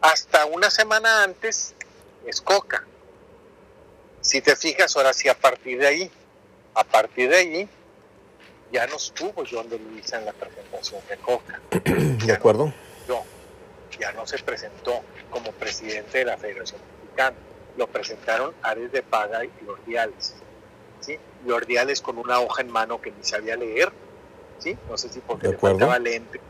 hasta 0.00 0.46
una 0.46 0.70
semana 0.70 1.24
antes 1.24 1.74
es 2.26 2.40
Coca. 2.40 2.86
Si 4.20 4.40
te 4.40 4.56
fijas, 4.56 4.96
ahora 4.96 5.12
sí, 5.12 5.28
a 5.28 5.34
partir 5.34 5.78
de 5.78 5.86
ahí, 5.86 6.10
a 6.74 6.84
partir 6.84 7.28
de 7.28 7.36
ahí, 7.36 7.68
ya 8.72 8.86
no 8.86 8.96
estuvo 8.96 9.44
John 9.48 9.68
de 9.68 9.78
Luisa 9.78 10.18
en 10.18 10.24
la 10.24 10.32
presentación 10.32 11.00
de 11.08 11.16
Coca. 11.18 11.60
de 12.26 12.32
acuerdo. 12.32 12.72
No, 13.08 13.24
ya 13.98 14.12
no 14.12 14.26
se 14.26 14.38
presentó 14.38 15.02
como 15.30 15.52
presidente 15.52 16.18
de 16.18 16.24
la 16.24 16.38
Federación 16.38 16.80
Mexicana 17.02 17.36
lo 17.76 17.86
presentaron 17.86 18.54
Ares 18.62 18.92
de 18.92 19.02
Paga 19.02 19.44
y 19.44 19.50
Lordiales. 19.64 20.34
¿sí? 21.00 21.18
Lordiales 21.46 22.00
con 22.00 22.18
una 22.18 22.40
hoja 22.40 22.62
en 22.62 22.70
mano 22.70 23.00
que 23.00 23.10
ni 23.10 23.24
sabía 23.24 23.56
leer, 23.56 23.92
¿sí? 24.58 24.76
no 24.88 24.96
sé 24.96 25.08
si 25.08 25.20
porque 25.20 25.48
le 25.48 25.58
faltaba 25.58 25.98
lente 25.98 26.40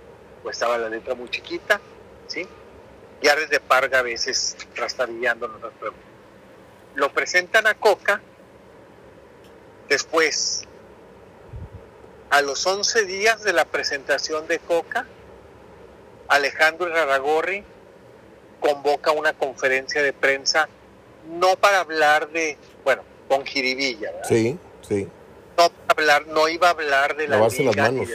o 0.45 0.51
estaba 0.51 0.77
la 0.79 0.89
letra 0.89 1.15
muy 1.15 1.29
chiquita, 1.29 1.81
¿sí? 2.27 2.47
y 3.23 3.29
Ares 3.29 3.49
de 3.51 3.61
Parga 3.61 4.01
a 4.01 4.03
veces 4.03 4.57
trastabillando 4.75 5.49
Lo 6.97 7.13
presentan 7.13 7.67
a 7.67 7.75
Coca, 7.75 8.21
después, 9.89 10.65
a 12.31 12.43
los 12.43 12.67
11 12.67 13.05
días 13.07 13.43
de 13.43 13.53
la 13.53 13.65
presentación 13.65 14.47
de 14.49 14.59
Coca, 14.59 15.07
Alejandro 16.29 16.89
Raragorri 16.89 17.65
convoca 18.61 19.13
una 19.13 19.33
conferencia 19.33 20.03
de 20.03 20.13
prensa 20.13 20.69
no 21.29 21.57
para 21.57 21.81
hablar 21.81 22.29
de, 22.31 22.57
bueno, 22.85 23.03
con 23.29 23.45
jiribilla, 23.45 24.11
¿verdad? 24.13 24.29
Sí, 24.29 24.59
sí. 24.83 25.09
No, 25.57 25.71
hablar, 25.89 26.27
no 26.27 26.49
iba 26.49 26.69
a 26.69 26.71
hablar 26.71 27.17
de 27.17 27.29
la 27.29 27.49
liga, 27.49 28.07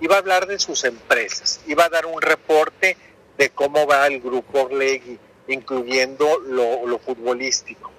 iba 0.00 0.14
a 0.14 0.18
hablar 0.18 0.46
de 0.46 0.58
sus 0.58 0.84
empresas, 0.84 1.60
iba 1.66 1.84
a 1.84 1.88
dar 1.88 2.06
un 2.06 2.20
reporte 2.20 2.96
de 3.36 3.50
cómo 3.50 3.86
va 3.86 4.06
el 4.06 4.20
grupo 4.20 4.62
Orlegui, 4.62 5.18
incluyendo 5.48 6.38
lo, 6.40 6.98
futbolístico. 6.98 7.90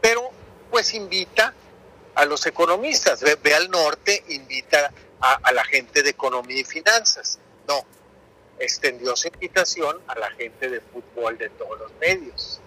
Pero 0.00 0.30
pues 0.70 0.92
invita 0.94 1.54
a 2.14 2.24
los 2.24 2.46
economistas, 2.46 3.22
ve, 3.42 3.54
al 3.54 3.70
norte, 3.70 4.24
invita 4.28 4.92
a, 5.20 5.34
a, 5.34 5.52
la 5.52 5.64
gente 5.64 6.02
de 6.02 6.10
economía 6.10 6.60
y 6.60 6.64
finanzas. 6.64 7.38
No, 7.66 7.84
extendió 8.58 9.16
su 9.16 9.28
invitación 9.28 10.00
a 10.06 10.18
la 10.18 10.30
gente 10.32 10.68
de 10.68 10.80
fútbol 10.80 11.38
de 11.38 11.48
todos 11.50 11.78
los 11.78 11.92
medios. 12.00 12.60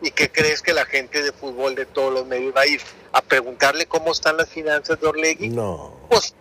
¿Y 0.00 0.10
qué 0.12 0.30
crees 0.30 0.62
que 0.62 0.72
la 0.72 0.84
gente 0.84 1.22
de 1.22 1.32
fútbol 1.32 1.74
de 1.74 1.86
todos 1.86 2.12
los 2.12 2.26
medios 2.26 2.54
va 2.56 2.62
a 2.62 2.66
ir? 2.66 2.80
¿A 3.12 3.20
preguntarle 3.20 3.86
cómo 3.86 4.12
están 4.12 4.36
las 4.36 4.48
finanzas 4.48 5.00
de 5.00 5.06
Orlegui? 5.06 5.48
No. 5.48 5.96
Pues, 6.08 6.34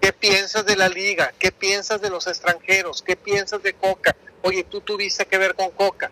¿qué 0.00 0.12
piensas 0.12 0.64
de 0.64 0.76
la 0.76 0.88
liga? 0.88 1.34
¿Qué 1.38 1.52
piensas 1.52 2.00
de 2.00 2.08
los 2.08 2.26
extranjeros? 2.26 3.02
¿Qué 3.02 3.16
piensas 3.16 3.62
de 3.62 3.74
Coca? 3.74 4.16
Oye, 4.42 4.64
tú 4.64 4.80
tuviste 4.80 5.26
que 5.26 5.36
ver 5.36 5.54
con 5.54 5.70
Coca. 5.70 6.10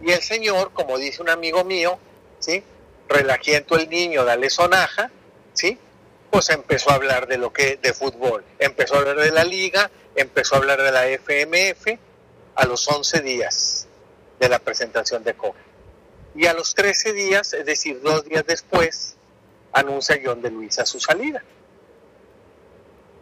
Y 0.00 0.10
el 0.12 0.22
señor, 0.22 0.72
como 0.72 0.96
dice 0.96 1.20
un 1.22 1.28
amigo 1.28 1.64
mío, 1.64 1.98
¿sí? 2.38 2.62
Relajiento 3.08 3.76
el 3.76 3.88
niño, 3.90 4.24
dale 4.24 4.48
sonaja, 4.48 5.10
¿sí? 5.52 5.78
pues 6.34 6.50
empezó 6.50 6.90
a 6.90 6.94
hablar 6.94 7.28
de 7.28 7.38
lo 7.38 7.52
que 7.52 7.76
de 7.76 7.92
fútbol, 7.92 8.42
empezó 8.58 8.96
a 8.96 8.98
hablar 8.98 9.18
de 9.18 9.30
la 9.30 9.44
liga, 9.44 9.88
empezó 10.16 10.56
a 10.56 10.58
hablar 10.58 10.82
de 10.82 10.90
la 10.90 11.06
FMF 11.06 11.96
a 12.56 12.66
los 12.66 12.88
11 12.88 13.20
días 13.20 13.86
de 14.44 14.50
la 14.50 14.58
presentación 14.58 15.24
de 15.24 15.32
Coca. 15.32 15.58
Y 16.34 16.46
a 16.46 16.52
los 16.52 16.74
13 16.74 17.14
días, 17.14 17.54
es 17.54 17.64
decir, 17.64 18.02
dos 18.02 18.24
días 18.24 18.44
después, 18.46 19.16
anuncia 19.72 20.20
John 20.22 20.42
de 20.42 20.50
Luisa 20.50 20.84
su 20.84 21.00
salida. 21.00 21.42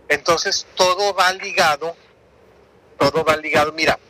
Entonces 0.09 0.67
todo 0.75 1.15
va 1.15 1.33
ligado, 1.33 1.95
todo 2.99 3.25
va 3.25 3.37
ligado. 3.37 3.71
Mira, 3.73 4.01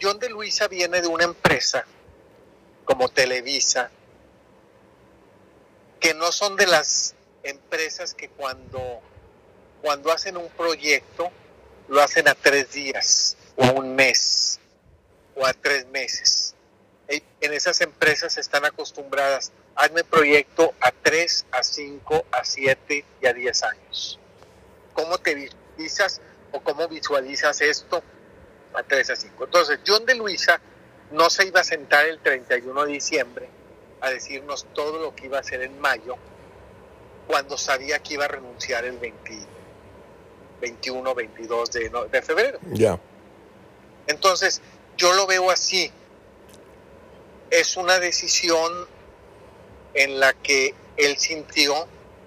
John 0.00 0.18
de 0.18 0.30
Luisa 0.30 0.66
viene 0.66 1.00
de 1.00 1.06
una 1.06 1.24
empresa 1.24 1.86
como 2.84 3.08
Televisa, 3.08 3.90
que 6.00 6.12
no 6.12 6.32
son 6.32 6.56
de 6.56 6.66
las 6.66 7.14
empresas 7.44 8.14
que 8.14 8.30
cuando, 8.30 9.00
cuando 9.80 10.10
hacen 10.10 10.36
un 10.36 10.48
proyecto 10.48 11.30
lo 11.86 12.02
hacen 12.02 12.26
a 12.26 12.34
tres 12.34 12.72
días 12.72 13.36
o 13.54 13.64
a 13.64 13.70
un 13.70 13.94
mes 13.94 14.58
o 15.34 15.46
a 15.46 15.52
tres 15.52 15.86
meses. 15.88 16.54
En 17.08 17.52
esas 17.52 17.80
empresas 17.80 18.38
están 18.38 18.64
acostumbradas, 18.64 19.52
hazme 19.74 20.04
proyecto 20.04 20.72
a 20.80 20.92
tres, 20.92 21.44
a 21.50 21.62
cinco, 21.62 22.24
a 22.30 22.44
siete 22.44 23.04
y 23.20 23.26
a 23.26 23.34
diez 23.34 23.62
años. 23.62 24.18
¿Cómo 24.94 25.18
te 25.18 25.34
visualizas 25.34 26.20
o 26.52 26.60
cómo 26.60 26.88
visualizas 26.88 27.60
esto 27.60 28.02
a 28.72 28.82
tres 28.82 29.10
a 29.10 29.16
cinco? 29.16 29.44
Entonces, 29.44 29.80
John 29.86 30.06
de 30.06 30.14
Luisa 30.14 30.60
no 31.10 31.28
se 31.28 31.46
iba 31.46 31.60
a 31.60 31.64
sentar 31.64 32.06
el 32.06 32.20
31 32.20 32.86
de 32.86 32.92
diciembre 32.92 33.48
a 34.00 34.10
decirnos 34.10 34.66
todo 34.74 34.98
lo 34.98 35.14
que 35.14 35.26
iba 35.26 35.38
a 35.38 35.40
hacer 35.40 35.62
en 35.62 35.78
mayo, 35.78 36.16
cuando 37.26 37.56
sabía 37.56 38.00
que 38.00 38.14
iba 38.14 38.24
a 38.24 38.28
renunciar 38.28 38.84
el 38.84 38.98
21, 38.98 41.14
22 41.14 41.70
de, 41.70 41.90
de 42.10 42.22
febrero. 42.22 42.58
Ya. 42.72 42.98
Entonces, 44.08 44.60
yo 44.96 45.12
lo 45.12 45.26
veo 45.26 45.50
así. 45.50 45.90
Es 47.50 47.76
una 47.76 47.98
decisión 47.98 48.72
en 49.94 50.20
la 50.20 50.32
que 50.32 50.74
él 50.96 51.18
sintió, 51.18 51.86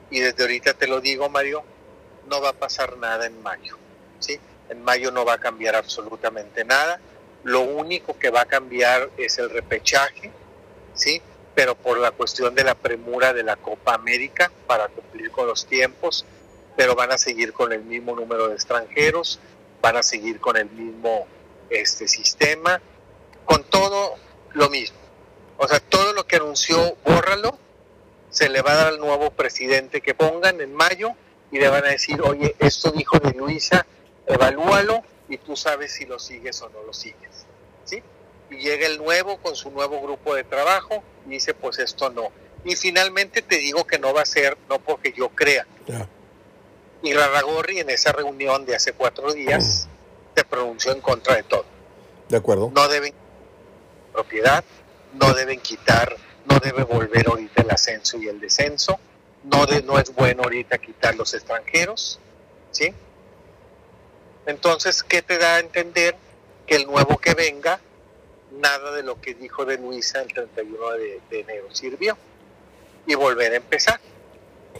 y 0.09 0.19
desde 0.19 0.43
ahorita 0.43 0.73
te 0.73 0.87
lo 0.87 1.01
digo, 1.01 1.29
Mario, 1.29 1.63
no 2.27 2.41
va 2.41 2.49
a 2.49 2.53
pasar 2.53 2.97
nada 2.97 3.25
en 3.25 3.41
mayo. 3.41 3.77
¿sí? 4.19 4.39
En 4.69 4.83
mayo 4.83 5.11
no 5.11 5.25
va 5.25 5.33
a 5.33 5.37
cambiar 5.39 5.75
absolutamente 5.75 6.63
nada. 6.63 6.99
Lo 7.43 7.61
único 7.61 8.17
que 8.17 8.29
va 8.29 8.41
a 8.41 8.45
cambiar 8.45 9.09
es 9.17 9.37
el 9.37 9.49
repechaje, 9.49 10.31
¿sí? 10.93 11.21
pero 11.53 11.75
por 11.75 11.97
la 11.97 12.11
cuestión 12.11 12.53
de 12.53 12.63
la 12.63 12.75
premura 12.75 13.33
de 13.33 13.43
la 13.43 13.55
Copa 13.55 13.93
América 13.93 14.51
para 14.67 14.87
cumplir 14.89 15.31
con 15.31 15.47
los 15.47 15.65
tiempos, 15.65 16.25
pero 16.75 16.95
van 16.95 17.11
a 17.11 17.17
seguir 17.17 17.53
con 17.53 17.71
el 17.71 17.83
mismo 17.83 18.15
número 18.15 18.49
de 18.49 18.55
extranjeros, 18.55 19.39
van 19.81 19.97
a 19.97 20.03
seguir 20.03 20.39
con 20.39 20.57
el 20.57 20.69
mismo 20.69 21.27
este 21.69 22.07
sistema, 22.07 22.81
con 23.45 23.63
todo 23.63 24.15
lo 24.53 24.69
mismo. 24.69 24.97
O 25.57 25.67
sea, 25.67 25.79
todo 25.79 26.13
lo 26.13 26.25
que 26.25 26.37
anunció, 26.37 26.97
bórralo, 27.05 27.57
se 28.29 28.49
le 28.49 28.61
va 28.61 28.73
a 28.73 28.75
dar 28.75 28.87
al 28.87 28.99
nuevo 28.99 29.31
presidente 29.31 30.01
que 30.01 30.13
pongan 30.13 30.59
en 30.59 30.73
mayo 30.73 31.11
y 31.51 31.59
le 31.59 31.69
van 31.69 31.85
a 31.85 31.89
decir, 31.89 32.21
oye, 32.21 32.55
esto 32.59 32.91
dijo 32.91 33.19
de 33.19 33.31
Luisa, 33.33 33.85
evalúalo 34.27 35.03
y 35.29 35.37
tú 35.37 35.55
sabes 35.55 35.93
si 35.93 36.05
lo 36.05 36.19
sigues 36.19 36.61
o 36.61 36.69
no 36.69 36.83
lo 36.83 36.93
sigues. 36.93 37.45
¿Sí? 37.85 38.03
Y 38.49 38.57
llega 38.57 38.87
el 38.87 38.97
nuevo 38.97 39.37
con 39.37 39.55
su 39.55 39.71
nuevo 39.71 40.01
grupo 40.01 40.35
de 40.35 40.43
trabajo 40.43 41.03
dice, 41.25 41.53
pues 41.53 41.79
esto 41.79 42.09
no. 42.09 42.31
Y 42.63 42.75
finalmente 42.75 43.41
te 43.41 43.57
digo 43.57 43.85
que 43.85 43.99
no 43.99 44.13
va 44.13 44.21
a 44.21 44.25
ser, 44.25 44.57
no 44.69 44.79
porque 44.79 45.13
yo 45.13 45.29
crea. 45.29 45.65
Y 47.03 47.13
Raragorri 47.13 47.79
en 47.79 47.89
esa 47.89 48.11
reunión 48.11 48.65
de 48.65 48.75
hace 48.75 48.93
cuatro 48.93 49.33
días 49.33 49.87
se 50.35 50.43
pronunció 50.43 50.91
en 50.91 51.01
contra 51.01 51.35
de 51.35 51.43
todo. 51.43 51.65
De 52.29 52.37
acuerdo. 52.37 52.71
No 52.73 52.87
deben 52.87 53.13
propiedad, 54.11 54.63
no 55.13 55.33
deben 55.33 55.59
quitar, 55.59 56.15
no 56.45 56.59
debe 56.59 56.83
volver 56.83 57.27
ahorita 57.27 57.61
el 57.61 57.71
ascenso 57.71 58.17
y 58.17 58.27
el 58.27 58.39
descenso, 58.39 58.99
no, 59.43 59.65
de, 59.65 59.83
no 59.83 59.99
es 59.99 60.13
bueno 60.13 60.43
ahorita 60.43 60.77
quitar 60.77 61.15
los 61.15 61.33
extranjeros, 61.33 62.19
¿sí? 62.71 62.93
Entonces, 64.45 65.03
¿qué 65.03 65.21
te 65.21 65.37
da 65.37 65.55
a 65.55 65.59
entender? 65.59 66.15
Que 66.65 66.75
el 66.75 66.87
nuevo 66.87 67.17
que 67.17 67.33
venga, 67.33 67.79
nada 68.51 68.91
de 68.91 69.03
lo 69.03 69.19
que 69.19 69.33
dijo 69.33 69.65
de 69.65 69.77
Luisa 69.77 70.21
el 70.21 70.27
31 70.27 70.91
de, 70.91 71.21
enero 71.31 71.67
sirvió. 71.71 72.17
Y 73.07 73.13
volver 73.13 73.53
a 73.53 73.57
empezar. 73.57 73.99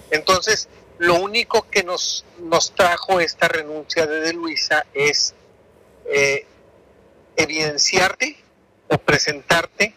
Entonces, 0.09 0.67
lo 0.97 1.15
único 1.15 1.69
que 1.69 1.83
nos, 1.83 2.25
nos 2.39 2.71
trajo 2.71 3.19
esta 3.19 3.47
renuncia 3.47 4.07
de, 4.07 4.19
de 4.21 4.33
Luisa 4.33 4.85
es 4.93 5.35
eh, 6.05 6.45
evidenciarte 7.35 8.37
o 8.87 8.97
presentarte 8.97 9.93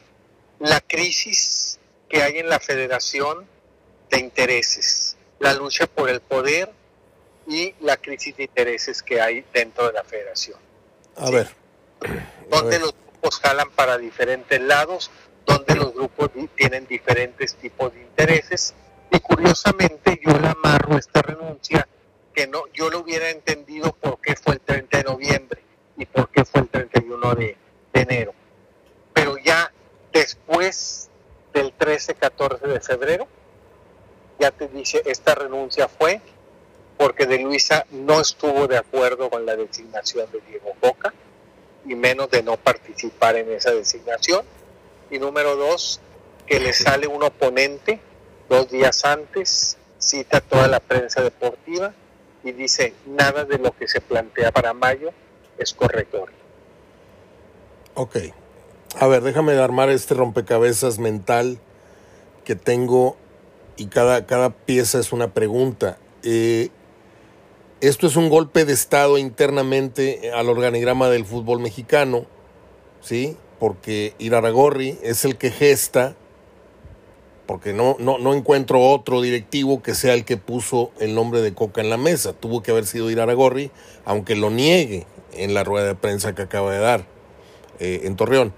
la 0.59 0.81
crisis 0.81 1.79
que 2.09 2.23
hay 2.23 2.38
en 2.38 2.49
la 2.49 2.59
federación 2.59 3.47
de 4.11 4.18
intereses, 4.18 5.16
la 5.38 5.55
lucha 5.55 5.87
por 5.87 6.09
el 6.09 6.21
poder 6.21 6.71
y 7.47 7.75
la 7.81 7.97
crisis 7.97 8.37
de 8.37 8.44
intereses 8.44 9.03
que 9.03 9.21
hay 9.21 9.44
dentro 9.53 9.87
de 9.87 9.92
la 9.92 10.05
federación. 10.05 10.59
A 11.16 11.31
ver. 11.31 11.49
Donde 12.51 12.79
los 12.79 12.92
grupos 12.92 13.40
jalan 13.40 13.71
para 13.71 13.99
diferentes 13.99 14.61
lados, 14.61 15.11
donde 15.47 15.75
los 15.75 15.92
grupos 15.94 16.31
tienen 16.55 16.87
diferentes 16.87 17.55
tipos 17.57 17.92
de 17.92 18.01
intereses 18.01 18.75
y 19.11 19.18
curiosamente 19.21 20.21
yo 20.25 20.38
le 20.38 20.49
amarro 20.49 20.99
esta 20.99 21.23
renuncia 21.23 21.88
que 22.35 22.47
no 22.47 22.64
yo 22.73 22.90
lo 22.90 23.01
hubiera 23.01 23.31
entendido 23.31 23.92
por 23.92 24.21
qué 24.21 24.37
fue 24.37 24.55
el 24.55 24.61
30 24.61 24.99
de 24.99 25.05
noviembre 25.05 25.62
y 25.97 26.05
por 26.05 26.31
qué 26.31 26.44
fue 26.44 26.61
el 26.61 26.68
31 27.34 27.58
de 27.92 28.00
enero. 28.00 28.34
Pero 29.12 29.36
ya 29.38 29.72
después 30.12 31.08
del 31.52 31.76
13-14 31.76 32.60
de 32.60 32.80
febrero, 32.80 33.26
ya 34.38 34.50
te 34.50 34.68
dice, 34.68 35.02
esta 35.04 35.34
renuncia 35.34 35.88
fue 35.88 36.20
porque 36.96 37.26
de 37.26 37.38
Luisa 37.38 37.86
no 37.90 38.20
estuvo 38.20 38.66
de 38.66 38.76
acuerdo 38.76 39.30
con 39.30 39.46
la 39.46 39.54
designación 39.56 40.30
de 40.32 40.40
Diego 40.48 40.72
Boca, 40.80 41.14
y 41.86 41.94
menos 41.94 42.30
de 42.30 42.42
no 42.42 42.56
participar 42.56 43.36
en 43.36 43.50
esa 43.52 43.70
designación. 43.70 44.44
Y 45.10 45.18
número 45.18 45.56
dos, 45.56 46.00
que 46.46 46.60
le 46.60 46.72
sale 46.72 47.06
un 47.06 47.22
oponente 47.22 48.00
dos 48.48 48.70
días 48.70 49.04
antes, 49.04 49.78
cita 49.98 50.40
toda 50.40 50.68
la 50.68 50.80
prensa 50.80 51.22
deportiva 51.22 51.92
y 52.44 52.52
dice, 52.52 52.94
nada 53.06 53.44
de 53.44 53.58
lo 53.58 53.72
que 53.72 53.88
se 53.88 54.00
plantea 54.00 54.52
para 54.52 54.72
mayo 54.74 55.12
es 55.58 55.72
correcto. 55.72 56.26
Ok. 57.98 58.16
A 59.00 59.08
ver, 59.08 59.22
déjame 59.24 59.54
armar 59.54 59.90
este 59.90 60.14
rompecabezas 60.14 61.00
mental 61.00 61.58
que 62.44 62.54
tengo 62.54 63.16
y 63.76 63.87
cada, 63.87 64.24
cada 64.24 64.50
pieza 64.50 65.00
es 65.00 65.12
una 65.12 65.34
pregunta. 65.34 65.98
Eh, 66.22 66.68
esto 67.80 68.06
es 68.06 68.14
un 68.14 68.28
golpe 68.28 68.64
de 68.64 68.72
Estado 68.72 69.18
internamente 69.18 70.30
al 70.32 70.48
organigrama 70.48 71.08
del 71.08 71.24
fútbol 71.24 71.58
mexicano, 71.58 72.26
¿sí? 73.00 73.37
Porque 73.58 74.14
Iraragorri 74.20 74.96
es 75.02 75.24
el 75.24 75.37
que 75.37 75.50
gesta, 75.50 76.14
porque 77.46 77.72
no, 77.72 77.96
no, 77.98 78.18
no 78.18 78.32
encuentro 78.32 78.80
otro 78.80 79.22
directivo 79.22 79.82
que 79.82 79.96
sea 79.96 80.14
el 80.14 80.24
que 80.24 80.37
puso 80.37 80.92
el 81.00 81.16
nombre 81.16 81.40
de 81.40 81.52
Coca 81.52 81.80
en 81.80 81.90
la 81.90 81.96
mesa. 81.96 82.32
Tuvo 82.32 82.62
que 82.62 82.70
haber 82.70 82.87
sido 82.87 83.11
Iraragorri, 83.11 83.72
aunque 84.04 84.37
lo 84.37 84.50
niegue 84.50 85.04
en 85.32 85.52
la 85.52 85.64
rueda 85.64 85.88
de 85.88 85.94
prensa 85.96 86.37
que 86.37 86.42
acaba 86.42 86.72
de 86.72 86.78
dar 86.78 87.17
eh, 87.78 88.02
en 88.04 88.16
Torreón. 88.16 88.52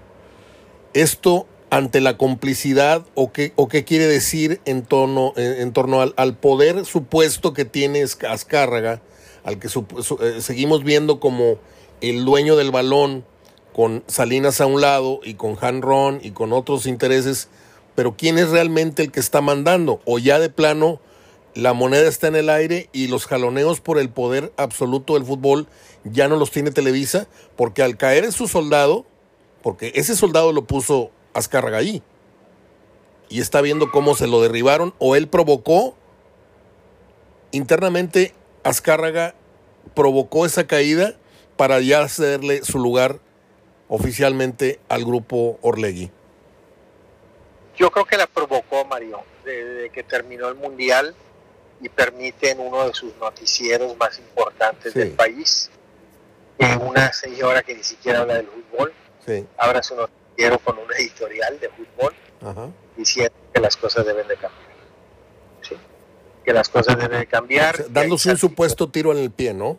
Esto 0.93 1.47
ante 1.69 2.01
la 2.01 2.17
complicidad 2.17 3.05
o 3.15 3.31
qué, 3.31 3.53
o 3.55 3.67
qué 3.67 3.85
quiere 3.85 4.05
decir 4.05 4.59
en, 4.65 4.83
torno, 4.83 5.33
en, 5.37 5.71
torno 5.71 6.01
al, 6.01 6.13
al, 6.17 6.35
poder 6.35 6.85
supuesto 6.85 7.53
que 7.53 7.63
tiene 7.63 8.03
Azcárraga, 8.03 9.01
al 9.43 9.57
que 9.57 9.67
eh, 9.67 10.41
seguimos 10.41 10.83
viendo 10.83 11.19
como 11.19 11.57
el 12.01 12.25
dueño 12.25 12.57
del 12.57 12.71
balón 12.71 13.23
con 13.73 14.03
Salinas 14.07 14.59
a 14.59 14.65
un 14.65 14.81
lado 14.81 15.21
y 15.23 15.35
con 15.35 15.57
Han 15.61 15.81
Ron 15.81 16.19
y 16.21 16.31
con 16.31 16.51
otros 16.51 16.85
intereses, 16.85 17.47
pero 17.95 18.17
¿quién 18.17 18.37
es 18.37 18.49
realmente 18.49 19.01
el 19.03 19.11
que 19.11 19.21
está 19.21 19.39
mandando? 19.39 20.01
O 20.05 20.19
ya 20.19 20.39
de 20.39 20.49
plano 20.49 20.99
la 21.53 21.73
moneda 21.73 22.07
está 22.07 22.27
en 22.27 22.35
el 22.35 22.49
aire 22.49 22.89
y 22.93 23.07
los 23.07 23.25
jaloneos 23.25 23.81
por 23.81 23.99
el 23.99 24.09
poder 24.09 24.53
absoluto 24.57 25.15
del 25.15 25.25
fútbol 25.25 25.67
ya 26.03 26.27
no 26.27 26.37
los 26.37 26.51
tiene 26.51 26.71
Televisa, 26.71 27.27
porque 27.55 27.83
al 27.83 27.97
caer 27.97 28.23
en 28.23 28.31
su 28.31 28.47
soldado, 28.47 29.05
porque 29.61 29.91
ese 29.95 30.15
soldado 30.15 30.51
lo 30.51 30.63
puso 30.63 31.11
Azcárraga 31.33 31.77
ahí. 31.77 32.01
Y 33.29 33.39
está 33.39 33.61
viendo 33.61 33.91
cómo 33.91 34.15
se 34.15 34.27
lo 34.27 34.41
derribaron 34.41 34.93
o 34.99 35.15
él 35.15 35.27
provocó. 35.27 35.95
Internamente 37.51 38.33
Azcárraga 38.63 39.35
provocó 39.95 40.45
esa 40.45 40.67
caída 40.67 41.15
para 41.55 41.79
ya 41.79 42.07
cederle 42.07 42.63
su 42.63 42.79
lugar 42.79 43.19
oficialmente 43.87 44.79
al 44.89 45.05
grupo 45.05 45.59
Orlegui. 45.61 46.11
Yo 47.77 47.91
creo 47.91 48.05
que 48.05 48.17
la 48.17 48.27
provocó 48.27 48.85
Mario, 48.85 49.21
desde 49.43 49.89
que 49.89 50.03
terminó 50.03 50.47
el 50.47 50.55
Mundial 50.55 51.15
y 51.81 51.89
permite 51.89 52.51
en 52.51 52.59
uno 52.59 52.87
de 52.87 52.93
sus 52.93 53.15
noticieros 53.17 53.97
más 53.97 54.17
importantes 54.19 54.93
del 54.93 55.11
país, 55.11 55.69
una 56.81 57.11
señora 57.11 57.63
que 57.63 57.75
ni 57.75 57.83
siquiera 57.83 58.19
habla 58.19 58.35
del 58.35 58.47
fútbol, 58.47 58.93
sí. 59.25 59.45
abra 59.57 59.83
su 59.83 59.95
noticiero 59.95 60.59
con 60.59 60.77
un 60.77 60.91
editorial 60.93 61.59
de 61.59 61.69
fútbol 61.69 62.13
diciendo 62.97 63.33
que 63.53 63.61
las 63.61 63.75
cosas 63.77 64.05
deben 64.05 64.27
de 64.27 64.35
cambiar. 64.35 64.71
Que 66.43 66.53
las 66.53 66.69
cosas 66.69 66.97
deben 66.97 67.19
de 67.19 67.27
cambiar. 67.27 67.85
dándose 67.89 68.31
un 68.31 68.37
supuesto 68.37 68.89
tiro 68.89 69.11
en 69.11 69.19
el 69.19 69.29
pie, 69.29 69.53
¿no? 69.53 69.77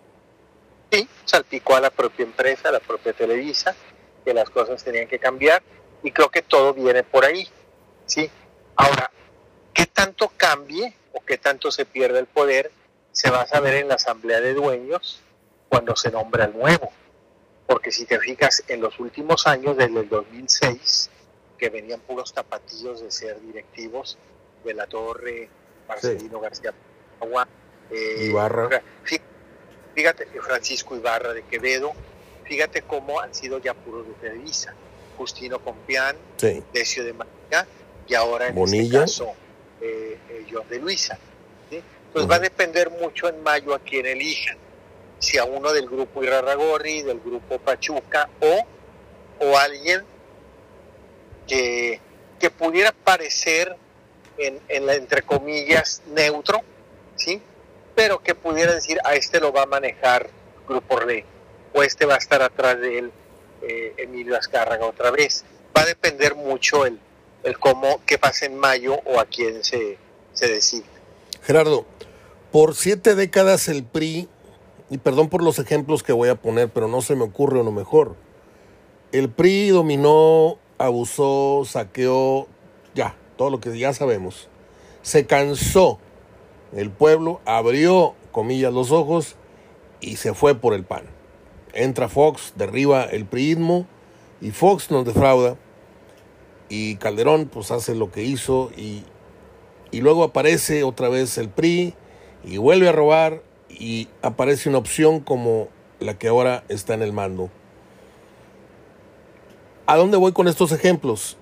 Sí, 0.92 1.08
salpicó 1.24 1.74
a 1.74 1.80
la 1.80 1.90
propia 1.90 2.24
empresa, 2.24 2.68
a 2.68 2.72
la 2.72 2.80
propia 2.80 3.12
Televisa, 3.12 3.74
que 4.24 4.32
las 4.32 4.48
cosas 4.48 4.82
tenían 4.84 5.08
que 5.08 5.18
cambiar 5.18 5.62
y 6.02 6.12
creo 6.12 6.28
que 6.28 6.42
todo 6.42 6.72
viene 6.72 7.02
por 7.02 7.24
ahí. 7.24 7.48
¿sí? 8.06 8.30
Ahora, 8.76 9.10
¿qué 9.74 9.86
tanto 9.86 10.30
cambie 10.36 10.94
o 11.12 11.20
qué 11.20 11.38
tanto 11.38 11.72
se 11.72 11.84
pierde 11.84 12.20
el 12.20 12.26
poder? 12.26 12.70
Se 13.10 13.30
va 13.30 13.42
a 13.42 13.46
saber 13.46 13.74
en 13.74 13.88
la 13.88 13.94
asamblea 13.94 14.40
de 14.40 14.54
dueños 14.54 15.20
cuando 15.68 15.96
se 15.96 16.10
nombra 16.10 16.44
el 16.44 16.52
nuevo 16.56 16.92
porque 17.66 17.92
si 17.92 18.04
te 18.04 18.18
fijas 18.18 18.62
en 18.68 18.80
los 18.80 18.98
últimos 18.98 19.46
años, 19.46 19.76
desde 19.76 20.00
el 20.00 20.08
2006, 20.08 21.10
que 21.58 21.70
venían 21.70 22.00
puros 22.00 22.32
tapatillos 22.32 23.00
de 23.00 23.10
ser 23.10 23.40
directivos 23.40 24.18
de 24.64 24.74
la 24.74 24.86
Torre, 24.86 25.48
Marcelino 25.88 26.40
García 26.40 26.74
Agua, 27.20 27.48
eh, 27.90 28.26
Ibarra. 28.28 28.82
Fíjate, 29.94 30.26
Francisco 30.40 30.96
Ibarra 30.96 31.34
de 31.34 31.42
Quevedo, 31.42 31.92
fíjate 32.44 32.82
cómo 32.82 33.20
han 33.20 33.34
sido 33.34 33.58
ya 33.58 33.74
puros 33.74 34.06
de 34.06 34.14
Televisa. 34.14 34.74
Justino 35.16 35.58
Compián, 35.60 36.16
Decio 36.72 37.04
de 37.04 37.12
María 37.12 37.66
y 38.08 38.14
ahora 38.14 38.48
en 38.48 38.58
este 38.58 38.90
caso 38.90 39.32
eh, 39.80 40.18
eh, 40.28 40.46
John 40.50 40.68
de 40.68 40.78
Luisa. 40.78 41.18
Entonces 41.70 42.30
va 42.30 42.36
a 42.36 42.40
depender 42.40 42.90
mucho 42.90 43.28
en 43.28 43.42
mayo 43.42 43.74
a 43.74 43.78
quién 43.78 44.04
elijan 44.04 44.58
si 45.22 45.38
a 45.38 45.44
uno 45.44 45.72
del 45.72 45.86
grupo 45.88 46.24
Irarragorri, 46.24 47.02
del 47.02 47.20
grupo 47.20 47.58
Pachuca 47.58 48.28
o, 48.40 49.46
o 49.46 49.56
alguien 49.56 50.02
que, 51.46 52.00
que 52.40 52.50
pudiera 52.50 52.90
parecer 52.90 53.76
en, 54.36 54.60
la 54.84 54.94
entre 54.94 55.22
comillas 55.22 56.02
neutro, 56.08 56.62
¿sí? 57.14 57.40
pero 57.94 58.20
que 58.20 58.34
pudiera 58.34 58.74
decir 58.74 58.98
a 59.04 59.14
este 59.14 59.38
lo 59.38 59.52
va 59.52 59.62
a 59.62 59.66
manejar 59.66 60.28
Grupo 60.66 60.98
Rey 60.98 61.24
o 61.72 61.84
este 61.84 62.04
va 62.04 62.14
a 62.14 62.18
estar 62.18 62.42
atrás 62.42 62.80
de 62.80 62.98
él 62.98 63.12
eh, 63.62 63.94
Emilio 63.98 64.36
Azcárraga 64.36 64.86
otra 64.86 65.12
vez. 65.12 65.44
Va 65.76 65.82
a 65.82 65.86
depender 65.86 66.34
mucho 66.34 66.84
el, 66.84 66.98
el 67.44 67.60
cómo, 67.60 68.00
qué 68.06 68.18
pasa 68.18 68.46
en 68.46 68.56
mayo 68.56 68.96
o 69.04 69.20
a 69.20 69.26
quién 69.26 69.62
se, 69.62 69.98
se 70.32 70.48
decide. 70.48 70.86
Gerardo, 71.44 71.86
por 72.50 72.74
siete 72.74 73.14
décadas 73.14 73.68
el 73.68 73.84
PRI 73.84 74.28
y 74.92 74.98
perdón 74.98 75.30
por 75.30 75.42
los 75.42 75.58
ejemplos 75.58 76.02
que 76.02 76.12
voy 76.12 76.28
a 76.28 76.34
poner, 76.34 76.68
pero 76.68 76.86
no 76.86 77.00
se 77.00 77.16
me 77.16 77.24
ocurre 77.24 77.62
uno 77.62 77.72
mejor. 77.72 78.14
El 79.10 79.30
PRI 79.30 79.70
dominó, 79.70 80.58
abusó, 80.76 81.62
saqueó, 81.64 82.46
ya, 82.94 83.16
todo 83.38 83.48
lo 83.48 83.58
que 83.58 83.78
ya 83.78 83.94
sabemos. 83.94 84.50
Se 85.00 85.26
cansó. 85.26 85.98
El 86.74 86.90
pueblo 86.90 87.40
abrió, 87.46 88.14
comillas, 88.32 88.70
los 88.74 88.90
ojos 88.90 89.36
y 90.02 90.16
se 90.16 90.34
fue 90.34 90.56
por 90.56 90.74
el 90.74 90.84
pan. 90.84 91.04
Entra 91.72 92.10
Fox, 92.10 92.52
derriba 92.56 93.04
el 93.04 93.24
priismo 93.24 93.86
y 94.42 94.50
Fox 94.50 94.90
nos 94.90 95.06
defrauda. 95.06 95.56
Y 96.68 96.96
Calderón 96.96 97.48
pues 97.50 97.70
hace 97.70 97.94
lo 97.94 98.12
que 98.12 98.24
hizo 98.24 98.70
y, 98.76 99.04
y 99.90 100.02
luego 100.02 100.22
aparece 100.22 100.84
otra 100.84 101.08
vez 101.08 101.38
el 101.38 101.48
PRI 101.48 101.94
y 102.44 102.58
vuelve 102.58 102.90
a 102.90 102.92
robar 102.92 103.51
y 103.82 104.06
aparece 104.22 104.68
una 104.68 104.78
opción 104.78 105.18
como 105.18 105.66
la 105.98 106.16
que 106.16 106.28
ahora 106.28 106.62
está 106.68 106.94
en 106.94 107.02
el 107.02 107.12
mando. 107.12 107.50
¿A 109.86 109.96
dónde 109.96 110.16
voy 110.16 110.30
con 110.30 110.46
estos 110.46 110.70
ejemplos? 110.70 111.36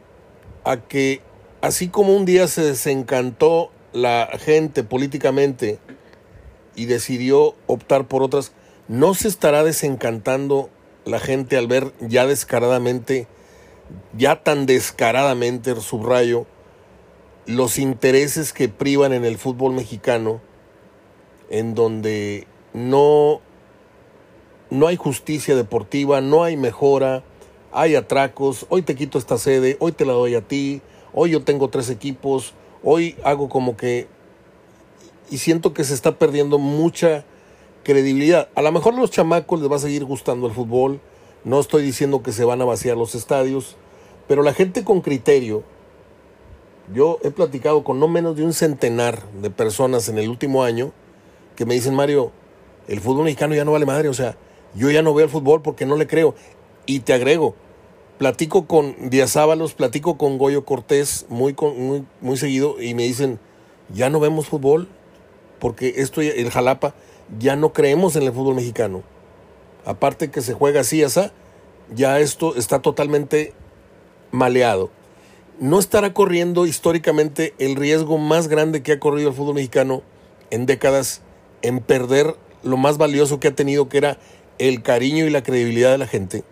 A 0.65 0.79
que 0.79 1.21
así 1.61 1.89
como 1.89 2.17
un 2.17 2.25
día 2.25 2.49
se 2.49 2.63
desencantó 2.63 3.71
la 3.93 4.31
gente 4.39 4.83
políticamente 4.83 5.81
y 6.75 6.87
decidió 6.87 7.55
optar 7.67 8.09
por 8.09 8.23
otras, 8.23 8.53
¿no 8.89 9.13
se 9.13 9.29
estará 9.29 9.63
desencantando 9.63 10.71
la 11.05 11.21
gente 11.21 11.59
al 11.59 11.67
ver 11.67 11.93
ya 12.01 12.27
descaradamente, 12.27 13.27
ya 14.17 14.43
tan 14.43 14.65
descaradamente, 14.65 15.79
subrayo, 15.79 16.47
los 17.45 17.79
intereses 17.79 18.55
que 18.55 18.71
privan 18.71 19.13
en 19.13 19.27
el 19.27 19.37
fútbol 19.37 19.75
mexicano, 19.75 20.41
en 21.51 21.75
donde 21.75 22.47
no, 22.73 23.41
no 24.71 24.87
hay 24.87 24.97
justicia 24.97 25.57
deportiva, 25.57 26.21
no 26.21 26.45
hay 26.45 26.57
mejora, 26.57 27.25
hay 27.73 27.97
atracos, 27.97 28.67
hoy 28.69 28.83
te 28.83 28.95
quito 28.95 29.19
esta 29.19 29.37
sede, 29.37 29.77
hoy 29.81 29.93
te 29.93 30.07
la 30.07 30.13
doy 30.13 30.37
a 30.37 30.41
ti, 30.41 30.81
hoy 31.13 31.31
yo 31.31 31.43
tengo 31.43 31.69
tres 31.69 31.91
equipos, 31.91 32.55
hoy 32.83 33.17
hago 33.25 33.49
como 33.49 33.77
que... 33.77 34.09
Y 35.31 35.39
siento 35.39 35.75
que 35.75 35.85
se 35.85 35.95
está 35.95 36.19
perdiendo 36.19 36.59
mucha 36.59 37.25
credibilidad. 37.85 38.49
A 38.57 38.63
lo 38.63 38.73
mejor 38.73 38.95
a 38.95 38.97
los 38.97 39.13
chamacos 39.13 39.61
les 39.61 39.71
va 39.71 39.77
a 39.77 39.81
seguir 39.81 40.05
gustando 40.05 40.47
el 40.47 40.53
fútbol, 40.53 41.01
no 41.45 41.61
estoy 41.61 41.83
diciendo 41.83 42.23
que 42.23 42.33
se 42.33 42.45
van 42.45 42.61
a 42.63 42.65
vaciar 42.65 42.97
los 42.97 43.15
estadios, 43.15 43.77
pero 44.29 44.43
la 44.43 44.53
gente 44.53 44.85
con 44.85 45.01
criterio, 45.01 45.63
yo 46.93 47.19
he 47.23 47.31
platicado 47.31 47.85
con 47.85 48.01
no 48.01 48.09
menos 48.09 48.37
de 48.37 48.45
un 48.45 48.53
centenar 48.53 49.23
de 49.41 49.51
personas 49.51 50.09
en 50.09 50.19
el 50.19 50.29
último 50.29 50.65
año 50.65 50.93
que 51.61 51.67
me 51.67 51.75
dicen, 51.75 51.95
Mario, 51.95 52.33
el 52.89 53.01
fútbol 53.03 53.25
mexicano 53.25 53.55
ya 53.55 53.67
no 53.67 53.73
vale 53.73 53.85
madre, 53.85 54.09
o 54.09 54.15
sea, 54.15 54.35
yo 54.75 54.91
ya 54.91 55.03
no 55.03 55.13
veo 55.13 55.27
el 55.27 55.31
fútbol 55.31 55.61
porque 55.61 55.85
no 55.85 55.95
le 55.95 56.07
creo. 56.07 56.35
Y 56.87 57.01
te 57.01 57.13
agrego, 57.13 57.55
platico 58.17 58.67
con 58.67 59.11
Díaz 59.11 59.37
Ábalos, 59.37 59.75
platico 59.75 60.17
con 60.17 60.39
Goyo 60.39 60.65
Cortés 60.65 61.27
muy, 61.29 61.55
muy, 61.77 62.07
muy 62.23 62.39
seguido 62.39 62.81
y 62.81 62.95
me 62.95 63.03
dicen, 63.03 63.39
ya 63.93 64.09
no 64.09 64.21
vemos 64.21 64.47
fútbol 64.47 64.89
porque 65.59 65.97
esto, 65.99 66.23
el 66.23 66.51
Jalapa, 66.51 66.95
ya 67.39 67.57
no 67.57 67.75
creemos 67.75 68.17
en 68.17 68.23
el 68.23 68.33
fútbol 68.33 68.55
mexicano. 68.55 69.03
Aparte 69.85 70.31
que 70.31 70.41
se 70.41 70.55
juega 70.55 70.81
así, 70.81 71.03
asa, 71.03 71.31
ya 71.95 72.21
esto 72.21 72.57
está 72.57 72.81
totalmente 72.81 73.53
maleado. 74.31 74.89
No 75.59 75.79
estará 75.79 76.15
corriendo 76.15 76.65
históricamente 76.65 77.53
el 77.59 77.77
riesgo 77.77 78.17
más 78.17 78.49
grande 78.49 78.83
que 78.83 78.93
ha 78.93 78.99
corrido 78.99 79.29
el 79.29 79.35
fútbol 79.35 79.57
mexicano 79.57 80.01
en 80.49 80.65
décadas 80.65 81.21
en 81.63 81.81
perder 81.81 82.35
lo 82.63 82.77
más 82.77 82.99
valioso 82.99 83.41
que 83.41 83.49
ha 83.49 83.55
tenido, 83.55 83.89
que 83.89 83.99
era 83.99 84.19
el 84.59 84.83
cariño 84.83 85.27
y 85.27 85.31
la 85.31 85.43
credibilidad 85.43 85.91
de 85.91 85.99
la 85.99 86.07
gente. 86.07 86.45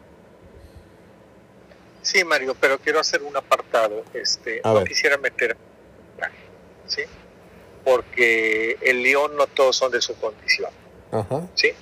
Sí, 2.02 2.24
Mario, 2.24 2.56
pero 2.58 2.78
quiero 2.78 3.00
hacer 3.00 3.22
un 3.22 3.36
apartado. 3.36 4.02
Este, 4.14 4.62
no 4.64 4.82
quisiera 4.84 5.18
meter, 5.18 5.56
¿sí? 6.86 7.02
Porque 7.84 8.78
el 8.80 9.02
León 9.02 9.36
no 9.36 9.46
todos 9.46 9.76
son 9.76 9.92
de 9.92 10.00
su 10.00 10.14
condición, 10.14 10.70
¿sí? 11.54 11.72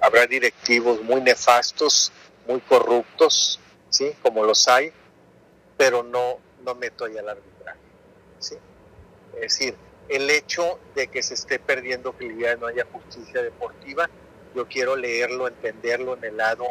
Habrá 0.00 0.26
directivos 0.26 1.02
muy 1.02 1.22
nefastos, 1.22 2.12
muy 2.46 2.60
corruptos, 2.60 3.60
¿sí? 3.88 4.12
Como 4.22 4.44
los 4.44 4.68
hay, 4.68 4.92
pero 5.78 6.02
no, 6.02 6.38
no 6.62 6.74
meto 6.74 7.06
ahí 7.06 7.16
al 7.16 7.28
arbitraje, 7.30 7.78
¿sí? 8.38 8.56
Es 9.36 9.40
decir, 9.40 9.74
el 10.10 10.28
hecho 10.28 10.78
de 10.94 11.06
que 11.06 11.22
se 11.22 11.34
esté 11.34 11.58
perdiendo 11.58 12.16
que 12.16 12.28
no 12.60 12.66
haya 12.66 12.84
justicia 12.92 13.42
deportiva, 13.42 14.10
yo 14.54 14.66
quiero 14.66 14.96
leerlo, 14.96 15.46
entenderlo 15.46 16.16
en 16.16 16.24
el 16.24 16.36
lado, 16.36 16.64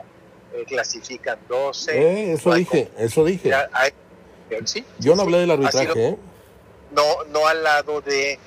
eh, 0.53 0.65
clasifican 0.67 1.39
12. 1.47 1.97
Eh, 1.97 2.33
eso 2.33 2.53
dije, 2.53 2.91
eso 2.97 3.23
dije. 3.23 3.51
Yo 4.99 5.15
no 5.15 5.21
hablé 5.21 5.39
del 5.39 5.51
arbitraje. 5.51 6.07
¿eh? 6.07 6.17
No, 6.91 7.23
no 7.31 7.47
al 7.47 7.63
lado 7.63 8.01
de 8.01 8.39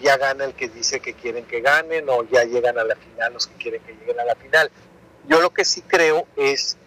ya 0.00 0.16
gana 0.16 0.44
el 0.44 0.54
que 0.54 0.70
dice 0.70 1.00
que 1.00 1.12
quieren 1.12 1.44
que 1.44 1.60
ganen 1.60 2.08
o 2.08 2.24
ya 2.24 2.44
llegan 2.44 2.78
a 2.78 2.84
la 2.84 2.96
final 2.96 3.34
los 3.34 3.46
que 3.46 3.54
quieren 3.56 3.82
que 3.82 3.92
lleguen 3.92 4.18
a 4.20 4.24
la 4.24 4.34
final. 4.36 4.70
Yo 5.28 5.40
lo 5.40 5.50
que 5.50 5.64
sí 5.64 5.82
creo 5.82 6.26
es 6.36 6.78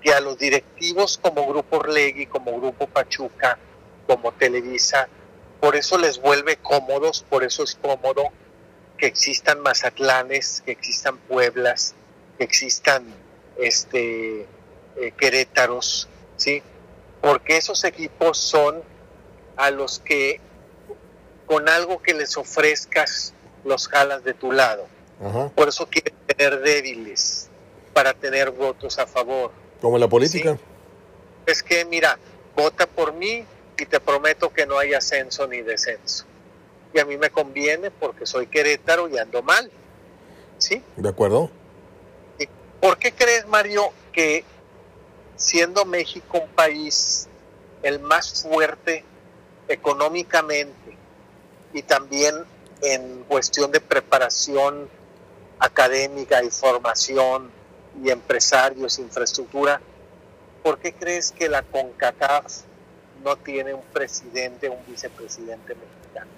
que 0.00 0.12
a 0.12 0.20
los 0.20 0.38
directivos 0.38 1.18
como 1.22 1.46
Grupo 1.46 1.76
Orlegui, 1.76 2.26
como 2.26 2.58
Grupo 2.58 2.86
Pachuca, 2.86 3.58
como 4.06 4.32
Televisa, 4.32 5.08
por 5.60 5.76
eso 5.76 5.98
les 5.98 6.20
vuelve 6.20 6.56
cómodos, 6.56 7.24
por 7.28 7.44
eso 7.44 7.62
es 7.62 7.74
cómodo 7.74 8.24
que 8.96 9.06
existan 9.06 9.60
Mazatlanes, 9.60 10.62
que 10.64 10.72
existan 10.72 11.18
Pueblas, 11.18 11.94
que 12.36 12.44
existan 12.44 13.04
este, 13.58 14.42
eh, 14.96 15.12
Querétaros, 15.16 16.08
¿sí? 16.36 16.62
Porque 17.20 17.56
esos 17.56 17.84
equipos 17.84 18.38
son 18.38 18.82
a 19.56 19.70
los 19.70 19.98
que 20.00 20.40
con 21.46 21.68
algo 21.68 22.02
que 22.02 22.14
les 22.14 22.36
ofrezcas 22.36 23.32
los 23.64 23.88
jalas 23.88 24.22
de 24.22 24.34
tu 24.34 24.52
lado. 24.52 24.86
Por 25.56 25.68
eso 25.68 25.88
quieren 25.88 26.14
tener 26.26 26.60
débiles, 26.60 27.48
para 27.92 28.14
tener 28.14 28.52
votos 28.52 28.98
a 29.00 29.06
favor. 29.06 29.50
Como 29.80 29.96
en 29.96 30.00
la 30.02 30.08
política. 30.08 30.56
Es 31.46 31.64
que, 31.64 31.84
mira, 31.84 32.16
vota 32.54 32.86
por 32.86 33.14
mí, 33.14 33.44
y 33.78 33.86
te 33.86 34.00
prometo 34.00 34.52
que 34.52 34.66
no 34.66 34.78
hay 34.78 34.94
ascenso 34.94 35.46
ni 35.46 35.62
descenso. 35.62 36.24
Y 36.92 36.98
a 36.98 37.04
mí 37.04 37.16
me 37.16 37.30
conviene 37.30 37.90
porque 37.90 38.26
soy 38.26 38.46
Querétaro 38.46 39.08
y 39.08 39.18
ando 39.18 39.42
mal. 39.42 39.70
¿Sí? 40.58 40.82
De 40.96 41.08
acuerdo. 41.08 41.50
¿Por 42.80 42.98
qué 42.98 43.12
crees, 43.12 43.46
Mario, 43.46 43.92
que 44.12 44.44
siendo 45.36 45.84
México 45.84 46.38
un 46.38 46.48
país 46.50 47.28
el 47.82 48.00
más 48.00 48.42
fuerte 48.42 49.04
económicamente 49.68 50.96
y 51.72 51.82
también 51.82 52.34
en 52.80 53.24
cuestión 53.24 53.70
de 53.70 53.80
preparación 53.80 54.88
académica 55.58 56.42
y 56.42 56.50
formación 56.50 57.50
y 58.02 58.10
empresarios, 58.10 58.98
infraestructura, 58.98 59.80
¿por 60.62 60.78
qué 60.78 60.92
crees 60.92 61.32
que 61.32 61.48
la 61.48 61.62
CONCACAF 61.62 62.67
no 63.24 63.36
tiene 63.36 63.74
un 63.74 63.82
presidente, 63.92 64.68
un 64.68 64.78
vicepresidente 64.86 65.74
mexicano. 65.74 66.30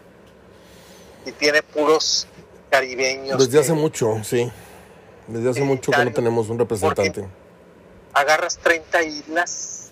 Y 1.27 1.33
tiene 1.33 1.63
puros 1.63 2.27
caribeños. 2.71 3.39
Desde 3.39 3.61
hace 3.61 3.73
mucho, 3.73 4.23
sí. 4.25 4.51
Desde 5.27 5.51
hace 5.51 5.63
mucho 5.63 5.93
que 5.93 6.05
no 6.05 6.13
tenemos 6.13 6.49
un 6.49 6.59
representante. 6.59 7.27
Agarras 8.13 8.59
30 8.59 9.03
islas, 9.05 9.91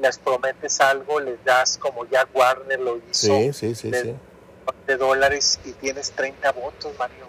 les 0.00 0.18
prometes 0.18 0.80
algo, 0.80 1.20
les 1.20 1.42
das 1.44 1.76
como 1.76 2.06
ya 2.06 2.26
Warner 2.32 2.80
lo 2.80 2.96
hizo. 2.96 3.26
Sí, 3.26 3.52
sí, 3.52 3.74
sí. 3.74 3.90
De, 3.90 4.14
de 4.86 4.96
dólares 4.96 5.60
y 5.64 5.72
tienes 5.72 6.12
30 6.12 6.52
votos, 6.52 6.92
Mario. 6.98 7.26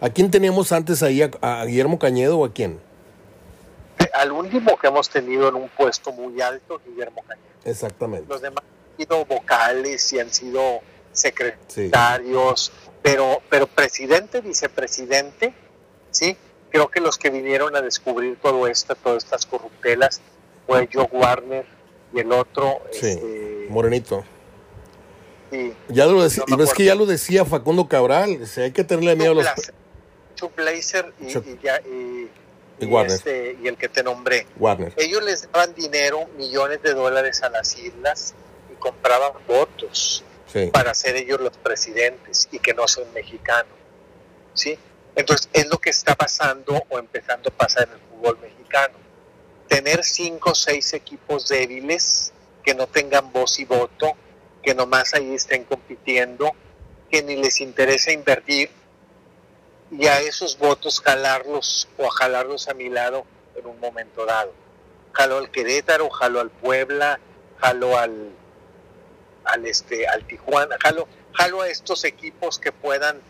¿A 0.00 0.10
quién 0.10 0.30
teníamos 0.30 0.70
antes 0.72 1.02
ahí? 1.02 1.22
¿A, 1.22 1.64
Guillermo 1.64 1.98
Cañedo 1.98 2.38
o 2.38 2.44
a 2.44 2.52
quién? 2.52 2.78
Al 4.12 4.32
último 4.32 4.76
que 4.76 4.88
hemos 4.88 5.08
tenido 5.08 5.48
en 5.48 5.54
un 5.54 5.68
puesto 5.70 6.12
muy 6.12 6.40
alto, 6.40 6.80
Guillermo 6.84 7.22
Cañedo. 7.26 7.53
Exactamente. 7.64 8.26
Los 8.28 8.40
demás 8.40 8.64
han 8.64 9.04
sido 9.04 9.24
vocales 9.24 10.12
y 10.12 10.20
han 10.20 10.32
sido 10.32 10.80
secretarios, 11.12 12.72
pero, 13.02 13.40
pero 13.48 13.66
presidente, 13.66 14.40
vicepresidente, 14.40 15.54
¿sí? 16.10 16.36
Creo 16.70 16.88
que 16.88 17.00
los 17.00 17.18
que 17.18 17.30
vinieron 17.30 17.76
a 17.76 17.80
descubrir 17.80 18.36
todo 18.40 18.66
esto, 18.66 18.94
todas 18.96 19.24
estas 19.24 19.46
corruptelas, 19.46 20.20
fue 20.66 20.88
Joe 20.92 21.08
Warner 21.12 21.66
y 22.12 22.20
el 22.20 22.32
otro. 22.32 22.80
Sí, 22.90 23.08
este, 23.08 23.66
Morenito. 23.70 24.24
Sí, 25.50 25.72
ya 25.88 26.06
lo 26.06 26.22
decía, 26.22 26.42
y 26.46 26.56
ves 26.56 26.74
que 26.74 26.84
ya 26.84 26.94
lo 26.94 27.06
decía 27.06 27.44
Facundo 27.44 27.88
Cabral, 27.88 28.38
hay 28.56 28.72
que 28.72 28.84
tenerle 28.84 29.16
miedo 29.16 29.32
a 29.32 29.34
los... 29.34 29.46
Blazer 30.56 31.14
y, 31.20 31.26
y, 31.26 31.38
y, 31.38 32.30
este, 33.06 33.56
y, 33.62 33.68
el 33.68 33.76
que 33.76 33.88
te 33.88 34.02
nombré. 34.02 34.46
Warner. 34.56 34.92
Ellos 34.96 35.22
les 35.22 35.50
daban 35.50 35.74
dinero, 35.74 36.26
millones 36.36 36.82
de 36.82 36.94
dólares 36.94 37.42
a 37.42 37.50
las 37.50 37.76
islas 37.76 38.34
y 38.72 38.74
compraban 38.76 39.32
votos 39.46 40.24
para 40.72 40.94
ser 40.94 41.16
ellos 41.16 41.40
los 41.40 41.56
presidentes 41.56 42.48
y 42.52 42.58
que 42.58 42.74
no 42.74 42.86
son 42.86 43.12
mexicanos. 43.12 43.72
¿sí? 44.54 44.78
Entonces 45.16 45.48
es 45.52 45.66
lo 45.66 45.78
que 45.78 45.90
está 45.90 46.14
pasando 46.14 46.82
o 46.88 46.98
empezando 46.98 47.50
a 47.50 47.52
pasar 47.52 47.88
en 47.88 47.94
el 47.94 48.00
fútbol 48.00 48.38
mexicano. 48.40 48.94
Tener 49.68 50.04
cinco 50.04 50.50
o 50.50 50.54
seis 50.54 50.92
equipos 50.92 51.48
débiles 51.48 52.32
que 52.62 52.74
no 52.74 52.86
tengan 52.86 53.32
voz 53.32 53.58
y 53.58 53.64
voto, 53.64 54.12
que 54.62 54.74
nomás 54.74 55.14
ahí 55.14 55.34
estén 55.34 55.64
compitiendo, 55.64 56.52
que 57.10 57.22
ni 57.22 57.36
les 57.36 57.60
interesa 57.60 58.12
invertir 58.12 58.70
y 59.98 60.06
a 60.06 60.20
esos 60.20 60.58
votos 60.58 61.00
jalarlos 61.00 61.88
o 61.98 62.06
a 62.06 62.10
jalarlos 62.10 62.68
a 62.68 62.74
mi 62.74 62.88
lado 62.88 63.24
en 63.54 63.66
un 63.66 63.78
momento 63.78 64.26
dado. 64.26 64.52
Jalo 65.12 65.38
al 65.38 65.50
Querétaro, 65.50 66.10
jalo 66.10 66.40
al 66.40 66.50
Puebla, 66.50 67.20
jalo 67.58 67.96
al, 67.96 68.30
al, 69.44 69.66
este, 69.66 70.08
al 70.08 70.26
Tijuana, 70.26 70.76
jalo, 70.82 71.06
jalo 71.32 71.62
a 71.62 71.68
estos 71.68 72.04
equipos 72.04 72.58
que 72.58 72.72
puedan 72.72 73.20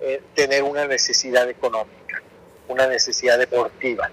eh, 0.00 0.22
tener 0.34 0.62
una 0.62 0.86
necesidad 0.86 1.48
económica, 1.50 2.22
una 2.68 2.86
necesidad 2.86 3.38
deportiva, 3.38 4.10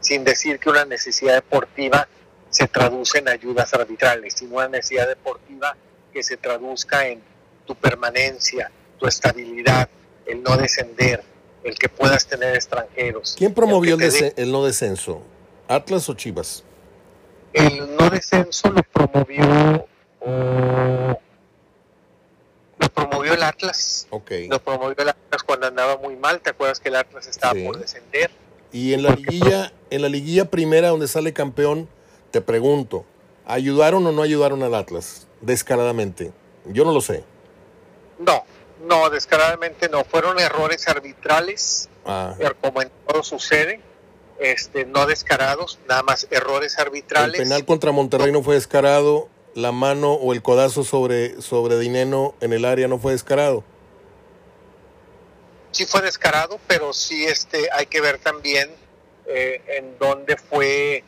sin 0.00 0.24
decir 0.24 0.58
que 0.58 0.70
una 0.70 0.84
necesidad 0.84 1.34
deportiva 1.34 2.08
se 2.50 2.66
traduce 2.66 3.18
en 3.18 3.28
ayudas 3.28 3.72
arbitrales, 3.74 4.34
sino 4.34 4.56
una 4.56 4.68
necesidad 4.68 5.06
deportiva 5.06 5.76
que 6.12 6.22
se 6.22 6.36
traduzca 6.36 7.06
en 7.06 7.22
tu 7.66 7.74
permanencia, 7.76 8.72
tu 8.98 9.06
estabilidad, 9.06 9.88
el 10.28 10.42
no 10.42 10.56
descender, 10.56 11.24
el 11.64 11.78
que 11.78 11.88
puedas 11.88 12.26
tener 12.26 12.54
extranjeros. 12.54 13.34
¿Quién 13.36 13.52
promovió 13.52 13.96
el, 13.96 14.32
el 14.36 14.52
no 14.52 14.64
descenso? 14.64 15.22
¿Atlas 15.66 16.08
o 16.08 16.14
Chivas? 16.14 16.62
El 17.52 17.96
no 17.96 18.10
descenso 18.10 18.70
lo 18.70 18.82
promovió 18.82 19.86
lo 22.78 22.88
promovió 22.90 23.34
el 23.34 23.42
Atlas. 23.42 24.06
Okay. 24.10 24.48
Lo 24.48 24.60
promovió 24.60 24.94
el 24.98 25.08
Atlas 25.08 25.42
cuando 25.42 25.66
andaba 25.66 25.96
muy 25.96 26.16
mal. 26.16 26.40
¿Te 26.40 26.50
acuerdas 26.50 26.78
que 26.80 26.88
el 26.90 26.96
Atlas 26.96 27.26
estaba 27.26 27.54
por 27.64 27.78
descender? 27.78 28.30
Y 28.72 28.92
en 28.92 29.02
la 29.02 29.10
liguilla, 29.10 29.72
en 29.90 30.02
la 30.02 30.08
liguilla 30.08 30.44
primera 30.44 30.88
donde 30.88 31.08
sale 31.08 31.32
campeón, 31.32 31.88
te 32.30 32.40
pregunto, 32.40 33.04
¿ayudaron 33.46 34.06
o 34.06 34.12
no 34.12 34.22
ayudaron 34.22 34.62
al 34.62 34.74
Atlas? 34.74 35.26
Descaradamente. 35.40 36.32
Yo 36.66 36.84
no 36.84 36.92
lo 36.92 37.00
sé. 37.00 37.24
No, 38.18 38.44
no, 38.86 39.10
descaradamente 39.10 39.88
no. 39.88 40.04
Fueron 40.04 40.38
errores 40.38 40.88
arbitrales, 40.88 41.88
ah. 42.06 42.34
como 42.60 42.82
en 42.82 42.90
todo 43.06 43.22
sucede. 43.22 43.80
Este, 44.38 44.84
no 44.84 45.06
descarados, 45.06 45.80
nada 45.88 46.04
más 46.04 46.28
errores 46.30 46.78
arbitrales. 46.78 47.40
El 47.40 47.48
penal 47.48 47.64
contra 47.64 47.90
Monterrey 47.90 48.30
no 48.30 48.44
fue 48.44 48.54
descarado, 48.54 49.28
la 49.54 49.72
mano 49.72 50.12
o 50.12 50.32
el 50.32 50.42
codazo 50.42 50.84
sobre, 50.84 51.42
sobre 51.42 51.76
Dineno 51.76 52.36
en 52.40 52.52
el 52.52 52.64
área 52.64 52.86
no 52.86 53.00
fue 53.00 53.12
descarado. 53.12 53.64
Sí 55.72 55.86
fue 55.86 56.02
descarado, 56.02 56.60
pero 56.68 56.92
sí 56.92 57.24
este, 57.24 57.68
hay 57.72 57.86
que 57.86 58.00
ver 58.00 58.18
también 58.18 58.70
eh, 59.26 59.60
en 59.76 59.98
dónde 59.98 60.36
fue, 60.36 61.02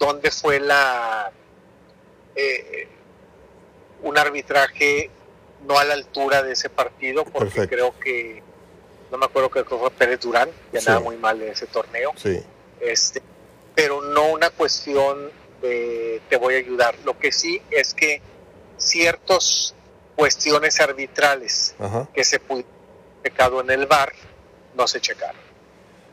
dónde 0.00 0.32
fue 0.32 0.58
la 0.58 1.30
eh, 2.34 2.88
un 4.02 4.18
arbitraje 4.18 5.10
no 5.66 5.78
a 5.78 5.84
la 5.84 5.94
altura 5.94 6.42
de 6.42 6.52
ese 6.52 6.68
partido, 6.68 7.24
porque 7.24 7.68
creo 7.68 7.98
que 7.98 8.42
no 9.10 9.18
me 9.18 9.26
acuerdo 9.26 9.50
que 9.50 9.64
fue 9.64 9.90
Pérez 9.90 10.20
Durán, 10.20 10.48
que 10.70 10.78
andaba 10.78 11.00
muy 11.00 11.16
mal 11.16 11.40
en 11.42 11.50
ese 11.50 11.66
torneo. 11.66 12.12
Sí. 12.16 12.40
Este, 12.80 13.22
pero 13.74 14.02
no 14.02 14.32
una 14.32 14.50
cuestión 14.50 15.30
de 15.60 16.20
te 16.28 16.36
voy 16.36 16.54
a 16.54 16.58
ayudar. 16.58 16.94
Lo 17.04 17.18
que 17.18 17.30
sí 17.32 17.60
es 17.70 17.94
que 17.94 18.20
ciertas 18.76 19.74
cuestiones 20.16 20.80
arbitrales 20.80 21.74
que 22.12 22.24
se 22.24 22.40
pudieron 22.40 22.70
pecado 23.22 23.60
en 23.60 23.70
el 23.70 23.86
bar 23.86 24.12
no 24.76 24.86
se 24.86 25.00
checaron. 25.00 25.40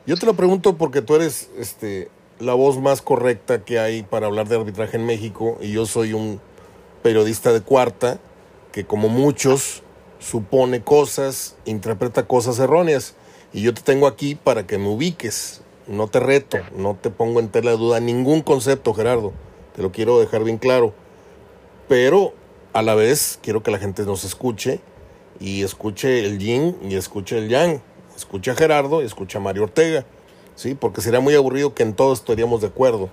Yo 0.06 0.16
te 0.16 0.26
lo 0.26 0.34
pregunto 0.34 0.78
porque 0.78 1.02
tú 1.02 1.16
eres 1.16 1.50
este 1.58 2.10
la 2.40 2.54
voz 2.54 2.78
más 2.78 3.02
correcta 3.02 3.66
que 3.66 3.80
hay 3.80 4.04
para 4.04 4.28
hablar 4.28 4.48
de 4.48 4.56
arbitraje 4.56 4.96
en 4.96 5.06
México 5.06 5.58
y 5.60 5.74
yo 5.74 5.86
soy 5.86 6.14
un 6.14 6.40
periodista 7.04 7.52
de 7.52 7.62
cuarta 7.62 8.18
que 8.72 8.86
como 8.86 9.10
muchos 9.10 9.84
supone 10.20 10.82
cosas, 10.82 11.56
interpreta 11.66 12.28
cosas 12.28 12.60
erróneas 12.60 13.16
y 13.54 13.62
yo 13.62 13.74
te 13.74 13.82
tengo 13.82 14.08
aquí 14.08 14.36
para 14.36 14.68
que 14.68 14.78
me 14.78 14.88
ubiques 14.88 15.62
no 15.90 16.08
te 16.08 16.20
reto, 16.20 16.60
no 16.76 16.96
te 17.02 17.10
pongo 17.10 17.40
en 17.40 17.50
tela 17.50 17.72
de 17.72 17.78
duda 17.78 18.00
ningún 18.00 18.42
concepto, 18.42 18.94
Gerardo. 18.94 19.34
Te 19.76 19.82
lo 19.82 19.92
quiero 19.92 20.20
dejar 20.20 20.44
bien 20.44 20.60
claro. 20.60 20.94
Pero 21.88 22.34
a 22.74 22.84
la 22.84 22.94
vez 22.94 23.40
quiero 23.42 23.64
que 23.64 23.72
la 23.72 23.80
gente 23.80 24.04
nos 24.04 24.24
escuche 24.24 24.82
y 25.40 25.64
escuche 25.64 26.26
el 26.26 26.38
yin 26.38 26.78
y 26.84 26.94
escuche 26.94 27.40
el 27.40 27.50
yang. 27.50 27.82
Escucha 28.16 28.52
a 28.52 28.56
Gerardo 28.56 29.02
y 29.02 29.06
escucha 29.06 29.40
a 29.40 29.42
Mario 29.42 29.64
Ortega. 29.64 30.06
¿sí? 30.56 30.76
Porque 30.76 31.02
sería 31.02 31.22
muy 31.22 31.34
aburrido 31.34 31.74
que 31.74 31.82
en 31.82 31.96
todo 31.96 32.14
estaríamos 32.14 32.62
de 32.62 32.68
acuerdo. 32.68 33.10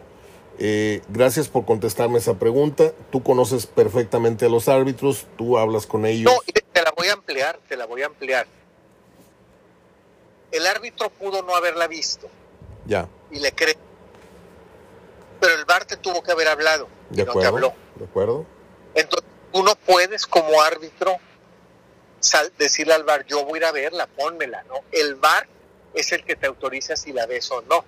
Eh, 0.59 1.03
gracias 1.09 1.49
por 1.49 1.65
contestarme 1.65 2.19
esa 2.19 2.39
pregunta. 2.39 2.93
Tú 3.11 3.23
conoces 3.23 3.67
perfectamente 3.67 4.47
a 4.47 4.49
los 4.49 4.69
árbitros, 4.69 5.27
tú 5.37 5.59
hablas 5.59 5.87
con 5.87 6.07
ellos. 6.07 6.33
No, 6.33 6.41
te 6.73 6.83
la 6.83 6.93
voy 6.97 7.09
a 7.09 7.13
ampliar, 7.13 7.59
te 7.69 7.77
la 7.77 7.87
voy 7.87 8.03
a 8.03 8.07
ampliar. 8.07 8.47
El 10.51 10.67
árbitro 10.67 11.11
pudo 11.11 11.43
no 11.43 11.55
haberla 11.55 11.87
visto 11.87 12.29
ya. 12.87 13.09
Y 13.31 13.41
le 13.41 13.53
cree. 13.53 13.77
Pero 15.41 15.55
el 15.55 15.65
bar 15.65 15.85
te 15.85 15.97
tuvo 15.97 16.23
que 16.23 16.33
haber 16.33 16.49
hablado. 16.49 16.89
De 17.11 17.23
acuerdo. 17.23 17.39
No 17.39 17.41
te 17.41 17.47
habló. 17.47 17.75
De 17.97 18.05
acuerdo. 18.05 18.47
Entonces, 18.95 19.29
tú 19.53 19.63
no 19.63 19.75
puedes 19.75 20.27
como 20.27 20.63
árbitro 20.63 21.17
decirle 22.59 22.95
al 22.95 23.05
bar, 23.05 23.25
yo 23.27 23.45
voy 23.45 23.55
a 23.55 23.57
ir 23.59 23.65
a 23.67 23.73
verla, 23.73 24.07
pónmela, 24.07 24.65
¿no? 24.65 24.81
El 24.91 25.15
bar 25.15 25.47
es 25.95 26.11
el 26.13 26.25
que 26.25 26.35
te 26.35 26.47
autoriza 26.47 26.97
si 26.97 27.13
la 27.13 27.27
ves 27.27 27.51
o 27.51 27.63
no. 27.63 27.85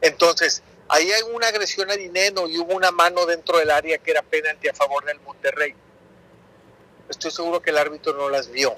Entonces, 0.00 0.62
ahí 0.92 1.10
hay 1.10 1.22
una 1.34 1.48
agresión 1.48 1.90
a 1.90 1.94
dinero 1.94 2.48
y 2.48 2.58
hubo 2.58 2.74
una 2.74 2.90
mano 2.90 3.26
dentro 3.26 3.58
del 3.58 3.70
área 3.70 3.98
que 3.98 4.10
era 4.10 4.22
penalti 4.22 4.68
a 4.68 4.74
favor 4.74 5.04
del 5.04 5.18
Monterrey. 5.20 5.74
Estoy 7.08 7.30
seguro 7.30 7.60
que 7.60 7.70
el 7.70 7.78
árbitro 7.78 8.14
no 8.14 8.28
las 8.28 8.50
vio. 8.50 8.76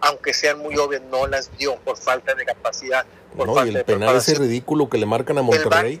Aunque 0.00 0.34
sean 0.34 0.58
muy 0.58 0.76
obvias, 0.76 1.02
no 1.02 1.26
las 1.26 1.50
vio 1.56 1.76
por 1.76 1.96
falta 1.96 2.34
de 2.34 2.44
capacidad 2.44 3.06
no, 3.44 3.66
y 3.66 3.74
el 3.74 3.84
penal 3.84 4.16
ese 4.16 4.34
ridículo 4.34 4.88
que 4.88 4.98
le 4.98 5.06
marcan 5.06 5.38
a 5.38 5.42
Monterrey. 5.42 6.00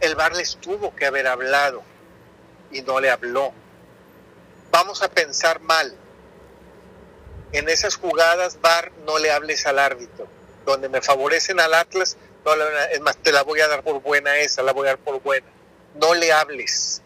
El 0.00 0.14
bar, 0.14 0.36
les 0.36 0.56
tuvo 0.56 0.94
que 0.94 1.06
haber 1.06 1.26
hablado 1.26 1.82
y 2.70 2.82
no 2.82 3.00
le 3.00 3.10
habló. 3.10 3.52
Vamos 4.70 5.02
a 5.02 5.08
pensar 5.08 5.60
mal. 5.60 5.94
En 7.52 7.68
esas 7.68 7.96
jugadas, 7.96 8.60
VAR, 8.60 8.92
no 9.06 9.18
le 9.18 9.30
hables 9.32 9.66
al 9.66 9.78
árbitro. 9.78 10.28
Donde 10.66 10.88
me 10.88 11.00
favorecen 11.00 11.60
al 11.60 11.72
Atlas, 11.72 12.16
no 12.44 12.52
es 12.92 13.00
más, 13.00 13.16
te 13.18 13.32
la 13.32 13.42
voy 13.42 13.60
a 13.60 13.68
dar 13.68 13.82
por 13.82 14.00
buena 14.00 14.36
esa, 14.38 14.62
la 14.62 14.72
voy 14.72 14.86
a 14.86 14.90
dar 14.90 14.98
por 14.98 15.20
buena. 15.22 15.46
No 15.94 16.14
le 16.14 16.32
hables, 16.32 17.02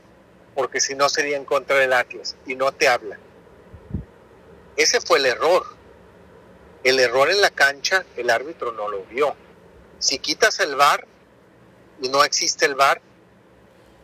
porque 0.55 0.81
si 0.81 0.95
no 0.95 1.09
sería 1.09 1.37
en 1.37 1.45
contra 1.45 1.77
del 1.77 1.93
Atlas, 1.93 2.37
y 2.47 2.55
no 2.55 2.73
te 2.73 2.89
habla. 2.89 3.19
Ese 4.77 5.01
fue 5.01 5.19
el 5.19 5.27
error 5.27 5.65
el 6.85 6.99
error 6.99 7.31
en 7.31 7.41
la 7.41 7.51
cancha, 7.51 8.05
el 8.17 8.31
árbitro 8.31 8.73
no 8.73 8.89
lo 8.89 9.05
vio. 9.05 9.35
Si 9.99 10.19
quitas 10.19 10.59
el 10.61 10.75
VAR 10.75 11.07
y 12.01 12.09
no 12.09 12.25
existe 12.25 12.67
el 12.67 12.75
VAR, 12.75 13.01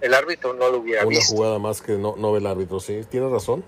el 0.01 0.15
árbitro 0.15 0.55
no 0.55 0.69
lo 0.69 0.79
hubiera 0.79 1.05
visto. 1.05 1.35
Una 1.35 1.39
jugada 1.39 1.59
más 1.59 1.83
que 1.83 1.93
no, 1.93 2.15
no 2.17 2.33
ve 2.33 2.39
el 2.39 2.47
árbitro, 2.47 2.79
sí, 2.79 3.05
tiene 3.11 3.29
razón. 3.29 3.65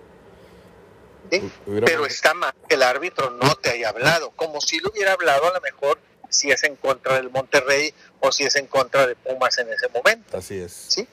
Pero 1.84 2.06
está 2.06 2.34
mal 2.34 2.52
que 2.68 2.74
el 2.74 2.82
árbitro 2.82 3.30
no 3.30 3.54
te 3.56 3.70
haya 3.70 3.90
hablado, 3.90 4.30
como 4.30 4.60
si 4.60 4.78
lo 4.78 4.90
hubiera 4.90 5.12
hablado 5.12 5.48
a 5.48 5.54
lo 5.54 5.60
mejor 5.60 5.98
si 6.30 6.50
es 6.50 6.64
en 6.64 6.76
contra 6.76 7.16
del 7.16 7.30
Monterrey 7.30 7.92
o 8.20 8.32
si 8.32 8.44
es 8.44 8.56
en 8.56 8.66
contra 8.66 9.06
de 9.06 9.14
Pumas 9.16 9.58
en 9.58 9.68
ese 9.68 9.88
momento. 9.88 10.36
Así 10.36 10.56
es. 10.56 10.72
¿Sí? 10.72 11.06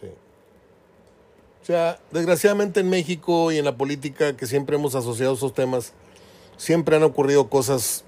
Sí. 0.00 0.08
O 1.62 1.64
sea, 1.64 1.98
desgraciadamente 2.10 2.80
en 2.80 2.90
México 2.90 3.50
y 3.52 3.58
en 3.58 3.64
la 3.64 3.76
política 3.76 4.36
que 4.36 4.46
siempre 4.46 4.76
hemos 4.76 4.94
asociado 4.94 5.34
esos 5.34 5.54
temas, 5.54 5.92
siempre 6.56 6.96
han 6.96 7.02
ocurrido 7.02 7.48
cosas, 7.48 8.04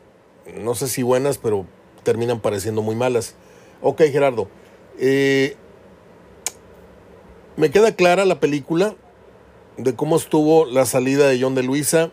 no 0.55 0.75
sé 0.75 0.89
si 0.89 1.03
buenas, 1.03 1.39
pero 1.39 1.67
terminan 2.03 2.41
pareciendo 2.41 2.83
muy 2.83 2.95
malas. 2.95 3.35
Ok, 3.81 4.03
Gerardo. 4.13 4.49
Eh, 4.99 5.57
me 7.57 7.71
queda 7.71 7.95
clara 7.95 8.25
la 8.25 8.41
película 8.41 8.95
de 9.77 9.95
cómo 9.95 10.17
estuvo 10.17 10.65
la 10.65 10.87
salida 10.87 11.29
de 11.29 11.41
John 11.41 11.55
de 11.55 11.63
Luisa 11.63 12.11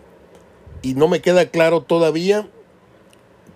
y 0.82 0.96
no 0.96 1.08
me 1.08 1.22
queda 1.22 1.50
claro 1.50 1.82
todavía 1.82 2.50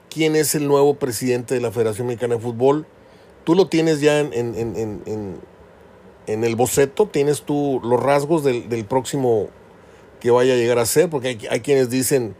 quién 0.09 0.35
es 0.35 0.55
el 0.55 0.67
nuevo 0.67 0.95
presidente 0.95 1.55
de 1.55 1.61
la 1.61 1.71
Federación 1.71 2.07
Mexicana 2.07 2.35
de 2.35 2.41
Fútbol. 2.41 2.85
Tú 3.43 3.55
lo 3.55 3.67
tienes 3.67 4.01
ya 4.01 4.19
en, 4.19 4.33
en, 4.33 4.55
en, 4.55 5.39
en 6.27 6.43
el 6.43 6.55
boceto, 6.55 7.07
tienes 7.07 7.43
tú 7.43 7.79
los 7.83 8.01
rasgos 8.01 8.43
del, 8.43 8.67
del, 8.69 8.85
próximo 8.85 9.47
que 10.19 10.31
vaya 10.31 10.53
a 10.53 10.57
llegar 10.57 10.79
a 10.79 10.85
ser, 10.85 11.09
porque 11.09 11.29
hay, 11.29 11.39
hay 11.49 11.61
quienes 11.61 11.89
dicen 11.89 12.35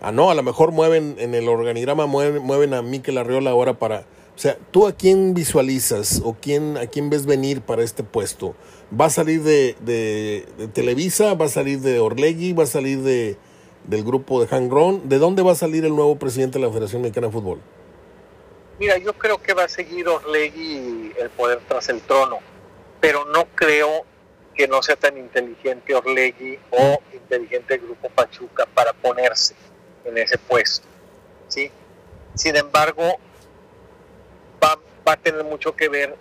Ah, 0.00 0.12
no, 0.12 0.30
a 0.30 0.34
lo 0.34 0.42
mejor 0.42 0.72
mueven 0.72 1.16
en 1.18 1.34
el 1.34 1.48
organigrama, 1.48 2.06
mueven, 2.06 2.42
mueven 2.42 2.74
a 2.74 2.82
Miquel 2.82 3.18
Arriola 3.18 3.50
ahora 3.50 3.78
para... 3.78 4.00
O 4.00 4.38
sea, 4.38 4.58
¿tú 4.70 4.86
a 4.86 4.92
quién 4.92 5.32
visualizas 5.32 6.20
o 6.22 6.36
quién, 6.38 6.76
a 6.76 6.86
quién 6.86 7.08
ves 7.08 7.24
venir 7.24 7.62
para 7.62 7.82
este 7.82 8.02
puesto? 8.02 8.54
¿Va 8.98 9.06
a 9.06 9.10
salir 9.10 9.42
de, 9.42 9.74
de, 9.80 10.68
Televisa? 10.74 11.32
¿Va 11.34 11.46
a 11.46 11.48
salir 11.48 11.80
de 11.80 12.00
Orlegui? 12.00 12.52
¿Va 12.52 12.64
a 12.64 12.66
salir 12.66 13.00
de, 13.00 13.38
del 13.86 14.04
grupo 14.04 14.44
de 14.44 14.54
Hangron? 14.54 15.08
¿De 15.08 15.18
dónde 15.18 15.42
va 15.42 15.52
a 15.52 15.56
salir 15.56 15.84
el 15.84 15.94
nuevo 15.94 16.16
presidente 16.16 16.58
de 16.58 16.66
la 16.66 16.70
Federación 16.70 17.02
Mexicana 17.02 17.28
de 17.28 17.32
Fútbol? 17.32 17.60
Mira, 18.78 18.98
yo 18.98 19.12
creo 19.14 19.40
que 19.40 19.54
va 19.54 19.64
a 19.64 19.68
seguir 19.68 20.08
Orlegui 20.08 21.12
el 21.18 21.30
poder 21.30 21.60
tras 21.66 21.88
el 21.88 22.00
trono, 22.02 22.38
pero 23.00 23.24
no 23.24 23.46
creo 23.54 24.04
que 24.54 24.68
no 24.68 24.82
sea 24.82 24.96
tan 24.96 25.16
inteligente 25.16 25.94
Orlegui 25.94 26.58
o 26.70 26.98
inteligente 27.12 27.74
el 27.74 27.80
grupo 27.80 28.08
Pachuca 28.10 28.66
para 28.66 28.92
ponerse 28.92 29.54
en 30.04 30.18
ese 30.18 30.38
puesto. 30.38 30.86
¿sí? 31.48 31.70
Sin 32.34 32.56
embargo, 32.56 33.18
va, 34.62 34.78
a 35.12 35.16
tener 35.16 35.44
mucho 35.44 35.74
que 35.74 35.88
ver 35.88 36.16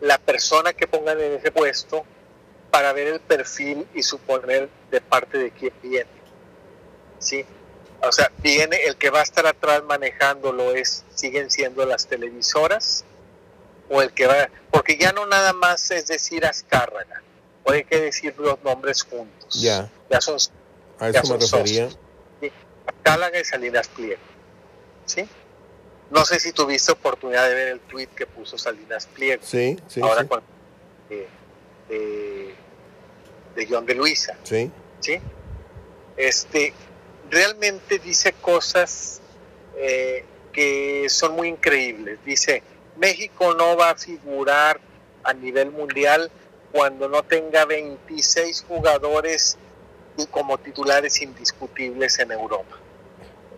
la 0.00 0.18
persona 0.18 0.72
que 0.72 0.86
pongan 0.86 1.20
en 1.20 1.34
ese 1.34 1.52
puesto 1.52 2.04
para 2.70 2.92
ver 2.92 3.08
el 3.08 3.20
perfil 3.20 3.86
y 3.94 4.02
suponer 4.02 4.68
de 4.90 5.00
parte 5.00 5.38
de 5.38 5.50
quién 5.50 5.72
viene. 5.82 6.10
¿Sí? 7.26 7.44
O 8.02 8.12
sea, 8.12 8.30
viene 8.38 8.76
el 8.84 8.96
que 8.96 9.10
va 9.10 9.20
a 9.20 9.22
estar 9.22 9.46
atrás 9.46 9.82
manejándolo 9.84 10.74
es 10.74 11.04
siguen 11.14 11.50
siendo 11.50 11.84
las 11.84 12.06
televisoras 12.06 13.04
o 13.88 14.02
el 14.02 14.12
que 14.12 14.26
va, 14.26 14.48
porque 14.70 14.96
ya 14.96 15.12
no 15.12 15.26
nada 15.26 15.52
más 15.52 15.90
es 15.90 16.06
decir 16.06 16.44
Azcárraga, 16.44 17.22
o 17.64 17.72
hay 17.72 17.84
que 17.84 18.00
decir 18.00 18.34
los 18.38 18.62
nombres 18.62 19.02
juntos. 19.02 19.60
Ya. 19.60 19.90
Ya 20.10 20.20
son 20.20 20.36
a 20.98 21.08
eso 21.08 21.34
me 21.34 21.40
refería. 21.40 21.88
Y 22.40 23.44
Salinas 23.44 23.88
Pliego. 23.88 24.22
¿Sí? 25.04 25.28
No 26.10 26.24
sé 26.24 26.38
si 26.38 26.52
tuviste 26.52 26.92
oportunidad 26.92 27.48
de 27.48 27.54
ver 27.54 27.68
el 27.68 27.80
tweet 27.80 28.08
que 28.08 28.26
puso 28.26 28.56
Salinas 28.56 29.06
Pliego. 29.06 29.42
Sí, 29.44 29.78
sí. 29.88 30.00
Ahora 30.00 30.22
sí. 30.22 30.28
con 30.28 30.42
de, 31.08 31.28
de, 31.88 32.54
de 33.56 33.66
John 33.68 33.86
de 33.86 33.94
Luisa. 33.94 34.36
Sí. 34.44 34.70
¿sí? 35.00 35.20
Este, 36.16 36.72
realmente 37.30 37.98
dice 37.98 38.32
cosas 38.32 39.20
eh, 39.76 40.24
que 40.52 41.06
son 41.08 41.34
muy 41.34 41.48
increíbles. 41.48 42.18
Dice, 42.24 42.62
México 42.96 43.54
no 43.54 43.76
va 43.76 43.90
a 43.90 43.96
figurar 43.96 44.80
a 45.22 45.32
nivel 45.32 45.70
mundial 45.70 46.30
cuando 46.72 47.08
no 47.08 47.22
tenga 47.22 47.64
26 47.64 48.64
jugadores 48.66 49.58
y 50.16 50.26
como 50.26 50.58
titulares 50.58 51.20
indiscutibles 51.20 52.18
en 52.18 52.32
Europa. 52.32 52.76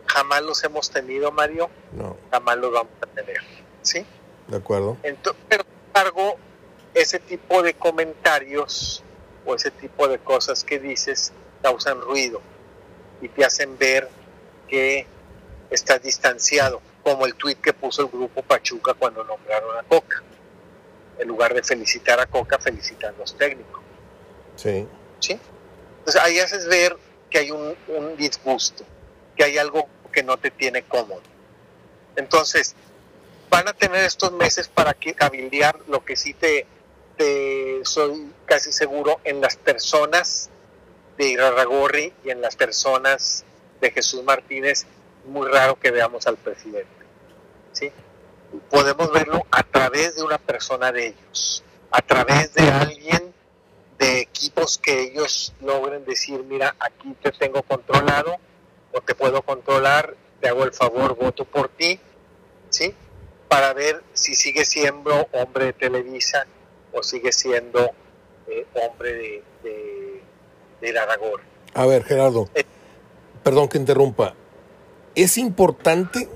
Jamás 0.06 0.42
los 0.42 0.64
hemos 0.64 0.90
tenido, 0.90 1.30
Mario, 1.30 1.70
No, 1.92 2.16
jamás 2.30 2.56
los 2.56 2.72
vamos 2.72 2.92
a 3.02 3.06
tener. 3.06 3.38
¿sí? 3.82 4.04
de 4.48 4.56
acuerdo. 4.56 4.96
Pero 5.02 5.64
sin 5.64 5.86
embargo, 5.86 6.36
ese 6.94 7.18
tipo 7.18 7.62
de 7.62 7.74
comentarios 7.74 9.04
o 9.46 9.54
ese 9.54 9.70
tipo 9.70 10.08
de 10.08 10.18
cosas 10.18 10.64
que 10.64 10.78
dices 10.78 11.32
causan 11.62 12.00
ruido 12.00 12.40
y 13.20 13.28
te 13.28 13.44
hacen 13.44 13.76
ver 13.78 14.08
que 14.68 15.06
estás 15.70 16.02
distanciado, 16.02 16.80
como 17.02 17.26
el 17.26 17.34
tuit 17.34 17.60
que 17.60 17.72
puso 17.72 18.02
el 18.02 18.08
grupo 18.08 18.42
Pachuca 18.42 18.94
cuando 18.94 19.24
nombraron 19.24 19.76
a 19.76 19.82
Coca. 19.82 20.22
En 21.18 21.28
lugar 21.28 21.54
de 21.54 21.62
felicitar 21.62 22.20
a 22.20 22.26
Coca, 22.26 22.58
felicitan 22.58 23.14
a 23.14 23.18
los 23.18 23.36
técnicos. 23.36 23.82
Sí. 24.56 24.86
¿sí? 25.20 25.38
Entonces 25.98 26.22
ahí 26.22 26.38
haces 26.38 26.66
ver 26.66 26.96
que 27.30 27.38
hay 27.38 27.50
un, 27.50 27.74
un 27.88 28.16
disgusto, 28.16 28.84
que 29.36 29.44
hay 29.44 29.58
algo 29.58 29.88
que 30.12 30.22
no 30.22 30.36
te 30.36 30.50
tiene 30.50 30.82
cómodo. 30.82 31.22
Entonces, 32.16 32.74
van 33.50 33.68
a 33.68 33.72
tener 33.72 34.04
estos 34.04 34.32
meses 34.32 34.68
para 34.68 34.94
que 34.94 35.14
cabildear 35.14 35.78
lo 35.86 36.04
que 36.04 36.16
sí 36.16 36.34
te, 36.34 36.66
te 37.16 37.80
soy 37.84 38.32
casi 38.46 38.72
seguro 38.72 39.20
en 39.24 39.40
las 39.40 39.56
personas 39.56 40.50
de 41.18 41.28
Irarragorri 41.28 42.12
y 42.24 42.30
en 42.30 42.40
las 42.40 42.56
personas 42.56 43.44
de 43.80 43.90
Jesús 43.90 44.22
Martínez, 44.24 44.86
muy 45.26 45.48
raro 45.48 45.78
que 45.78 45.90
veamos 45.90 46.26
al 46.26 46.36
presidente. 46.36 46.88
¿sí? 47.72 47.92
Podemos 48.70 49.12
verlo 49.12 49.44
a 49.50 49.62
través 49.64 50.16
de 50.16 50.22
una 50.22 50.38
persona 50.38 50.90
de 50.92 51.08
ellos, 51.08 51.62
a 51.90 52.00
través 52.00 52.54
de 52.54 52.70
alguien 52.70 53.34
de 53.98 54.20
equipos 54.20 54.78
que 54.78 55.02
ellos 55.02 55.52
logren 55.60 56.04
decir, 56.04 56.42
mira, 56.44 56.76
aquí 56.78 57.14
te 57.20 57.32
tengo 57.32 57.62
controlado 57.62 58.36
o 58.92 59.00
te 59.00 59.14
puedo 59.14 59.42
controlar, 59.42 60.14
te 60.40 60.48
hago 60.48 60.64
el 60.64 60.72
favor, 60.72 61.16
voto 61.16 61.44
por 61.44 61.68
ti, 61.68 61.98
¿sí? 62.70 62.94
Para 63.48 63.72
ver 63.72 64.02
si 64.12 64.36
sigue 64.36 64.64
siendo 64.64 65.28
hombre 65.32 65.66
de 65.66 65.72
Televisa 65.72 66.46
o 66.92 67.02
sigue 67.02 67.32
siendo 67.32 67.90
eh, 68.46 68.66
hombre 68.74 69.14
de, 69.14 69.42
de, 69.64 70.17
de 70.80 70.98
Aragón. 70.98 71.40
A 71.74 71.86
ver, 71.86 72.04
Gerardo, 72.04 72.48
Eh. 72.54 72.64
perdón 73.42 73.68
que 73.68 73.78
interrumpa. 73.78 74.34
Es 75.14 75.38
importante 75.38 76.28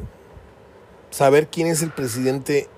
saber 1.11 1.49
quién 1.49 1.66
es 1.66 1.82
el 1.82 1.90
presidente 1.93 2.68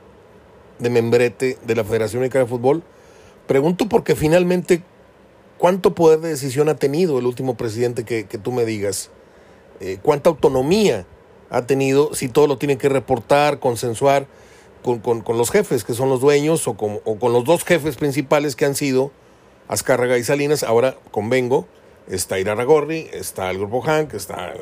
de 0.78 0.90
membrete 0.90 1.58
de 1.64 1.74
la 1.74 1.84
Federación 1.84 2.20
Mexicana 2.22 2.44
de 2.44 2.50
Fútbol. 2.50 2.82
Pregunto 3.46 3.88
porque 3.88 4.16
finalmente, 4.16 4.82
¿cuánto 5.58 5.94
poder 5.94 6.20
de 6.20 6.30
decisión 6.30 6.68
ha 6.68 6.74
tenido 6.76 7.18
el 7.18 7.26
último 7.26 7.56
presidente 7.56 8.04
que, 8.04 8.26
que 8.26 8.38
tú 8.38 8.52
me 8.52 8.64
digas? 8.64 9.10
Eh, 9.80 9.98
¿Cuánta 10.02 10.30
autonomía 10.30 11.06
ha 11.50 11.62
tenido 11.66 12.14
si 12.14 12.28
todo 12.28 12.46
lo 12.46 12.58
tiene 12.58 12.78
que 12.78 12.88
reportar, 12.88 13.60
consensuar 13.60 14.26
con, 14.82 14.98
con- 14.98 15.20
con 15.20 15.38
los 15.38 15.50
jefes, 15.50 15.84
que 15.84 15.94
son 15.94 16.08
los 16.08 16.20
dueños, 16.20 16.66
o 16.68 16.74
con, 16.76 17.00
o 17.04 17.18
con 17.18 17.32
los 17.32 17.44
dos 17.44 17.64
jefes 17.64 17.96
principales 17.96 18.56
que 18.56 18.64
han 18.64 18.74
sido 18.74 19.12
Azcárraga 19.68 20.18
y 20.18 20.24
Salinas? 20.24 20.62
Ahora 20.62 20.96
convengo, 21.10 21.66
está 22.08 22.38
Iraragorri, 22.38 23.08
está 23.12 23.50
el 23.50 23.58
Grupo 23.58 23.80
Hank, 23.82 24.14
está... 24.14 24.54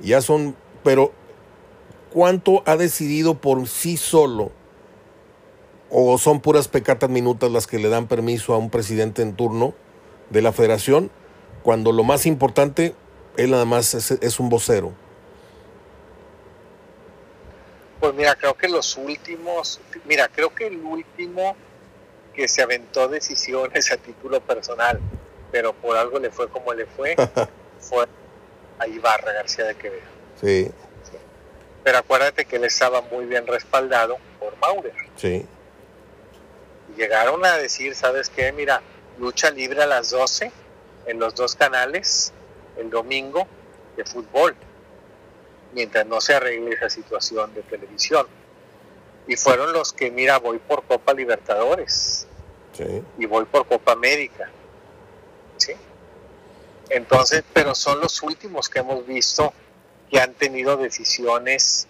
Ya 0.00 0.20
son... 0.20 0.56
Pero, 0.82 1.12
¿cuánto 2.12 2.62
ha 2.66 2.76
decidido 2.76 3.34
por 3.34 3.68
sí 3.68 3.96
solo? 3.96 4.50
¿O 5.90 6.18
son 6.18 6.40
puras 6.40 6.68
pecatas 6.68 7.10
minutas 7.10 7.50
las 7.50 7.66
que 7.66 7.78
le 7.78 7.88
dan 7.88 8.08
permiso 8.08 8.54
a 8.54 8.58
un 8.58 8.70
presidente 8.70 9.22
en 9.22 9.34
turno 9.36 9.74
de 10.30 10.42
la 10.42 10.52
federación? 10.52 11.10
Cuando 11.62 11.92
lo 11.92 12.02
más 12.02 12.26
importante, 12.26 12.94
él 13.36 13.52
nada 13.52 13.64
más 13.64 13.94
es 13.94 14.40
un 14.40 14.48
vocero. 14.48 14.92
Pues 18.00 18.14
mira, 18.14 18.34
creo 18.34 18.54
que 18.54 18.66
los 18.66 18.96
últimos, 18.96 19.80
mira, 20.06 20.26
creo 20.26 20.52
que 20.52 20.66
el 20.66 20.82
último 20.82 21.54
que 22.34 22.48
se 22.48 22.62
aventó 22.62 23.08
decisiones 23.08 23.90
a 23.92 23.96
título 23.96 24.40
personal, 24.40 24.98
pero 25.50 25.72
por 25.72 25.96
algo 25.96 26.18
le 26.18 26.30
fue 26.30 26.48
como 26.48 26.72
le 26.72 26.86
fue, 26.86 27.14
fue 27.80 28.06
a 28.78 28.86
Ibarra 28.86 29.32
García 29.32 29.64
de 29.66 29.74
Quevedo. 29.74 30.12
Sí, 30.40 30.70
Pero 31.84 31.98
acuérdate 31.98 32.44
que 32.44 32.56
él 32.56 32.64
estaba 32.64 33.02
muy 33.02 33.26
bien 33.26 33.46
respaldado 33.46 34.16
por 34.40 34.56
Maurer. 34.58 34.94
sí, 35.16 35.46
Y 36.92 36.98
llegaron 37.00 37.44
a 37.44 37.56
decir, 37.58 37.94
¿sabes 37.94 38.28
qué? 38.30 38.50
Mira, 38.52 38.82
lucha 39.18 39.50
libre 39.50 39.82
a 39.82 39.86
las 39.86 40.10
12 40.10 40.50
en 41.06 41.18
los 41.18 41.34
dos 41.34 41.54
canales 41.54 42.32
el 42.78 42.88
domingo 42.90 43.46
de 43.96 44.04
fútbol, 44.04 44.56
mientras 45.74 46.06
no 46.06 46.20
se 46.20 46.34
arregle 46.34 46.74
esa 46.74 46.88
situación 46.88 47.52
de 47.54 47.62
televisión. 47.62 48.26
Y 49.26 49.36
fueron 49.36 49.72
los 49.72 49.92
que, 49.92 50.10
mira, 50.10 50.38
voy 50.38 50.58
por 50.58 50.84
Copa 50.84 51.14
Libertadores 51.14 52.26
sí. 52.72 53.02
y 53.18 53.26
voy 53.26 53.44
por 53.44 53.66
Copa 53.66 53.92
América. 53.92 54.50
¿Sí? 55.56 55.72
Entonces, 56.90 57.44
pero 57.52 57.74
son 57.74 58.00
los 58.00 58.22
últimos 58.22 58.68
que 58.68 58.80
hemos 58.80 59.06
visto 59.06 59.52
que 60.10 60.20
han 60.20 60.34
tenido 60.34 60.76
decisiones 60.76 61.86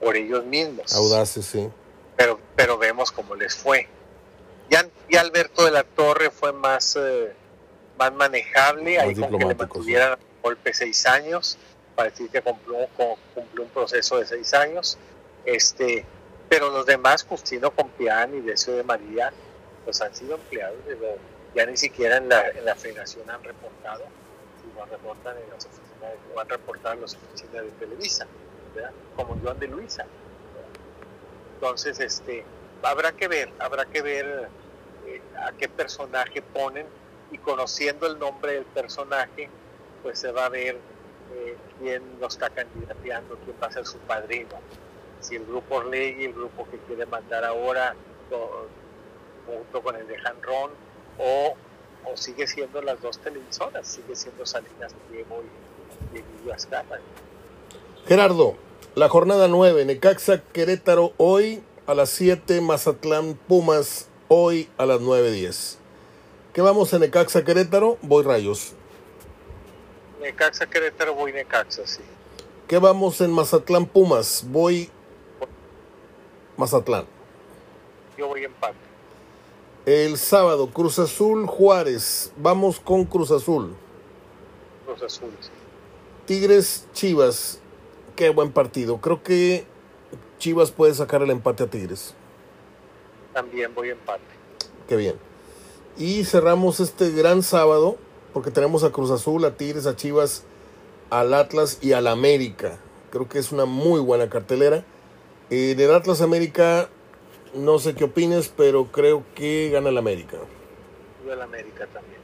por 0.00 0.16
ellos 0.16 0.44
mismos 0.44 0.94
Audaces, 0.94 1.46
sí. 1.46 1.68
pero, 2.16 2.38
pero 2.54 2.76
vemos 2.76 3.10
cómo 3.10 3.34
les 3.34 3.56
fue. 3.56 3.88
Ya, 4.70 4.86
ya 5.08 5.22
Alberto 5.22 5.64
de 5.64 5.70
la 5.70 5.82
Torre 5.82 6.30
fue 6.30 6.52
más, 6.52 6.96
eh, 6.96 7.32
más 7.98 8.12
manejable, 8.12 8.96
Más 8.96 9.06
ahí 9.06 9.14
con 9.14 9.38
que 9.38 9.44
le 9.46 9.54
mantuvieran 9.54 10.12
a 10.12 10.18
golpe 10.42 10.74
seis 10.74 11.06
años, 11.06 11.56
para 11.94 12.10
decir 12.10 12.28
que 12.30 12.42
cumplió, 12.42 12.86
cumplió 13.34 13.64
un 13.64 13.70
proceso 13.70 14.18
de 14.18 14.26
seis 14.26 14.52
años. 14.52 14.98
Este, 15.46 16.04
pero 16.48 16.70
los 16.70 16.86
demás, 16.86 17.24
Justino 17.24 17.70
Compián 17.70 18.34
y 18.34 18.40
Decio 18.40 18.74
de 18.74 18.82
María, 18.82 19.32
pues 19.84 20.00
han 20.00 20.14
sido 20.14 20.36
empleados, 20.36 20.78
ya 21.54 21.66
ni 21.66 21.76
siquiera 21.76 22.16
en 22.18 22.28
la, 22.28 22.48
en 22.48 22.64
la 22.64 22.74
federación 22.74 23.28
han 23.30 23.42
reportado, 23.42 24.04
sino 24.60 24.84
reportan 24.86 25.36
en 25.38 25.50
las 25.50 25.66
oficinas, 25.66 26.12
o 26.34 26.40
han 26.40 26.48
reportado 26.48 26.94
en 26.94 27.00
las 27.02 27.14
oficinas 27.14 27.64
de 27.64 27.70
Televisa, 27.72 28.26
como 29.16 29.38
Joan 29.42 29.58
de 29.58 29.68
Luisa. 29.68 30.06
Entonces, 31.54 31.98
este, 32.00 32.44
habrá 32.82 33.12
que 33.12 33.28
ver, 33.28 33.50
habrá 33.58 33.84
que 33.86 34.02
ver 34.02 34.48
eh, 35.06 35.20
a 35.44 35.52
qué 35.52 35.68
personaje 35.68 36.42
ponen 36.42 36.86
y 37.30 37.38
conociendo 37.38 38.06
el 38.06 38.18
nombre 38.18 38.52
del 38.52 38.64
personaje, 38.64 39.48
pues 40.02 40.18
se 40.18 40.30
va 40.30 40.46
a 40.46 40.48
ver 40.48 40.78
eh, 41.32 41.56
quién 41.78 42.02
lo 42.20 42.28
está 42.28 42.48
candidateando, 42.50 43.36
quién 43.44 43.56
va 43.60 43.66
a 43.66 43.72
ser 43.72 43.86
su 43.86 43.98
padrino. 43.98 44.56
Si 45.20 45.36
el 45.36 45.44
grupo 45.44 45.76
Orlegui, 45.76 46.24
el 46.26 46.32
grupo 46.32 46.66
que 46.70 46.78
quiere 46.78 47.06
mandar 47.06 47.44
ahora, 47.44 47.94
junto 49.46 49.82
con 49.82 49.96
el 49.96 50.06
de 50.06 50.18
Janrón, 50.18 50.70
o, 51.18 51.54
o 52.04 52.16
sigue 52.16 52.46
siendo 52.46 52.80
las 52.82 53.00
dos 53.00 53.18
televisoras, 53.18 53.86
sigue 53.86 54.14
siendo 54.14 54.46
Salinas 54.46 54.94
Pliego 55.08 55.42
y, 55.42 56.16
y 56.16 56.20
Emilio 56.20 56.54
Azcárraga. 56.54 57.02
Gerardo, 58.06 58.56
la 58.94 59.08
jornada 59.08 59.48
9, 59.48 59.84
Necaxa 59.84 60.42
Querétaro 60.52 61.12
hoy 61.18 61.62
a 61.86 61.94
las 61.94 62.10
7, 62.10 62.60
Mazatlán 62.60 63.34
Pumas 63.48 64.08
hoy 64.28 64.68
a 64.76 64.86
las 64.86 65.00
9.10. 65.00 65.76
¿Qué 66.52 66.62
vamos 66.62 66.92
en 66.92 67.00
Necaxa 67.00 67.44
Querétaro? 67.44 67.98
Voy 68.02 68.24
Rayos. 68.24 68.74
Necaxa 70.20 70.66
Querétaro, 70.66 71.14
voy 71.14 71.32
Necaxa, 71.32 71.86
sí. 71.86 72.02
¿Qué 72.66 72.78
vamos 72.78 73.20
en 73.20 73.30
Mazatlán 73.32 73.86
Pumas? 73.86 74.44
Voy 74.48 74.90
Mazatlán. 76.58 77.06
Yo 78.18 78.28
voy 78.28 78.44
empate. 78.44 78.76
El 79.86 80.18
sábado, 80.18 80.68
Cruz 80.68 80.98
Azul 80.98 81.46
Juárez. 81.46 82.32
Vamos 82.36 82.80
con 82.80 83.04
Cruz 83.04 83.30
Azul. 83.30 83.74
Los 84.86 85.02
azules. 85.02 85.50
Tigres 86.26 86.86
Chivas. 86.92 87.60
Qué 88.16 88.28
buen 88.28 88.52
partido. 88.52 89.00
Creo 89.00 89.22
que 89.22 89.64
Chivas 90.38 90.72
puede 90.72 90.92
sacar 90.94 91.22
el 91.22 91.30
empate 91.30 91.62
a 91.62 91.66
Tigres. 91.68 92.14
También 93.32 93.72
voy 93.74 93.90
empate. 93.90 94.24
Qué 94.88 94.96
bien. 94.96 95.14
Y 95.96 96.24
cerramos 96.24 96.80
este 96.80 97.12
gran 97.12 97.42
sábado 97.42 97.96
porque 98.32 98.50
tenemos 98.50 98.82
a 98.82 98.90
Cruz 98.90 99.12
Azul, 99.12 99.44
a 99.44 99.56
Tigres, 99.56 99.86
a 99.86 99.94
Chivas, 99.94 100.42
al 101.10 101.32
Atlas 101.34 101.78
y 101.80 101.92
al 101.92 102.08
América. 102.08 102.78
Creo 103.10 103.28
que 103.28 103.38
es 103.38 103.52
una 103.52 103.64
muy 103.64 104.00
buena 104.00 104.28
cartelera. 104.28 104.84
Eh, 105.50 105.74
del 105.76 105.94
Atlas 105.94 106.20
América, 106.20 106.88
no 107.54 107.78
sé 107.78 107.94
qué 107.94 108.04
opines, 108.04 108.52
pero 108.54 108.86
creo 108.86 109.24
que 109.34 109.70
gana 109.70 109.88
el 109.88 109.96
América. 109.96 110.36
Yo 111.24 111.32
el 111.32 111.40
América 111.40 111.86
también. 111.86 112.20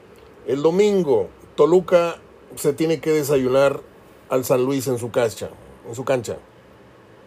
El 0.47 0.63
domingo, 0.63 1.31
Toluca 1.55 2.17
se 2.57 2.75
tiene 2.75 3.01
que 3.01 3.11
desayunar 3.11 3.81
al 4.29 4.45
San 4.45 4.65
Luis 4.65 4.87
en 4.89 4.99
su 4.99 5.11
cancha. 5.11 5.49
En 5.89 5.95
su 5.95 6.05
cancha. 6.05 6.37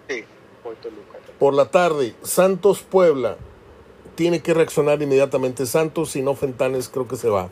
Sí, 0.07 0.23
voy 0.63 0.75
Toluca. 0.75 1.17
Por 1.39 1.53
la 1.53 1.69
tarde, 1.71 2.15
Santos 2.21 2.81
Puebla. 2.83 3.37
Tiene 4.15 4.41
que 4.41 4.53
reaccionar 4.53 5.01
inmediatamente 5.01 5.65
Santos, 5.65 6.11
si 6.11 6.21
no 6.21 6.35
Fentanes 6.35 6.89
creo 6.89 7.07
que 7.07 7.15
se 7.15 7.29
va. 7.29 7.49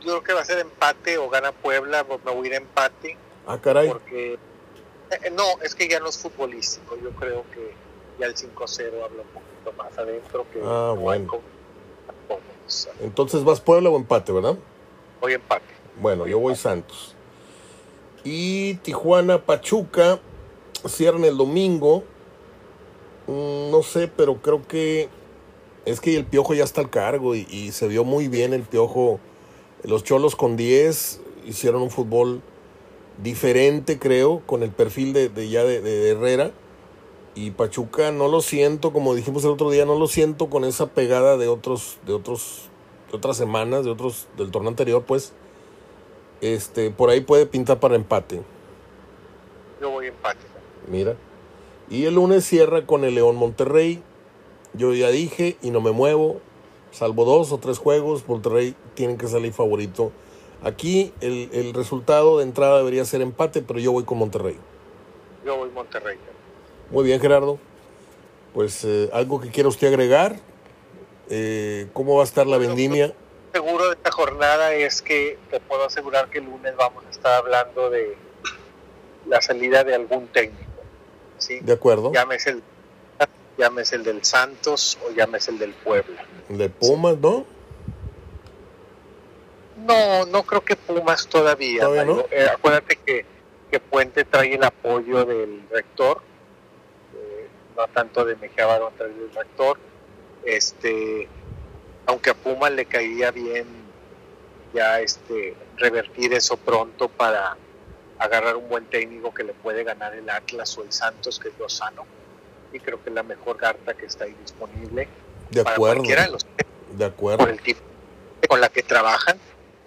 Yo 0.00 0.06
creo 0.06 0.22
que 0.22 0.32
va 0.32 0.40
a 0.40 0.44
ser 0.44 0.58
empate 0.58 1.18
o 1.18 1.28
gana 1.28 1.52
Puebla, 1.52 2.04
me 2.24 2.32
voy 2.32 2.46
a 2.46 2.48
ir 2.48 2.54
a 2.54 2.56
empate. 2.58 3.16
Ah, 3.46 3.58
caray. 3.58 3.88
Porque 3.88 4.38
eh, 5.10 5.30
no, 5.30 5.44
es 5.62 5.74
que 5.74 5.88
ya 5.88 6.00
no 6.00 6.08
es 6.08 6.18
futbolístico. 6.18 6.96
Yo 7.02 7.10
creo 7.12 7.44
que 7.54 7.72
ya 8.18 8.26
el 8.26 8.34
5-0 8.34 8.86
habla 9.04 9.22
un 9.22 9.28
poquito 9.28 9.72
más 9.76 9.96
adentro 9.98 10.46
que 10.52 10.60
Ah, 10.62 10.92
no 10.94 10.96
bueno. 10.96 11.40
Entonces 13.00 13.44
vas 13.44 13.60
Puebla 13.60 13.88
o 13.90 13.96
empate, 13.96 14.32
¿verdad? 14.32 14.56
Voy 15.20 15.32
empate. 15.32 15.64
Bueno, 16.00 16.26
yo 16.26 16.38
voy 16.38 16.54
Santos. 16.54 17.14
Y 18.24 18.74
Tijuana, 18.74 19.44
Pachuca, 19.44 20.20
cierran 20.86 21.24
el 21.24 21.36
domingo. 21.36 22.04
Mm, 23.26 23.70
No 23.70 23.82
sé, 23.82 24.08
pero 24.08 24.36
creo 24.42 24.66
que 24.66 25.08
es 25.86 26.00
que 26.00 26.16
el 26.16 26.26
Piojo 26.26 26.52
ya 26.54 26.64
está 26.64 26.82
al 26.82 26.90
cargo 26.90 27.34
y, 27.34 27.46
y 27.50 27.72
se 27.72 27.88
vio 27.88 28.04
muy 28.04 28.28
bien 28.28 28.52
el 28.52 28.62
Piojo. 28.62 29.18
Los 29.82 30.04
Cholos 30.04 30.36
con 30.36 30.56
10 30.56 31.20
hicieron 31.46 31.80
un 31.82 31.90
fútbol 31.90 32.42
diferente, 33.22 33.98
creo, 33.98 34.42
con 34.46 34.62
el 34.62 34.70
perfil 34.70 35.12
de, 35.12 35.28
de 35.28 35.48
ya 35.48 35.64
de, 35.64 35.80
de 35.80 36.10
Herrera. 36.10 36.52
Y 37.34 37.52
Pachuca 37.52 38.10
no 38.10 38.28
lo 38.28 38.40
siento, 38.40 38.92
como 38.92 39.14
dijimos 39.14 39.44
el 39.44 39.50
otro 39.50 39.70
día, 39.70 39.84
no 39.84 39.98
lo 39.98 40.08
siento 40.08 40.50
con 40.50 40.64
esa 40.64 40.88
pegada 40.88 41.36
de 41.36 41.46
otros, 41.46 41.98
de 42.04 42.12
otros, 42.12 42.68
de 43.10 43.16
otras 43.16 43.36
semanas, 43.36 43.84
de 43.84 43.90
otros, 43.90 44.26
del 44.36 44.50
torneo 44.50 44.70
anterior, 44.70 45.04
pues. 45.04 45.32
Este, 46.40 46.90
por 46.90 47.10
ahí 47.10 47.20
puede 47.20 47.46
pintar 47.46 47.80
para 47.80 47.94
empate. 47.94 48.42
Yo 49.80 49.90
voy 49.90 50.06
empate. 50.06 50.40
Mira. 50.90 51.16
Y 51.90 52.04
el 52.04 52.14
lunes 52.14 52.44
cierra 52.44 52.86
con 52.86 53.04
el 53.04 53.14
León 53.14 53.36
Monterrey. 53.36 54.02
Yo 54.74 54.92
ya 54.94 55.10
dije 55.10 55.56
y 55.62 55.70
no 55.70 55.80
me 55.80 55.92
muevo. 55.92 56.40
Salvo 56.90 57.24
dos 57.24 57.52
o 57.52 57.58
tres 57.58 57.78
juegos, 57.78 58.26
Monterrey 58.26 58.74
tienen 58.94 59.18
que 59.18 59.28
salir 59.28 59.52
favorito. 59.52 60.10
Aquí 60.62 61.12
el, 61.20 61.48
el 61.52 61.74
resultado 61.74 62.38
de 62.38 62.44
entrada 62.44 62.78
debería 62.78 63.04
ser 63.04 63.20
empate, 63.20 63.62
pero 63.62 63.78
yo 63.78 63.92
voy 63.92 64.04
con 64.04 64.18
Monterrey. 64.18 64.56
Yo 65.44 65.56
voy 65.56 65.70
Monterrey. 65.70 66.18
Muy 66.90 67.04
bien, 67.04 67.20
Gerardo. 67.20 67.58
Pues 68.54 68.84
eh, 68.84 69.10
algo 69.12 69.40
que 69.40 69.50
quiera 69.50 69.68
usted 69.68 69.88
agregar. 69.88 70.36
Eh, 71.30 71.88
¿Cómo 71.92 72.16
va 72.16 72.22
a 72.22 72.24
estar 72.24 72.46
la 72.46 72.58
vendimia? 72.58 73.14
Seguro 73.52 73.86
de 73.86 73.94
esta 73.94 74.10
jornada 74.10 74.74
es 74.74 75.02
que 75.02 75.38
te 75.50 75.60
puedo 75.60 75.84
asegurar 75.84 76.28
que 76.28 76.38
el 76.38 76.44
lunes 76.44 76.74
vamos 76.76 77.04
a 77.06 77.10
estar 77.10 77.34
hablando 77.34 77.90
de 77.90 78.16
la 79.26 79.40
salida 79.42 79.84
de 79.84 79.94
algún 79.94 80.26
técnico. 80.28 80.64
¿sí? 81.38 81.60
De 81.60 81.72
acuerdo. 81.72 82.12
Llámese 82.12 82.50
el, 82.50 82.62
llámese 83.56 83.96
el 83.96 84.04
del 84.04 84.24
Santos 84.24 84.98
o 85.06 85.12
llámese 85.12 85.50
el 85.50 85.58
del 85.58 85.72
Puebla. 85.72 86.24
De 86.48 86.68
Pumas, 86.68 87.18
¿no? 87.18 87.44
No, 89.88 90.26
no 90.26 90.42
creo 90.44 90.64
que 90.64 90.76
Pumas 90.76 91.26
todavía. 91.26 91.80
¿Todavía 91.80 92.04
no? 92.04 92.24
Eh, 92.30 92.46
acuérdate 92.52 92.96
que, 92.96 93.24
que 93.70 93.80
Puente 93.80 94.24
trae 94.24 94.54
el 94.54 94.62
apoyo 94.64 95.24
del 95.24 95.62
rector, 95.70 96.20
eh, 97.16 97.48
no 97.76 97.86
tanto 97.88 98.24
de 98.24 98.36
Mejía 98.36 98.66
Barón, 98.66 98.92
trae 98.96 99.08
el 99.10 99.30
rector. 99.34 99.78
Este, 100.44 101.28
aunque 102.06 102.30
a 102.30 102.34
Pumas 102.34 102.70
le 102.72 102.84
caía 102.84 103.30
bien 103.30 103.66
ya 104.74 105.00
este 105.00 105.56
revertir 105.78 106.32
eso 106.34 106.56
pronto 106.58 107.08
para 107.08 107.56
agarrar 108.18 108.56
un 108.56 108.68
buen 108.68 108.84
técnico 108.86 109.32
que 109.32 109.42
le 109.44 109.54
puede 109.54 109.84
ganar 109.84 110.14
el 110.14 110.28
Atlas 110.28 110.76
o 110.76 110.82
el 110.82 110.92
Santos, 110.92 111.38
que 111.38 111.48
es 111.48 111.58
Lozano. 111.58 112.04
Y 112.72 112.80
creo 112.80 113.02
que 113.02 113.08
es 113.08 113.14
la 113.14 113.22
mejor 113.22 113.56
carta 113.56 113.94
que 113.94 114.04
está 114.06 114.24
ahí 114.24 114.36
disponible 114.42 115.08
De 115.50 115.62
para 115.64 115.76
acuerdo. 115.76 115.96
cualquiera 115.96 116.22
de 116.24 116.30
los 116.32 116.46
De 116.92 117.04
acuerdo. 117.06 117.38
por 117.38 117.48
el 117.48 117.60
tipo 117.62 117.80
con 118.46 118.60
la 118.60 118.68
que 118.68 118.82
trabajan, 118.82 119.38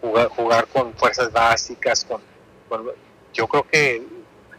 jugar, 0.01 0.27
jugar 0.29 0.67
con 0.67 0.93
fuerzas 0.95 1.31
básicas, 1.31 2.03
con, 2.05 2.21
con- 2.67 2.91
yo 3.33 3.47
creo 3.47 3.67
que 3.67 4.01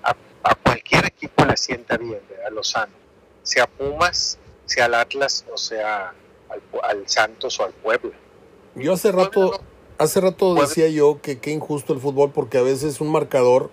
a, 0.03 0.15
a 0.43 0.55
cualquier 0.55 1.07
equipo 1.07 1.45
le 1.45 1.57
sienta 1.57 1.97
bien, 1.97 2.21
a 2.47 2.51
Lozano, 2.51 2.93
sea 3.43 3.67
Pumas, 3.67 4.39
sea 4.67 4.87
al 4.87 4.95
Atlas 4.95 5.45
o 5.53 5.57
sea 5.59 6.15
al, 6.49 6.63
al 6.83 7.09
Santos 7.09 7.59
o 7.61 7.65
al 7.65 7.73
Puebla. 7.73 8.13
Yo 8.75 8.95
hace 8.95 9.13
rato, 9.13 9.61
hace 9.99 10.21
rato 10.21 10.55
decía 10.55 10.89
yo 10.89 11.21
que 11.21 11.39
qué 11.39 11.51
injusto 11.51 11.93
el 11.93 12.01
fútbol 12.01 12.31
porque 12.33 12.57
a 12.59 12.63
veces 12.63 13.01
un 13.01 13.11
marcador 13.13 13.71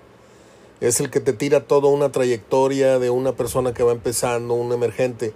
es 0.82 0.99
el 0.99 1.09
que 1.09 1.20
te 1.20 1.34
tira 1.34 1.65
toda 1.65 1.89
una 1.89 2.11
trayectoria 2.11 2.99
de 2.99 3.09
una 3.09 3.34
persona 3.34 3.74
que 3.74 3.84
va 3.84 3.91
empezando, 3.93 4.53
un 4.53 4.72
emergente. 4.74 5.34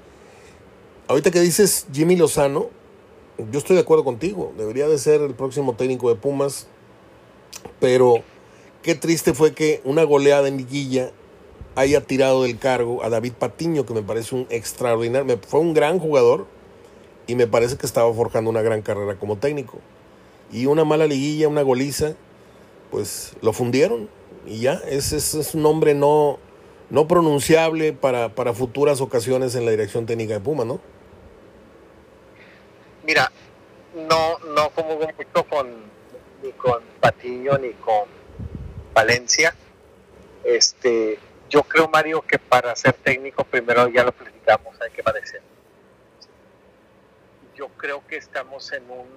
Ahorita 1.07 1.31
que 1.31 1.39
dices 1.41 1.86
Jimmy 1.93 2.15
Lozano, 2.15 2.69
yo 3.38 3.59
estoy 3.59 3.75
de 3.75 3.81
acuerdo 3.81 4.03
contigo, 4.03 4.53
debería 4.57 4.88
de 4.88 4.97
ser 4.97 5.21
el 5.21 5.34
próximo 5.34 5.75
técnico 5.75 6.09
de 6.09 6.15
Pumas, 6.15 6.67
pero 7.79 8.23
qué 8.81 8.95
triste 8.95 9.34
fue 9.34 9.53
que 9.53 9.81
una 9.84 10.03
goleada 10.03 10.47
en 10.47 10.57
liguilla 10.57 11.11
haya 11.75 12.01
tirado 12.01 12.43
del 12.43 12.59
cargo 12.59 13.03
a 13.03 13.09
David 13.09 13.34
Patiño, 13.34 13.86
que 13.86 13.93
me 13.93 14.03
parece 14.03 14.36
un 14.36 14.47
extraordinario, 14.49 15.39
fue 15.47 15.59
un 15.59 15.73
gran 15.73 15.99
jugador 15.99 16.45
y 17.25 17.36
me 17.36 17.47
parece 17.47 17.77
que 17.77 17.86
estaba 17.86 18.13
forjando 18.13 18.49
una 18.49 18.61
gran 18.61 18.81
carrera 18.81 19.17
como 19.17 19.38
técnico. 19.38 19.79
Y 20.51 20.67
una 20.67 20.84
mala 20.84 21.07
liguilla, 21.07 21.47
una 21.47 21.63
goliza, 21.63 22.13
pues 22.91 23.34
lo 23.41 23.53
fundieron 23.53 24.07
y 24.45 24.59
ya, 24.59 24.73
ese 24.88 25.17
es, 25.17 25.34
es 25.34 25.55
un 25.55 25.63
nombre 25.63 25.95
no, 25.95 26.38
no 26.89 27.07
pronunciable 27.07 27.93
para, 27.93 28.36
para 28.36 28.53
futuras 28.53 29.01
ocasiones 29.01 29.55
en 29.55 29.65
la 29.65 29.71
dirección 29.71 30.05
técnica 30.05 30.36
de 30.36 30.39
Puma, 30.41 30.65
¿no? 30.65 30.79
Mira, 33.04 33.30
no, 33.93 34.39
no 34.39 34.70
como 34.70 34.95
mucho 34.95 35.43
con 35.49 35.91
ni 36.41 36.51
con 36.54 36.82
Patiño 37.01 37.58
ni 37.58 37.72
con 37.74 38.06
Valencia. 38.93 39.54
Este, 40.43 41.20
yo 41.49 41.64
creo 41.64 41.88
Mario 41.89 42.22
que 42.22 42.39
para 42.39 42.76
ser 42.76 42.93
técnico 42.93 43.43
primero 43.43 43.88
ya 43.89 44.04
lo 44.04 44.12
platicamos, 44.12 44.80
hay 44.82 44.91
que 44.91 45.04
parecer. 45.04 45.41
Yo 47.56 47.68
creo 47.78 48.06
que 48.08 48.18
estamos 48.18 48.72
en 48.72 48.89
un 48.89 49.08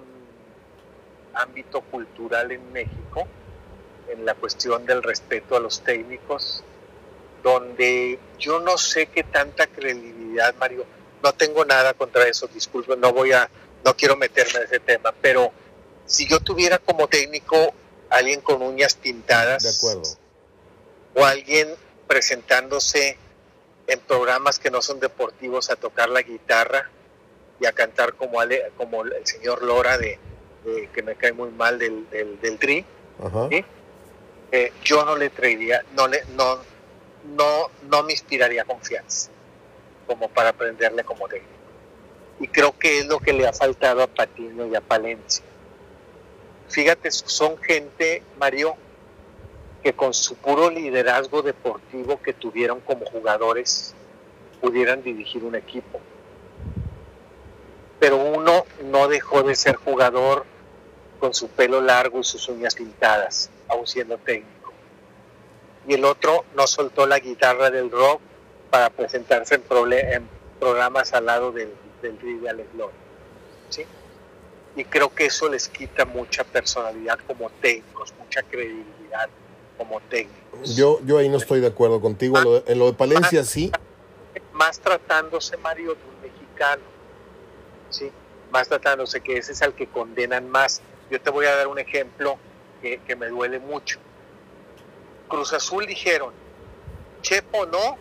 ámbito 1.33 1.81
cultural 1.81 2.51
en 2.51 2.71
México, 2.71 3.25
en 4.09 4.25
la 4.25 4.35
cuestión 4.35 4.85
del 4.85 5.01
respeto 5.01 5.55
a 5.55 5.59
los 5.59 5.81
técnicos, 5.81 6.63
donde 7.41 8.19
yo 8.37 8.59
no 8.59 8.77
sé 8.77 9.07
qué 9.07 9.23
tanta 9.23 9.67
credibilidad, 9.67 10.53
Mario, 10.55 10.85
no 11.23 11.33
tengo 11.33 11.65
nada 11.65 11.93
contra 11.93 12.27
eso, 12.27 12.47
disculpe, 12.47 12.95
no 12.95 13.11
voy 13.11 13.31
a, 13.31 13.49
no 13.85 13.95
quiero 13.95 14.15
meterme 14.15 14.59
en 14.59 14.65
ese 14.65 14.79
tema, 14.79 15.13
pero 15.21 15.51
si 16.05 16.27
yo 16.27 16.39
tuviera 16.39 16.77
como 16.79 17.07
técnico 17.07 17.73
alguien 18.09 18.41
con 18.41 18.61
uñas 18.61 18.95
pintadas 18.95 19.63
De 19.63 19.69
acuerdo. 19.69 20.09
o 21.15 21.25
alguien 21.25 21.67
presentándose 22.07 23.17
en 23.87 23.99
programas 24.01 24.59
que 24.59 24.69
no 24.71 24.81
son 24.81 24.99
deportivos 24.99 25.69
a 25.69 25.75
tocar 25.75 26.09
la 26.09 26.21
guitarra 26.21 26.89
y 27.59 27.65
a 27.65 27.71
cantar 27.71 28.13
como, 28.15 28.39
Ale- 28.39 28.71
como 28.77 29.03
el 29.03 29.25
señor 29.25 29.63
Lora 29.63 29.97
de, 29.97 30.19
de- 30.65 30.89
que 30.93 31.01
me 31.03 31.15
cae 31.15 31.31
muy 31.33 31.49
mal 31.49 31.79
del, 31.79 32.09
del, 32.09 32.39
del 32.41 32.57
Tri, 32.59 32.85
Ajá. 33.23 33.47
¿Sí? 33.49 33.65
eh, 34.51 34.71
yo 34.83 35.03
no 35.05 35.15
le 35.15 35.29
traería, 35.29 35.83
no 35.95 36.07
le, 36.07 36.23
no, 36.35 36.59
no, 37.35 37.69
no 37.89 38.03
me 38.03 38.13
inspiraría 38.13 38.63
confianza 38.65 39.29
como 40.05 40.29
para 40.29 40.49
aprenderle 40.49 41.03
como 41.03 41.27
técnico. 41.27 41.53
Y 42.39 42.47
creo 42.47 42.77
que 42.77 42.99
es 42.99 43.07
lo 43.07 43.19
que 43.19 43.33
le 43.33 43.47
ha 43.47 43.53
faltado 43.53 44.03
a 44.03 44.07
Patiño 44.07 44.67
y 44.67 44.75
a 44.75 44.81
Palencia. 44.81 45.43
Fíjate, 46.69 47.11
son 47.11 47.57
gente, 47.57 48.21
Mario, 48.37 48.75
que 49.81 49.93
con 49.93 50.13
su 50.13 50.35
puro 50.35 50.69
liderazgo 50.69 51.41
deportivo 51.41 52.21
que 52.21 52.33
tuvieron 52.33 52.81
como 52.81 53.05
jugadores 53.05 53.95
pudieran 54.61 55.01
dirigir 55.01 55.43
un 55.43 55.55
equipo. 55.55 55.99
Pero 57.99 58.17
uno 58.17 58.65
no 58.83 59.07
dejó 59.07 59.43
de 59.43 59.55
ser 59.55 59.75
jugador 59.75 60.45
con 61.19 61.33
su 61.33 61.47
pelo 61.47 61.81
largo 61.81 62.19
y 62.19 62.23
sus 62.23 62.47
uñas 62.49 62.75
pintadas, 62.75 63.49
aún 63.67 63.87
siendo 63.87 64.17
técnico. 64.17 64.73
Y 65.87 65.93
el 65.93 66.05
otro 66.05 66.43
no 66.55 66.67
soltó 66.67 67.07
la 67.07 67.19
guitarra 67.19 67.71
del 67.71 67.89
rock 67.89 68.21
para 68.69 68.89
presentarse 68.89 69.55
en, 69.55 69.93
en 69.93 70.29
programas 70.59 71.13
al 71.13 71.25
lado 71.25 71.51
del, 71.51 71.71
del 72.01 72.17
Tri 72.17 72.37
de 72.39 72.49
Alex 72.49 72.73
Lora. 72.75 72.93
¿sí? 73.69 73.85
Y 74.75 74.83
creo 74.85 75.13
que 75.13 75.25
eso 75.25 75.49
les 75.49 75.67
quita 75.67 76.05
mucha 76.05 76.43
personalidad 76.43 77.19
como 77.25 77.49
técnicos, 77.61 78.13
mucha 78.19 78.43
credibilidad. 78.43 79.29
como 79.77 79.99
técnicos. 80.01 80.75
Yo, 80.75 80.99
yo 81.05 81.17
ahí 81.17 81.29
no 81.29 81.37
estoy 81.37 81.59
de 81.59 81.67
acuerdo 81.67 82.01
contigo. 82.01 82.37
en 82.65 82.79
lo 82.79 82.87
de 82.87 82.93
Palencia 82.93 83.43
sí. 83.43 83.71
Más 84.53 84.79
tratándose, 84.79 85.55
Mario, 85.57 85.95
de 85.95 86.03
un 86.03 86.21
mexicano. 86.21 86.83
¿sí? 87.89 88.11
Más 88.51 88.67
tratándose 88.67 89.21
que 89.21 89.37
ese 89.37 89.51
es 89.51 89.61
al 89.61 89.73
que 89.73 89.87
condenan 89.87 90.49
más. 90.49 90.81
Yo 91.11 91.21
te 91.21 91.29
voy 91.29 91.45
a 91.45 91.55
dar 91.55 91.67
un 91.67 91.79
ejemplo 91.79 92.37
que, 92.81 92.99
que 93.05 93.15
me 93.15 93.27
duele 93.27 93.59
mucho. 93.59 93.99
Cruz 95.27 95.53
Azul 95.53 95.85
dijeron, 95.85 96.33
Chepo 97.21 97.65
no, 97.65 97.97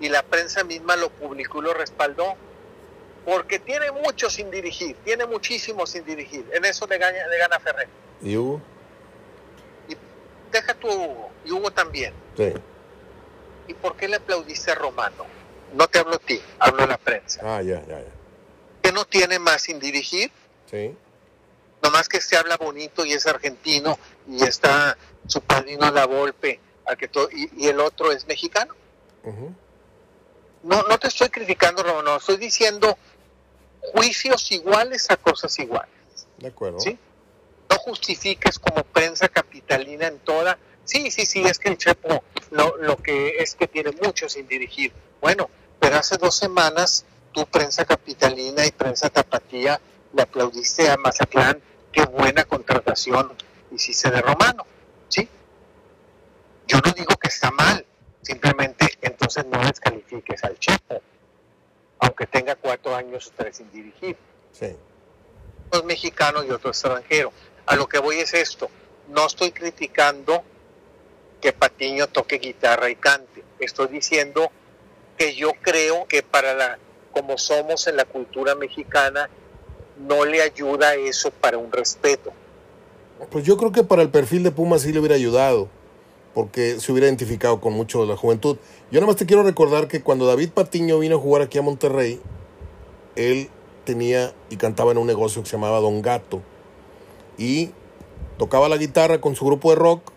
y 0.00 0.08
la 0.08 0.22
prensa 0.22 0.64
misma 0.64 0.96
lo 0.96 1.10
publicó 1.10 1.60
y 1.60 1.62
lo 1.62 1.74
respaldó, 1.74 2.34
porque 3.26 3.58
tiene 3.58 3.90
mucho 3.90 4.30
sin 4.30 4.52
dirigir, 4.52 4.96
tiene 5.04 5.26
muchísimo 5.26 5.84
sin 5.84 6.04
dirigir. 6.04 6.48
En 6.52 6.64
eso 6.64 6.86
le 6.86 6.96
gana, 6.96 7.26
le 7.26 7.38
gana 7.38 7.58
Ferrer. 7.58 7.88
¿Y 8.22 8.36
Hugo? 8.36 8.62
Y 9.88 9.96
deja 10.52 10.72
tu 10.74 10.88
Hugo, 10.88 11.30
y 11.44 11.50
Hugo 11.50 11.72
también. 11.72 12.14
Sí. 12.36 12.54
¿Y 13.66 13.74
por 13.74 13.96
qué 13.96 14.06
le 14.06 14.16
aplaudiste 14.16 14.70
a 14.70 14.76
Romano? 14.76 15.26
No 15.74 15.88
te 15.88 15.98
hablo 15.98 16.14
a 16.14 16.18
ti, 16.18 16.40
hablo 16.60 16.84
a 16.84 16.86
la 16.86 16.98
prensa. 16.98 17.40
Ah, 17.42 17.60
ya, 17.62 17.84
ya, 17.86 17.98
ya. 17.98 18.12
¿Que 18.80 18.92
no 18.92 19.04
tiene 19.04 19.40
más 19.40 19.62
sin 19.62 19.80
dirigir? 19.80 20.30
Sí. 20.70 20.96
Nomás 21.82 22.08
que 22.08 22.20
se 22.20 22.36
habla 22.36 22.56
bonito 22.56 23.04
y 23.04 23.12
es 23.12 23.26
argentino 23.26 23.98
y 24.28 24.44
está 24.44 24.96
su 25.26 25.40
padrino 25.40 25.90
La 25.90 26.06
Volpe 26.06 26.60
que 26.94 27.08
todo, 27.08 27.28
y, 27.32 27.66
el 27.66 27.80
otro 27.80 28.12
es 28.12 28.28
mexicano. 28.28 28.72
no, 30.62 30.82
no 30.84 30.98
te 30.98 31.08
estoy 31.08 31.28
criticando, 31.28 31.82
no, 31.82 32.16
estoy 32.18 32.36
diciendo 32.36 32.96
juicios 33.92 34.50
iguales 34.52 35.10
a 35.10 35.16
cosas 35.16 35.58
iguales. 35.58 35.90
De 36.38 36.48
acuerdo. 36.48 36.80
¿sí? 36.80 36.98
No 37.70 37.76
justifiques 37.78 38.58
como 38.58 38.84
prensa 38.84 39.28
capitalina 39.28 40.06
en 40.06 40.18
toda. 40.18 40.58
Sí, 40.84 41.10
sí, 41.10 41.26
sí, 41.26 41.42
es 41.42 41.58
que 41.58 41.70
el 41.70 41.78
Chepo 41.78 42.22
lo, 42.50 42.76
lo 42.76 42.96
que 42.96 43.38
es 43.38 43.54
que 43.54 43.66
tiene 43.66 43.92
mucho 44.02 44.28
sin 44.28 44.46
dirigir. 44.46 44.92
Bueno, 45.20 45.50
pero 45.80 45.96
hace 45.96 46.16
dos 46.16 46.36
semanas 46.36 47.04
tu 47.32 47.46
prensa 47.46 47.84
capitalina 47.84 48.64
y 48.64 48.70
prensa 48.70 49.10
tapatía 49.10 49.80
le 50.12 50.22
aplaudiste 50.22 50.88
a 50.88 50.96
Mazatlán. 50.96 51.60
Qué 51.92 52.04
buena 52.04 52.44
contratación 52.44 53.32
hiciste 53.70 54.10
de 54.10 54.20
Romano. 54.20 54.66
¿sí? 55.08 55.28
Yo 56.66 56.78
no 56.84 56.92
digo 56.92 57.14
que 57.20 57.28
está 57.28 57.50
mal, 57.50 57.84
simplemente 58.22 58.90
entonces 59.02 59.46
no 59.46 59.60
descalifiques 59.60 60.42
al 60.44 60.58
Chepo, 60.58 61.00
aunque 62.16 62.26
tenga 62.26 62.56
cuatro 62.56 62.94
años 62.94 63.26
o 63.26 63.32
tres 63.36 63.58
sin 63.58 63.70
dirigir. 63.70 64.16
Sí. 64.50 64.74
Dos 65.70 65.84
mexicanos 65.84 66.46
y 66.46 66.50
otro 66.50 66.70
extranjero. 66.70 67.30
A 67.66 67.76
lo 67.76 67.86
que 67.86 67.98
voy 67.98 68.16
es 68.20 68.32
esto, 68.32 68.70
no 69.10 69.26
estoy 69.26 69.52
criticando 69.52 70.42
que 71.42 71.52
Patiño 71.52 72.06
toque 72.06 72.38
guitarra 72.38 72.88
y 72.88 72.96
cante, 72.96 73.44
estoy 73.58 73.88
diciendo 73.88 74.50
que 75.18 75.34
yo 75.34 75.52
creo 75.60 76.06
que 76.06 76.22
para 76.22 76.54
la, 76.54 76.78
como 77.12 77.36
somos 77.36 77.86
en 77.86 77.96
la 77.96 78.06
cultura 78.06 78.54
mexicana, 78.54 79.28
no 79.98 80.24
le 80.24 80.40
ayuda 80.40 80.94
eso 80.94 81.30
para 81.30 81.58
un 81.58 81.70
respeto. 81.70 82.32
Pues 83.30 83.44
yo 83.44 83.58
creo 83.58 83.72
que 83.72 83.84
para 83.84 84.00
el 84.00 84.08
perfil 84.08 84.42
de 84.42 84.52
Puma 84.52 84.78
sí 84.78 84.90
le 84.90 85.00
hubiera 85.00 85.16
ayudado 85.16 85.68
porque 86.36 86.78
se 86.80 86.92
hubiera 86.92 87.06
identificado 87.06 87.62
con 87.62 87.72
mucho 87.72 88.02
de 88.02 88.08
la 88.08 88.14
juventud. 88.14 88.58
Yo 88.90 89.00
nada 89.00 89.06
más 89.06 89.16
te 89.16 89.24
quiero 89.24 89.42
recordar 89.42 89.88
que 89.88 90.02
cuando 90.02 90.26
David 90.26 90.50
Patiño 90.50 90.98
vino 90.98 91.16
a 91.16 91.18
jugar 91.18 91.40
aquí 91.40 91.56
a 91.56 91.62
Monterrey, 91.62 92.20
él 93.14 93.48
tenía 93.84 94.34
y 94.50 94.58
cantaba 94.58 94.92
en 94.92 94.98
un 94.98 95.06
negocio 95.06 95.42
que 95.42 95.48
se 95.48 95.56
llamaba 95.56 95.80
Don 95.80 96.02
Gato. 96.02 96.42
Y 97.38 97.70
tocaba 98.36 98.68
la 98.68 98.76
guitarra 98.76 99.18
con 99.18 99.34
su 99.34 99.46
grupo 99.46 99.70
de 99.70 99.76
rock 99.76 100.12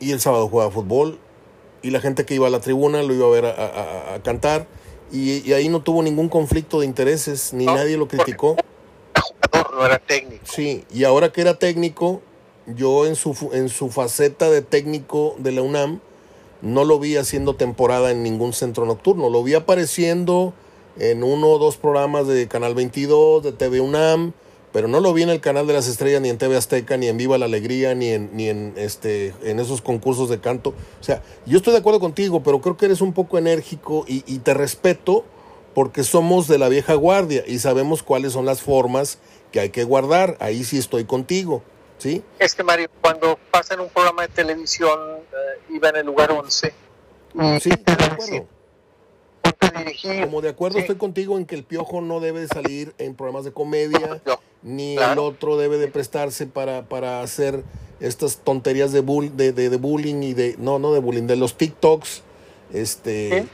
y 0.00 0.10
el 0.10 0.18
sábado 0.18 0.48
jugaba 0.48 0.72
fútbol 0.72 1.20
y 1.82 1.90
la 1.90 2.00
gente 2.00 2.24
que 2.24 2.34
iba 2.34 2.48
a 2.48 2.50
la 2.50 2.58
tribuna 2.58 3.04
lo 3.04 3.14
iba 3.14 3.28
a 3.28 3.30
ver 3.30 3.46
a, 3.46 4.18
cantar 4.24 4.66
y, 5.12 5.52
ahí 5.52 5.68
no 5.68 5.82
tuvo 5.82 6.02
ningún 6.02 6.28
conflicto 6.28 6.80
de 6.80 6.86
intereses 6.86 7.52
ni 7.52 7.64
nadie 7.64 7.96
lo 7.96 8.08
criticó. 8.08 8.56
No 9.72 9.86
era 9.86 10.00
técnico. 10.00 10.44
Sí, 10.46 10.84
y 10.92 11.04
ahora 11.04 11.30
que 11.30 11.42
era 11.42 11.60
técnico 11.60 12.22
yo 12.76 13.06
en 13.06 13.16
su, 13.16 13.50
en 13.52 13.68
su 13.68 13.90
faceta 13.90 14.50
de 14.50 14.62
técnico 14.62 15.34
de 15.38 15.52
la 15.52 15.62
UNAM 15.62 16.00
no 16.62 16.84
lo 16.84 16.98
vi 16.98 17.16
haciendo 17.16 17.54
temporada 17.54 18.10
en 18.10 18.22
ningún 18.22 18.52
centro 18.52 18.84
nocturno, 18.86 19.30
lo 19.30 19.42
vi 19.42 19.54
apareciendo 19.54 20.52
en 20.98 21.22
uno 21.22 21.48
o 21.48 21.58
dos 21.58 21.76
programas 21.76 22.26
de 22.26 22.48
Canal 22.48 22.74
22, 22.74 23.42
de 23.42 23.52
TV 23.52 23.80
UNAM, 23.80 24.32
pero 24.72 24.86
no 24.86 25.00
lo 25.00 25.12
vi 25.12 25.22
en 25.22 25.30
el 25.30 25.40
Canal 25.40 25.66
de 25.66 25.72
las 25.72 25.88
Estrellas, 25.88 26.20
ni 26.20 26.28
en 26.28 26.38
TV 26.38 26.56
Azteca, 26.56 26.96
ni 26.96 27.08
en 27.08 27.16
Viva 27.16 27.38
la 27.38 27.46
Alegría, 27.46 27.94
ni 27.94 28.08
en, 28.08 28.30
ni 28.34 28.48
en, 28.48 28.74
este, 28.76 29.34
en 29.42 29.58
esos 29.58 29.80
concursos 29.80 30.28
de 30.28 30.38
canto. 30.38 30.74
O 31.00 31.02
sea, 31.02 31.22
yo 31.46 31.56
estoy 31.56 31.72
de 31.72 31.80
acuerdo 31.80 31.98
contigo, 31.98 32.42
pero 32.42 32.60
creo 32.60 32.76
que 32.76 32.86
eres 32.86 33.00
un 33.00 33.12
poco 33.12 33.38
enérgico 33.38 34.04
y, 34.06 34.22
y 34.32 34.38
te 34.38 34.54
respeto 34.54 35.24
porque 35.74 36.04
somos 36.04 36.46
de 36.46 36.58
la 36.58 36.68
vieja 36.68 36.94
guardia 36.94 37.44
y 37.46 37.58
sabemos 37.58 38.02
cuáles 38.02 38.32
son 38.32 38.44
las 38.44 38.60
formas 38.60 39.18
que 39.50 39.60
hay 39.60 39.70
que 39.70 39.84
guardar. 39.84 40.36
Ahí 40.40 40.62
sí 40.64 40.78
estoy 40.78 41.04
contigo. 41.04 41.62
Es 42.38 42.54
que 42.54 42.62
Mario, 42.64 42.88
cuando 43.00 43.38
pasa 43.50 43.74
en 43.74 43.80
un 43.80 43.88
programa 43.88 44.22
de 44.22 44.28
televisión, 44.28 44.98
eh, 45.32 45.74
iba 45.74 45.90
en 45.90 45.96
el 45.96 46.06
lugar 46.06 46.32
11. 46.32 46.72
Sí, 47.60 47.70
de 47.70 47.92
acuerdo. 47.92 48.46
Como 50.24 50.40
de 50.40 50.48
acuerdo 50.48 50.78
estoy 50.78 50.96
contigo 50.96 51.38
en 51.38 51.46
que 51.46 51.54
el 51.54 51.64
piojo 51.64 52.00
no 52.00 52.20
debe 52.20 52.46
salir 52.48 52.94
en 52.98 53.14
programas 53.14 53.44
de 53.44 53.52
comedia, 53.52 54.20
ni 54.62 54.96
el 54.96 55.18
otro 55.18 55.56
debe 55.56 55.78
de 55.78 55.88
prestarse 55.88 56.46
para, 56.46 56.88
para 56.88 57.22
hacer 57.22 57.62
estas 58.00 58.38
tonterías 58.38 58.92
de, 58.92 59.02
de, 59.02 59.76
bullying 59.76 60.22
y 60.22 60.34
de, 60.34 60.56
no, 60.58 60.78
no 60.78 60.92
de 60.92 61.00
bullying, 61.00 61.26
de 61.26 61.36
los 61.36 61.56
TikToks, 61.56 62.22
este, 62.72 63.38
eh, 63.38 63.46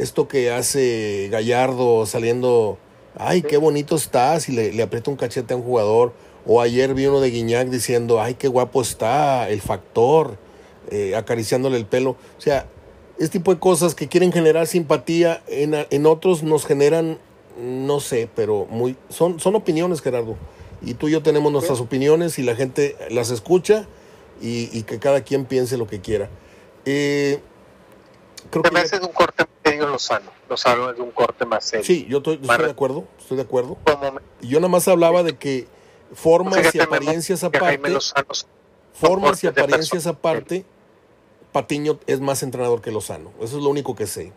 esto 0.00 0.28
que 0.28 0.50
hace 0.50 1.28
Gallardo 1.30 2.04
saliendo, 2.06 2.78
ay, 3.16 3.42
qué 3.42 3.56
bonito 3.56 3.96
estás, 3.96 4.48
y 4.48 4.52
le, 4.52 4.72
le 4.72 4.82
aprieta 4.82 5.10
un 5.10 5.16
cachete 5.16 5.54
a 5.54 5.56
un 5.56 5.62
jugador, 5.62 6.12
o 6.52 6.60
ayer 6.60 6.94
vi 6.94 7.06
uno 7.06 7.20
de 7.20 7.30
Guiñac 7.30 7.68
diciendo, 7.68 8.20
ay, 8.20 8.34
qué 8.34 8.48
guapo 8.48 8.82
está, 8.82 9.48
el 9.48 9.60
factor, 9.60 10.36
eh, 10.90 11.14
acariciándole 11.14 11.76
el 11.76 11.86
pelo. 11.86 12.16
O 12.36 12.40
sea, 12.40 12.66
este 13.20 13.38
tipo 13.38 13.54
de 13.54 13.60
cosas 13.60 13.94
que 13.94 14.08
quieren 14.08 14.32
generar 14.32 14.66
simpatía, 14.66 15.44
en, 15.46 15.76
en 15.88 16.06
otros 16.06 16.42
nos 16.42 16.66
generan, 16.66 17.18
no 17.56 18.00
sé, 18.00 18.28
pero 18.34 18.66
muy 18.68 18.96
son, 19.10 19.38
son 19.38 19.54
opiniones, 19.54 20.02
Gerardo. 20.02 20.34
Y 20.82 20.94
tú 20.94 21.06
y 21.06 21.12
yo 21.12 21.22
tenemos 21.22 21.52
nuestras 21.52 21.78
opiniones 21.78 22.36
y 22.40 22.42
la 22.42 22.56
gente 22.56 22.96
las 23.10 23.30
escucha 23.30 23.86
y, 24.42 24.82
que 24.82 24.98
cada 24.98 25.20
quien 25.20 25.44
piense 25.44 25.76
lo 25.76 25.86
que 25.86 26.00
quiera. 26.00 26.30
Eh, 26.84 27.38
creo 28.50 28.64
que 28.64 28.98
de 28.98 29.06
un 29.06 29.12
corte 29.12 29.44
medio 29.64 29.86
Lozano. 29.86 30.32
Lozano 30.48 30.90
es 30.90 30.98
un 30.98 31.12
corte 31.12 31.46
más 31.46 31.64
serio. 31.64 31.86
Sí, 31.86 32.06
yo 32.10 32.18
estoy, 32.18 32.40
estoy 32.42 32.64
de 32.64 32.70
acuerdo, 32.72 33.04
estoy 33.20 33.36
de 33.36 33.44
acuerdo. 33.44 33.78
Yo 34.40 34.58
nada 34.58 34.68
más 34.68 34.88
hablaba 34.88 35.22
de 35.22 35.36
que 35.36 35.68
formas 36.14 36.74
y 36.74 36.80
apariencias 36.80 37.44
aparte, 37.44 37.80
formas 38.92 39.42
y 39.44 39.46
apariencias 39.46 40.06
aparte, 40.06 40.64
Patiño 41.52 41.98
es 42.06 42.20
más 42.20 42.42
entrenador 42.42 42.80
que 42.80 42.92
Lozano. 42.92 43.30
Eso 43.40 43.56
es 43.58 43.62
lo 43.62 43.70
único 43.70 43.96
que 43.96 44.06
sé. 44.06 44.32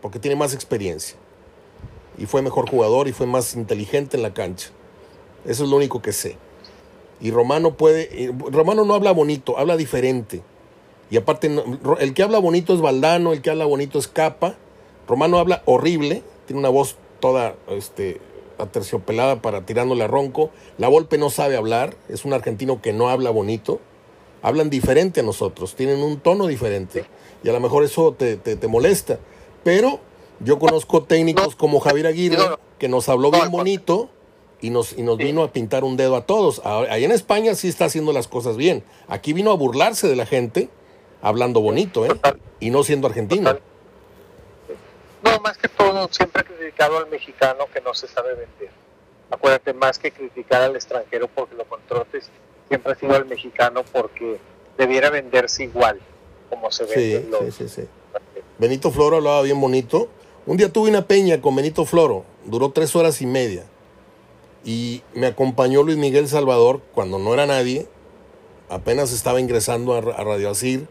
Porque 0.00 0.18
tiene 0.18 0.36
más 0.36 0.54
experiencia. 0.54 1.16
Y 2.18 2.26
fue 2.26 2.42
mejor 2.42 2.68
jugador 2.68 3.08
y 3.08 3.12
fue 3.12 3.26
más 3.26 3.54
inteligente 3.54 4.16
en 4.16 4.22
la 4.22 4.34
cancha. 4.34 4.70
Eso 5.44 5.64
es 5.64 5.70
lo 5.70 5.76
único 5.76 6.00
que 6.00 6.12
sé. 6.12 6.36
Y 7.20 7.30
Romano 7.30 7.76
puede. 7.76 8.32
Romano 8.50 8.84
no 8.84 8.94
habla 8.94 9.12
bonito, 9.12 9.58
habla 9.58 9.76
diferente. 9.76 10.42
Y 11.10 11.18
aparte, 11.18 11.54
el 12.00 12.14
que 12.14 12.22
habla 12.22 12.38
bonito 12.38 12.72
es 12.74 12.80
Valdano, 12.80 13.32
el 13.32 13.42
que 13.42 13.50
habla 13.50 13.66
bonito 13.66 13.98
es 13.98 14.08
Capa. 14.08 14.56
Romano 15.06 15.38
habla 15.38 15.62
horrible, 15.66 16.22
tiene 16.46 16.60
una 16.60 16.70
voz 16.70 16.96
toda 17.20 17.54
este, 17.68 18.20
terciopelada 18.66 19.42
para 19.42 19.66
tirándole 19.66 20.04
a 20.04 20.08
ronco. 20.08 20.50
La 20.78 20.88
Volpe 20.88 21.18
no 21.18 21.30
sabe 21.30 21.56
hablar, 21.56 21.96
es 22.08 22.24
un 22.24 22.32
argentino 22.32 22.80
que 22.80 22.92
no 22.92 23.08
habla 23.08 23.30
bonito. 23.30 23.80
Hablan 24.42 24.70
diferente 24.70 25.20
a 25.20 25.22
nosotros, 25.22 25.74
tienen 25.74 26.02
un 26.02 26.18
tono 26.18 26.46
diferente. 26.46 27.04
Y 27.44 27.48
a 27.48 27.52
lo 27.52 27.60
mejor 27.60 27.84
eso 27.84 28.12
te, 28.12 28.36
te, 28.36 28.68
molesta. 28.68 29.18
Pero 29.64 30.00
yo 30.40 30.58
conozco 30.58 31.04
técnicos 31.04 31.54
como 31.54 31.80
Javier 31.80 32.08
Aguirre, 32.08 32.42
que 32.78 32.88
nos 32.88 33.08
habló 33.08 33.30
bien 33.30 33.50
bonito 33.50 34.10
y 34.60 34.70
nos, 34.70 34.96
y 34.96 35.02
nos 35.02 35.16
vino 35.16 35.42
a 35.42 35.52
pintar 35.52 35.84
un 35.84 35.96
dedo 35.96 36.16
a 36.16 36.26
todos. 36.26 36.60
Ahí 36.64 37.04
en 37.04 37.12
España 37.12 37.54
sí 37.54 37.68
está 37.68 37.84
haciendo 37.84 38.12
las 38.12 38.28
cosas 38.28 38.56
bien. 38.56 38.82
Aquí 39.08 39.32
vino 39.32 39.50
a 39.50 39.54
burlarse 39.54 40.08
de 40.08 40.16
la 40.16 40.26
gente 40.26 40.68
hablando 41.20 41.60
bonito, 41.60 42.04
¿eh? 42.04 42.10
Y 42.60 42.70
no 42.70 42.82
siendo 42.82 43.06
argentino. 43.06 43.56
No, 45.22 45.38
más 45.40 45.56
que 45.56 45.68
todo, 45.68 46.08
siempre 46.10 46.42
he 46.42 46.44
criticado 46.44 46.98
al 46.98 47.08
mexicano 47.08 47.66
que 47.72 47.80
no 47.80 47.94
se 47.94 48.08
sabe 48.08 48.30
vender. 48.34 48.70
Acuérdate, 49.30 49.72
más 49.72 49.98
que 49.98 50.10
criticar 50.10 50.62
al 50.62 50.74
extranjero 50.74 51.28
porque 51.28 51.54
lo 51.54 51.64
controtes, 51.64 52.28
siempre 52.68 52.92
ha 52.92 52.96
sido 52.96 53.14
al 53.14 53.26
mexicano 53.26 53.82
porque 53.92 54.38
debiera 54.76 55.10
venderse 55.10 55.64
igual 55.64 56.00
como 56.50 56.70
se 56.70 56.84
vende. 56.84 57.26
Sí, 57.50 57.52
sí, 57.52 57.68
sí, 57.68 57.88
Benito 58.58 58.90
Floro 58.90 59.16
hablaba 59.16 59.42
bien 59.42 59.60
bonito. 59.60 60.08
Un 60.44 60.56
día 60.56 60.72
tuve 60.72 60.90
una 60.90 61.06
peña 61.06 61.40
con 61.40 61.54
Benito 61.54 61.84
Floro, 61.84 62.24
duró 62.44 62.72
tres 62.72 62.94
horas 62.96 63.22
y 63.22 63.26
media. 63.26 63.64
Y 64.64 65.02
me 65.14 65.28
acompañó 65.28 65.82
Luis 65.82 65.96
Miguel 65.96 66.28
Salvador, 66.28 66.80
cuando 66.92 67.18
no 67.18 67.32
era 67.32 67.46
nadie, 67.46 67.86
apenas 68.68 69.12
estaba 69.12 69.40
ingresando 69.40 69.94
a, 69.94 69.98
a 69.98 70.24
Radio 70.24 70.50
Asir 70.50 70.86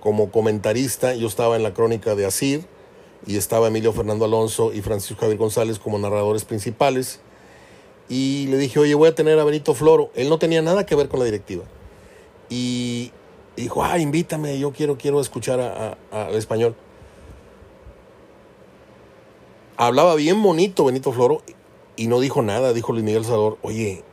como 0.00 0.30
comentarista, 0.30 1.14
yo 1.14 1.28
estaba 1.28 1.56
en 1.56 1.62
la 1.62 1.74
crónica 1.74 2.14
de 2.14 2.26
Asir 2.26 2.64
y 3.26 3.36
estaba 3.36 3.68
Emilio 3.68 3.92
Fernando 3.92 4.24
Alonso 4.24 4.72
y 4.72 4.82
Francisco 4.82 5.20
Javier 5.20 5.38
González 5.38 5.78
como 5.78 5.98
narradores 5.98 6.44
principales. 6.44 7.20
Y 8.08 8.46
le 8.48 8.58
dije, 8.58 8.78
oye, 8.78 8.94
voy 8.94 9.08
a 9.08 9.14
tener 9.14 9.38
a 9.38 9.44
Benito 9.44 9.74
Floro. 9.74 10.10
Él 10.14 10.28
no 10.28 10.38
tenía 10.38 10.60
nada 10.60 10.84
que 10.84 10.94
ver 10.94 11.08
con 11.08 11.20
la 11.20 11.24
directiva. 11.24 11.64
Y 12.50 13.12
dijo, 13.56 13.84
ah, 13.84 13.98
invítame, 13.98 14.58
yo 14.58 14.72
quiero, 14.72 14.98
quiero 14.98 15.20
escuchar 15.20 15.96
al 16.10 16.34
español. 16.34 16.74
Hablaba 19.76 20.14
bien 20.16 20.42
bonito 20.42 20.84
Benito 20.84 21.12
Floro 21.12 21.42
y 21.96 22.06
no 22.06 22.20
dijo 22.20 22.42
nada, 22.42 22.72
dijo 22.72 22.92
Luis 22.92 23.04
Miguel 23.04 23.24
Salvador, 23.24 23.58
oye, 23.62 24.04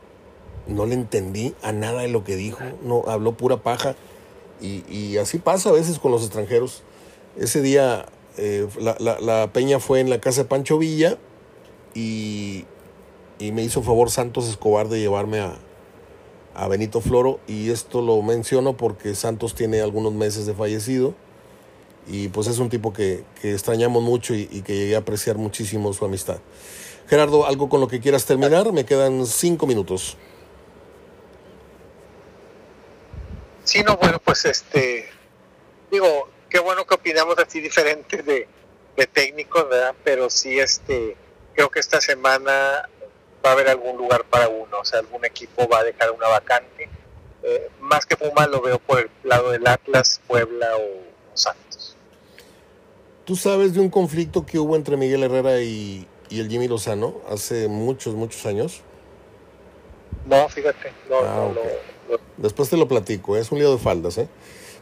no 0.68 0.86
le 0.86 0.94
entendí 0.94 1.54
a 1.62 1.72
nada 1.72 2.02
de 2.02 2.08
lo 2.08 2.24
que 2.24 2.36
dijo, 2.36 2.64
no 2.84 3.04
habló 3.08 3.34
pura 3.34 3.58
paja. 3.58 3.96
Y, 4.62 4.84
y 4.94 5.18
así 5.18 5.40
pasa 5.40 5.70
a 5.70 5.74
veces 5.74 6.00
con 6.00 6.12
los 6.12 6.24
extranjeros. 6.24 6.84
Ese 7.38 7.62
día 7.62 8.06
eh, 8.40 8.68
la, 8.80 8.96
la, 9.00 9.20
la, 9.20 9.52
peña 9.52 9.80
fue 9.80 10.00
en 10.00 10.10
la 10.10 10.22
casa 10.22 10.44
de 10.44 10.48
Pancho 10.48 10.78
Villa 10.78 11.18
y, 11.94 12.66
y, 13.38 13.52
me 13.52 13.64
hizo 13.64 13.84
favor 13.84 14.10
Santos 14.10 14.48
Escobar 14.48 14.88
de 14.88 15.00
llevarme 15.00 15.42
a, 15.42 15.58
a, 16.56 16.68
Benito 16.70 17.02
Floro 17.02 17.42
y 17.48 17.70
esto 17.70 18.02
lo 18.02 18.22
menciono 18.22 18.78
porque 18.78 19.14
Santos 19.14 19.56
tiene 19.56 19.82
algunos 19.82 20.14
meses 20.14 20.46
de 20.46 20.54
fallecido 20.54 21.14
y 22.08 22.30
pues 22.30 22.48
es 22.48 22.60
un 22.60 22.70
tipo 22.70 22.94
que, 22.94 23.26
que 23.42 23.52
extrañamos 23.52 24.02
mucho 24.02 24.34
y, 24.34 24.48
y, 24.52 24.62
que 24.62 24.76
llegué 24.76 24.96
a 24.96 25.00
apreciar 25.00 25.38
muchísimo 25.38 25.92
su 25.92 26.06
amistad. 26.06 26.40
Gerardo, 27.08 27.46
¿algo 27.46 27.68
con 27.68 27.82
lo 27.82 27.88
que 27.88 28.00
quieras 28.00 28.26
terminar? 28.26 28.72
Me 28.72 28.86
quedan 28.86 29.26
cinco 29.26 29.68
minutos. 29.68 30.16
Sí, 33.66 33.84
no, 33.84 33.98
bueno, 33.98 34.20
pues 34.24 34.46
este, 34.46 35.06
digo, 35.92 36.08
qué 36.50 36.60
bueno 36.60 36.86
que 36.86 36.96
opinamos 36.96 37.38
así 37.38 37.60
diferentes 37.60 38.26
de, 38.26 38.48
de 38.98 39.08
técnicos, 39.08 39.70
¿verdad? 39.70 39.96
Pero 40.04 40.30
sí, 40.30 40.60
este, 40.60 41.16
creo 41.54 41.70
que 41.70 41.80
esta 41.80 42.02
semana 42.02 42.90
va 43.46 43.50
a 43.50 43.54
haber 43.54 43.70
algún 43.70 43.98
lugar 43.98 44.26
para 44.26 44.50
uno, 44.50 44.80
o 44.80 44.86
sea, 44.86 45.00
algún 45.00 45.24
equipo 45.26 45.68
va 45.68 45.80
a 45.80 45.84
dejar 45.84 46.12
una 46.12 46.28
vacante. 46.28 46.90
Eh, 47.44 47.70
más 47.80 48.06
que 48.06 48.18
Puma 48.18 48.48
lo 48.48 48.62
veo 48.62 48.80
por 48.80 49.00
el 49.00 49.10
lado 49.24 49.52
del 49.52 49.66
Atlas, 49.66 50.22
Puebla 50.28 50.68
o, 50.76 51.34
o, 51.34 51.38
Santos. 51.38 51.96
¿Tú 53.26 53.36
sabes 53.36 53.74
de 53.74 53.80
un 53.80 53.90
conflicto 53.90 54.46
que 54.46 54.60
hubo 54.60 54.76
entre 54.76 54.98
Miguel 54.98 55.24
Herrera 55.24 55.62
y, 55.62 56.08
y 56.30 56.40
el 56.42 56.50
Jimmy 56.50 56.68
Lozano 56.68 57.22
hace 57.30 57.68
muchos, 57.68 58.16
muchos 58.16 58.46
años? 58.46 58.82
No, 60.26 60.50
fíjate, 60.50 60.92
no, 61.10 61.20
ah, 61.20 61.36
no, 61.36 61.46
okay. 61.48 61.64
no, 62.10 62.18
no, 62.18 62.24
Después 62.38 62.70
te 62.70 62.78
lo 62.78 62.88
platico, 62.88 63.38
¿eh? 63.38 63.40
es 63.40 63.52
un 63.52 63.60
lío 63.60 63.72
de 63.72 63.78
faldas, 63.78 64.18
¿eh? 64.18 64.28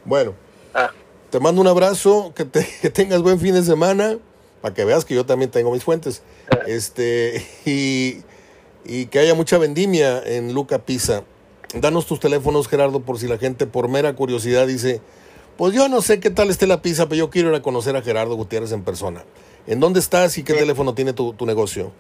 Bueno. 0.04 0.34
Ah. 0.74 0.92
Te 1.30 1.42
mando 1.42 1.60
un 1.60 1.68
abrazo, 1.68 2.34
que, 2.36 2.46
te, 2.46 2.66
que, 2.82 2.90
tengas 2.90 3.22
buen 3.22 3.40
fin 3.40 3.54
de 3.54 3.64
semana, 3.64 4.18
para 4.62 4.74
que 4.74 4.86
veas 4.86 5.06
que 5.06 5.16
yo 5.16 5.26
también 5.26 5.52
tengo 5.52 5.72
mis 5.72 5.84
fuentes. 5.84 6.22
Este, 6.66 7.46
y, 7.66 8.22
y 8.86 9.08
que 9.08 9.20
haya 9.20 9.36
mucha 9.36 9.58
vendimia 9.58 10.22
en 10.24 10.54
Luca 10.54 10.80
Pisa. 10.80 11.24
Danos 11.74 12.06
tus 12.06 12.22
teléfonos, 12.22 12.70
Gerardo, 12.70 13.02
por 13.02 13.20
si 13.20 13.28
la 13.28 13.38
gente 13.38 13.68
por 13.68 13.90
mera 13.90 14.16
curiosidad 14.16 14.66
dice, 14.66 15.02
pues 15.58 15.74
yo 15.74 15.90
no 15.90 16.02
sé 16.02 16.22
qué 16.22 16.30
tal 16.30 16.50
esté 16.50 16.66
la 16.66 16.82
pizza, 16.82 17.10
pero 17.10 17.20
yo 17.20 17.30
quiero 17.30 17.50
ir 17.50 17.56
a 17.56 17.62
conocer 17.62 17.98
a 17.98 18.02
Gerardo 18.02 18.36
Gutiérrez 18.36 18.72
en 18.72 18.84
persona. 18.84 19.26
¿En 19.66 19.82
dónde 19.82 20.00
estás 20.00 20.38
y 20.38 20.44
qué 20.44 20.54
teléfono 20.54 20.96
tiene 20.96 21.12
tu, 21.12 21.34
tu, 21.34 21.46
negocio? 21.46 21.92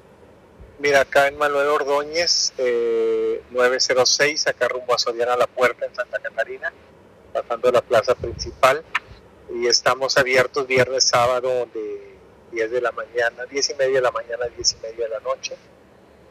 Mira, 0.79 1.01
acá 1.01 1.27
en 1.27 1.37
Manuel 1.37 1.67
Ordóñez, 1.67 2.53
eh, 2.57 3.41
906, 3.51 4.47
acá 4.47 4.69
rumbo 4.69 4.95
a 4.95 4.97
Soriana 4.97 5.35
La 5.35 5.47
Puerta, 5.47 5.85
en 5.85 5.93
Santa 5.93 6.17
Catarina, 6.19 6.71
pasando 7.33 7.69
la 7.69 7.81
plaza 7.81 8.15
principal 8.15 8.85
y 9.53 9.67
estamos 9.67 10.17
abiertos 10.17 10.67
viernes, 10.67 11.05
sábado 11.05 11.67
de 11.73 12.17
10 12.51 12.71
de 12.71 12.81
la 12.81 12.91
mañana, 12.91 13.45
10 13.49 13.69
y 13.69 13.73
media 13.75 13.95
de 13.95 14.01
la 14.01 14.11
mañana, 14.11 14.45
10 14.55 14.73
y 14.73 14.75
media 14.77 15.05
de 15.05 15.09
la 15.09 15.19
noche, 15.19 15.55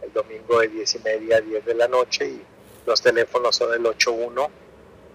el 0.02 0.12
domingo 0.12 0.60
de 0.60 0.68
10 0.68 0.94
y 0.94 0.98
media 1.00 1.38
a 1.38 1.40
10 1.40 1.64
de 1.64 1.74
la 1.74 1.88
noche 1.88 2.28
y 2.28 2.42
los 2.86 3.00
teléfonos 3.02 3.56
son 3.56 3.74
el 3.74 3.84
81 3.84 4.50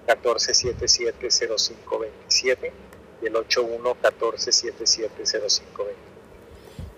1477 0.08 1.30
0527 1.30 2.74
y 3.22 3.26
el 3.28 3.36
81 3.36 3.78
1477 3.78 4.86
0527. 4.86 5.96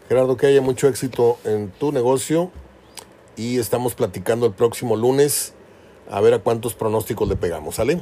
Gerardo, 0.07 0.37
que 0.37 0.47
haya 0.47 0.61
mucho 0.61 0.87
éxito 0.87 1.37
en 1.43 1.71
tu 1.71 1.91
negocio 1.91 2.51
y 3.35 3.59
estamos 3.59 3.95
platicando 3.95 4.45
el 4.45 4.53
próximo 4.53 4.95
lunes 4.95 5.53
a 6.09 6.21
ver 6.21 6.33
a 6.33 6.39
cuántos 6.39 6.75
pronósticos 6.75 7.27
le 7.27 7.35
pegamos, 7.35 7.75
¿sale? 7.75 8.01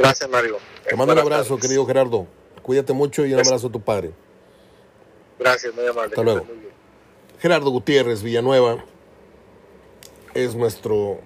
Gracias, 0.00 0.30
Mario. 0.30 0.56
Te 0.88 0.96
mando 0.96 1.12
un 1.12 1.18
abrazo, 1.18 1.54
tardes. 1.54 1.62
querido 1.62 1.86
Gerardo. 1.86 2.26
Cuídate 2.62 2.92
mucho 2.94 3.26
y 3.26 3.34
un 3.34 3.40
abrazo 3.40 3.66
a 3.66 3.70
tu 3.72 3.80
padre. 3.80 4.12
Gracias, 5.38 5.74
muy 5.74 5.86
amable. 5.86 6.08
Hasta 6.08 6.22
luego. 6.22 6.46
Gerardo 7.38 7.70
Gutiérrez 7.70 8.22
Villanueva 8.22 8.84
es 10.34 10.54
nuestro 10.54 11.20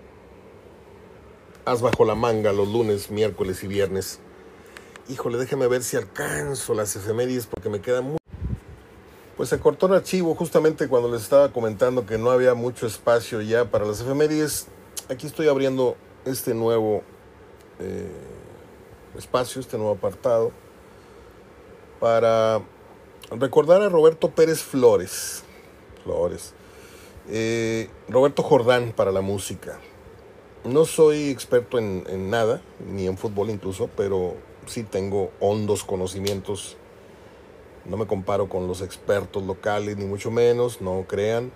as 1.65 1.83
bajo 1.83 2.05
la 2.05 2.15
manga 2.15 2.53
los 2.53 2.69
lunes, 2.69 3.11
miércoles 3.11 3.63
y 3.63 3.69
viernes. 3.69 4.19
Híjole, 5.09 5.39
déjeme 5.39 5.67
ver 5.69 5.83
si 5.83 5.97
alcanzo 5.97 6.75
las 6.75 6.97
efemérides 6.97 7.47
porque 7.47 7.69
me 7.69 7.81
queda 7.81 8.01
muy... 8.01 8.17
Pues 9.37 9.49
se 9.49 9.59
cortó 9.59 9.87
el 9.87 9.95
archivo 9.95 10.35
justamente 10.35 10.89
cuando 10.89 11.11
les 11.11 11.23
estaba 11.23 11.53
comentando 11.53 12.07
que 12.07 12.19
no 12.19 12.31
había 12.31 12.55
mucho 12.55 12.87
espacio 12.87 13.41
ya 13.41 13.67
para 13.67 13.85
las 13.85 14.01
efemérides. 14.01 14.67
Aquí 15.09 15.27
estoy 15.27 15.47
abriendo 15.47 15.97
este 16.25 16.55
nuevo... 16.55 17.03
Eh, 17.79 18.34
espacio, 19.17 19.61
este 19.61 19.77
nuevo 19.77 19.93
apartado, 19.93 20.53
para 22.01 22.63
recordar 23.31 23.83
a 23.83 23.89
Roberto 23.89 24.31
Pérez 24.31 24.63
Flores. 24.63 25.45
Flores. 26.03 26.55
Eh, 27.29 27.89
Roberto 28.09 28.43
Jordán 28.43 28.93
para 28.93 29.13
la 29.13 29.21
música. 29.21 29.79
No 30.65 30.85
soy 30.85 31.31
experto 31.31 31.79
en, 31.79 32.05
en, 32.09 32.31
nada, 32.31 32.63
ni 32.91 33.07
en 33.07 33.17
fútbol 33.17 33.51
incluso, 33.51 33.89
pero 33.97 34.35
sí 34.67 34.83
tengo 34.83 35.31
hondos 35.41 35.85
conocimientos. 35.85 36.77
No 37.85 37.97
me 37.97 38.07
comparo 38.07 38.49
con 38.49 38.67
los 38.67 38.81
expertos 38.81 39.43
locales, 39.45 39.97
ni 39.97 40.07
mucho 40.07 40.31
menos, 40.31 40.81
no 40.81 41.05
crean. 41.07 41.53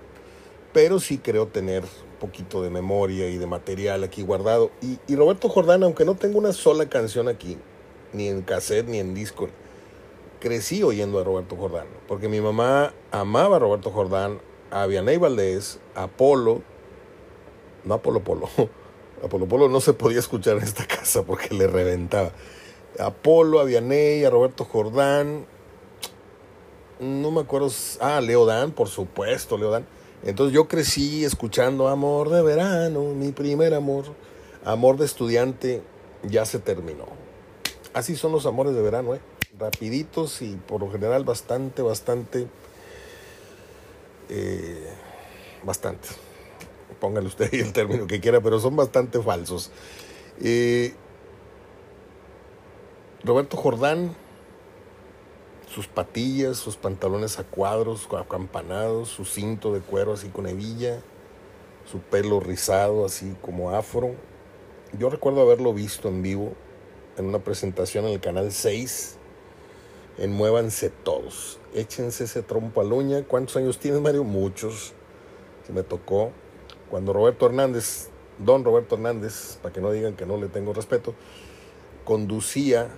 Pero 0.72 1.00
sí 1.00 1.18
creo 1.18 1.46
tener 1.46 1.84
poquito 2.18 2.62
de 2.62 2.70
memoria 2.70 3.28
y 3.28 3.38
de 3.38 3.46
material 3.46 4.04
aquí 4.04 4.22
guardado. 4.22 4.70
Y, 4.82 4.98
y, 5.06 5.16
Roberto 5.16 5.48
Jordán, 5.48 5.82
aunque 5.82 6.04
no 6.04 6.14
tengo 6.14 6.38
una 6.38 6.52
sola 6.52 6.88
canción 6.88 7.28
aquí, 7.28 7.58
ni 8.12 8.28
en 8.28 8.42
cassette 8.42 8.88
ni 8.88 8.98
en 8.98 9.14
disco, 9.14 9.48
crecí 10.40 10.82
oyendo 10.82 11.18
a 11.18 11.24
Roberto 11.24 11.56
Jordán. 11.56 11.86
Porque 12.06 12.28
mi 12.28 12.40
mamá 12.40 12.92
amaba 13.10 13.56
a 13.56 13.58
Roberto 13.58 13.90
Jordán, 13.90 14.40
a 14.70 14.86
Vianey 14.86 15.16
Valdés, 15.16 15.80
a 15.94 16.06
Polo, 16.08 16.62
no 17.84 17.94
a 17.94 18.02
Polo 18.02 18.20
Polo, 18.20 18.48
a 19.24 19.28
Polo 19.28 19.46
Polo 19.46 19.68
no 19.68 19.80
se 19.80 19.92
podía 19.92 20.18
escuchar 20.18 20.58
en 20.58 20.64
esta 20.64 20.86
casa 20.86 21.22
porque 21.22 21.54
le 21.54 21.66
reventaba. 21.66 22.32
A 22.98 23.12
Polo, 23.12 23.60
a 23.60 23.64
Vianey, 23.64 24.24
a 24.24 24.30
Roberto 24.30 24.64
Jordán, 24.64 25.46
no 27.00 27.30
me 27.30 27.42
acuerdo, 27.42 27.70
ah, 28.00 28.20
Leo 28.20 28.44
Dan, 28.44 28.72
por 28.72 28.88
supuesto, 28.88 29.56
Leo 29.56 29.70
Dan. 29.70 29.86
Entonces 30.24 30.54
yo 30.54 30.66
crecí 30.68 31.24
escuchando 31.24 31.88
Amor 31.88 32.28
de 32.30 32.42
verano, 32.42 33.14
mi 33.14 33.32
primer 33.32 33.74
amor. 33.74 34.04
Amor 34.64 34.96
de 34.96 35.04
estudiante 35.04 35.82
ya 36.24 36.44
se 36.44 36.58
terminó. 36.58 37.06
Así 37.94 38.16
son 38.16 38.32
los 38.32 38.46
amores 38.46 38.74
de 38.74 38.82
verano, 38.82 39.14
¿eh? 39.14 39.20
Rapiditos 39.58 40.42
y 40.42 40.56
por 40.56 40.80
lo 40.80 40.90
general 40.90 41.24
bastante, 41.24 41.82
bastante... 41.82 42.46
Eh, 44.28 44.92
bastante. 45.64 46.08
Póngale 47.00 47.26
usted 47.26 47.52
el 47.54 47.72
término 47.72 48.06
que 48.06 48.20
quiera, 48.20 48.40
pero 48.40 48.60
son 48.60 48.76
bastante 48.76 49.20
falsos. 49.22 49.70
Eh, 50.40 50.94
Roberto 53.24 53.56
Jordán, 53.56 54.14
sus 55.78 55.86
patillas, 55.86 56.56
sus 56.56 56.76
pantalones 56.76 57.38
a 57.38 57.44
cuadros, 57.44 58.08
acampanados, 58.18 59.10
su 59.10 59.24
cinto 59.24 59.72
de 59.72 59.78
cuero 59.78 60.14
así 60.14 60.26
con 60.28 60.48
hebilla, 60.48 60.98
su 61.88 62.00
pelo 62.00 62.40
rizado 62.40 63.06
así 63.06 63.36
como 63.40 63.70
afro. 63.70 64.16
Yo 64.98 65.08
recuerdo 65.08 65.40
haberlo 65.40 65.72
visto 65.72 66.08
en 66.08 66.20
vivo 66.20 66.54
en 67.16 67.26
una 67.26 67.38
presentación 67.38 68.06
en 68.06 68.14
el 68.14 68.20
canal 68.20 68.50
6 68.50 69.18
en 70.18 70.32
Muévanse 70.32 70.90
Todos. 70.90 71.60
Échense 71.72 72.24
ese 72.24 72.42
trompo 72.42 72.80
a 72.80 72.84
uña. 72.84 73.22
¿Cuántos 73.22 73.56
años 73.56 73.78
tienes, 73.78 74.00
Mario? 74.00 74.24
Muchos. 74.24 74.94
Se 75.64 75.72
me 75.72 75.84
tocó. 75.84 76.32
Cuando 76.90 77.12
Roberto 77.12 77.46
Hernández, 77.46 78.08
don 78.38 78.64
Roberto 78.64 78.96
Hernández, 78.96 79.60
para 79.62 79.72
que 79.72 79.80
no 79.80 79.92
digan 79.92 80.16
que 80.16 80.26
no 80.26 80.38
le 80.38 80.48
tengo 80.48 80.72
respeto, 80.72 81.14
conducía 82.04 82.88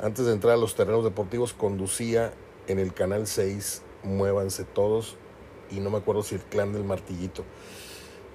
antes 0.00 0.26
de 0.26 0.32
entrar 0.32 0.54
a 0.54 0.56
los 0.56 0.74
terrenos 0.74 1.04
deportivos, 1.04 1.52
conducía 1.52 2.32
en 2.66 2.78
el 2.78 2.92
Canal 2.92 3.26
6, 3.26 3.82
Muévanse 4.02 4.64
Todos, 4.64 5.16
y 5.70 5.80
no 5.80 5.90
me 5.90 5.98
acuerdo 5.98 6.22
si 6.22 6.34
el 6.34 6.42
Clan 6.42 6.72
del 6.72 6.84
Martillito. 6.84 7.44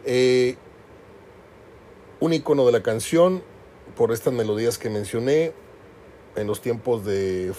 Eh, 0.06 0.56
un 2.20 2.34
icono 2.34 2.66
de 2.66 2.72
la 2.72 2.84
canción, 2.84 3.44
por 3.96 4.12
estas 4.12 4.34
melodías 4.34 4.78
que 4.78 4.90
mencioné 4.90 5.54
en 6.36 6.48
los 6.48 6.62
tiempos 6.62 7.06
de 7.06 7.54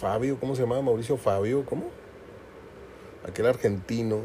Fabio, 0.00 0.38
¿cómo 0.38 0.54
se 0.54 0.62
llamaba? 0.62 0.82
Mauricio 0.82 1.16
Fabio, 1.16 1.64
¿cómo? 1.66 1.84
Aquel 3.28 3.46
argentino. 3.46 4.20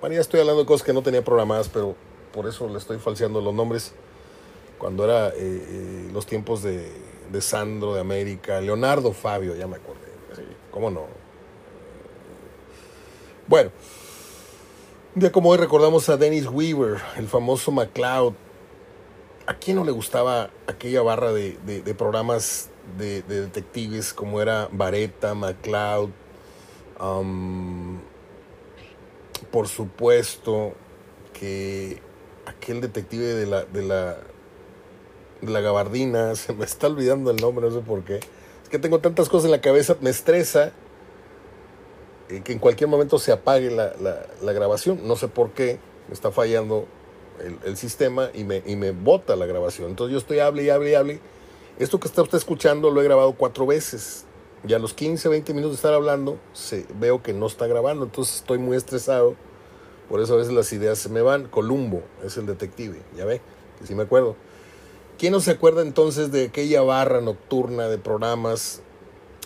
Bueno, 0.00 0.14
ya 0.14 0.20
estoy 0.20 0.40
hablando 0.40 0.62
de 0.62 0.66
cosas 0.66 0.86
que 0.86 0.92
no 0.92 1.02
tenía 1.02 1.22
programadas, 1.22 1.68
pero 1.68 1.96
por 2.32 2.46
eso 2.46 2.68
le 2.68 2.78
estoy 2.78 2.98
falseando 2.98 3.40
los 3.40 3.52
nombres. 3.52 3.94
Cuando 4.78 5.04
era 5.04 5.28
eh, 5.28 5.32
eh, 5.38 6.10
los 6.12 6.26
tiempos 6.26 6.62
de, 6.62 6.90
de, 7.30 7.40
Sandro 7.40 7.94
de 7.94 8.00
América, 8.00 8.60
Leonardo 8.60 9.12
Fabio, 9.12 9.54
ya 9.54 9.66
me 9.66 9.76
acordé. 9.76 9.98
¿Cómo 10.70 10.90
no? 10.90 11.06
Bueno, 13.46 13.72
un 15.14 15.20
día 15.20 15.32
como 15.32 15.50
hoy 15.50 15.58
recordamos 15.58 16.08
a 16.08 16.16
Dennis 16.16 16.46
Weaver, 16.46 16.98
el 17.16 17.26
famoso 17.26 17.72
MacLeod. 17.72 18.34
¿A 19.46 19.54
quién 19.54 19.76
no 19.76 19.84
le 19.84 19.92
gustaba 19.92 20.50
aquella 20.66 21.02
barra 21.02 21.32
de, 21.32 21.56
de 21.64 21.94
programas 21.94 22.70
de, 22.96 23.22
detectives 23.22 24.14
como 24.14 24.40
era 24.40 24.68
Vareta, 24.72 25.34
MacLeod, 25.34 26.10
um, 27.00 27.98
por 29.50 29.68
supuesto 29.68 30.72
que 31.32 32.00
aquel 32.46 32.80
detective 32.80 33.24
de 33.24 33.46
la, 33.46 33.64
de 33.64 33.82
la, 33.82 34.18
la 35.42 35.60
gabardina, 35.60 36.34
se 36.36 36.52
me 36.52 36.64
está 36.64 36.86
olvidando 36.86 37.30
el 37.30 37.36
nombre, 37.36 37.68
no 37.68 37.74
sé 37.74 37.80
por 37.80 38.02
qué. 38.02 38.16
Es 38.16 38.68
que 38.70 38.78
tengo 38.78 38.98
tantas 38.98 39.28
cosas 39.28 39.46
en 39.46 39.52
la 39.52 39.60
cabeza, 39.60 39.96
me 40.00 40.10
estresa 40.10 40.72
eh, 42.28 42.42
que 42.42 42.52
en 42.52 42.58
cualquier 42.58 42.88
momento 42.88 43.18
se 43.18 43.32
apague 43.32 43.70
la, 43.70 43.92
la, 44.42 44.52
grabación. 44.52 45.00
No 45.04 45.16
sé 45.16 45.28
por 45.28 45.50
qué, 45.50 45.78
me 46.08 46.14
está 46.14 46.30
fallando 46.30 46.86
el, 47.40 47.58
el, 47.64 47.76
sistema 47.76 48.30
y 48.34 48.44
me, 48.44 48.62
y 48.66 48.76
me 48.76 48.90
bota 48.90 49.36
la 49.36 49.46
grabación. 49.46 49.90
Entonces 49.90 50.12
yo 50.12 50.18
estoy 50.18 50.40
hable 50.40 50.64
y 50.64 50.70
hable 50.70 50.90
y 50.90 50.94
hable 50.94 51.20
esto 51.78 52.00
que 52.00 52.08
está 52.08 52.22
usted 52.22 52.38
escuchando 52.38 52.90
lo 52.90 53.00
he 53.00 53.04
grabado 53.04 53.32
cuatro 53.34 53.64
veces. 53.64 54.24
Y 54.66 54.74
a 54.74 54.80
los 54.80 54.94
15, 54.94 55.28
20 55.28 55.54
minutos 55.54 55.74
de 55.74 55.76
estar 55.76 55.94
hablando, 55.94 56.36
se, 56.52 56.84
veo 56.98 57.22
que 57.22 57.32
no 57.32 57.46
está 57.46 57.68
grabando. 57.68 58.04
Entonces 58.04 58.36
estoy 58.38 58.58
muy 58.58 58.76
estresado. 58.76 59.36
Por 60.08 60.20
eso 60.20 60.34
a 60.34 60.38
veces 60.38 60.52
las 60.52 60.72
ideas 60.72 60.98
se 60.98 61.08
me 61.08 61.22
van. 61.22 61.46
Columbo 61.46 62.02
es 62.24 62.36
el 62.36 62.46
detective. 62.46 63.00
Ya 63.16 63.24
ve, 63.24 63.40
que 63.78 63.86
sí 63.86 63.94
me 63.94 64.02
acuerdo. 64.02 64.34
¿Quién 65.18 65.32
no 65.32 65.40
se 65.40 65.50
acuerda 65.50 65.82
entonces 65.82 66.30
de 66.30 66.44
aquella 66.44 66.80
barra 66.82 67.20
nocturna 67.20 67.88
de 67.88 67.98
programas 67.98 68.82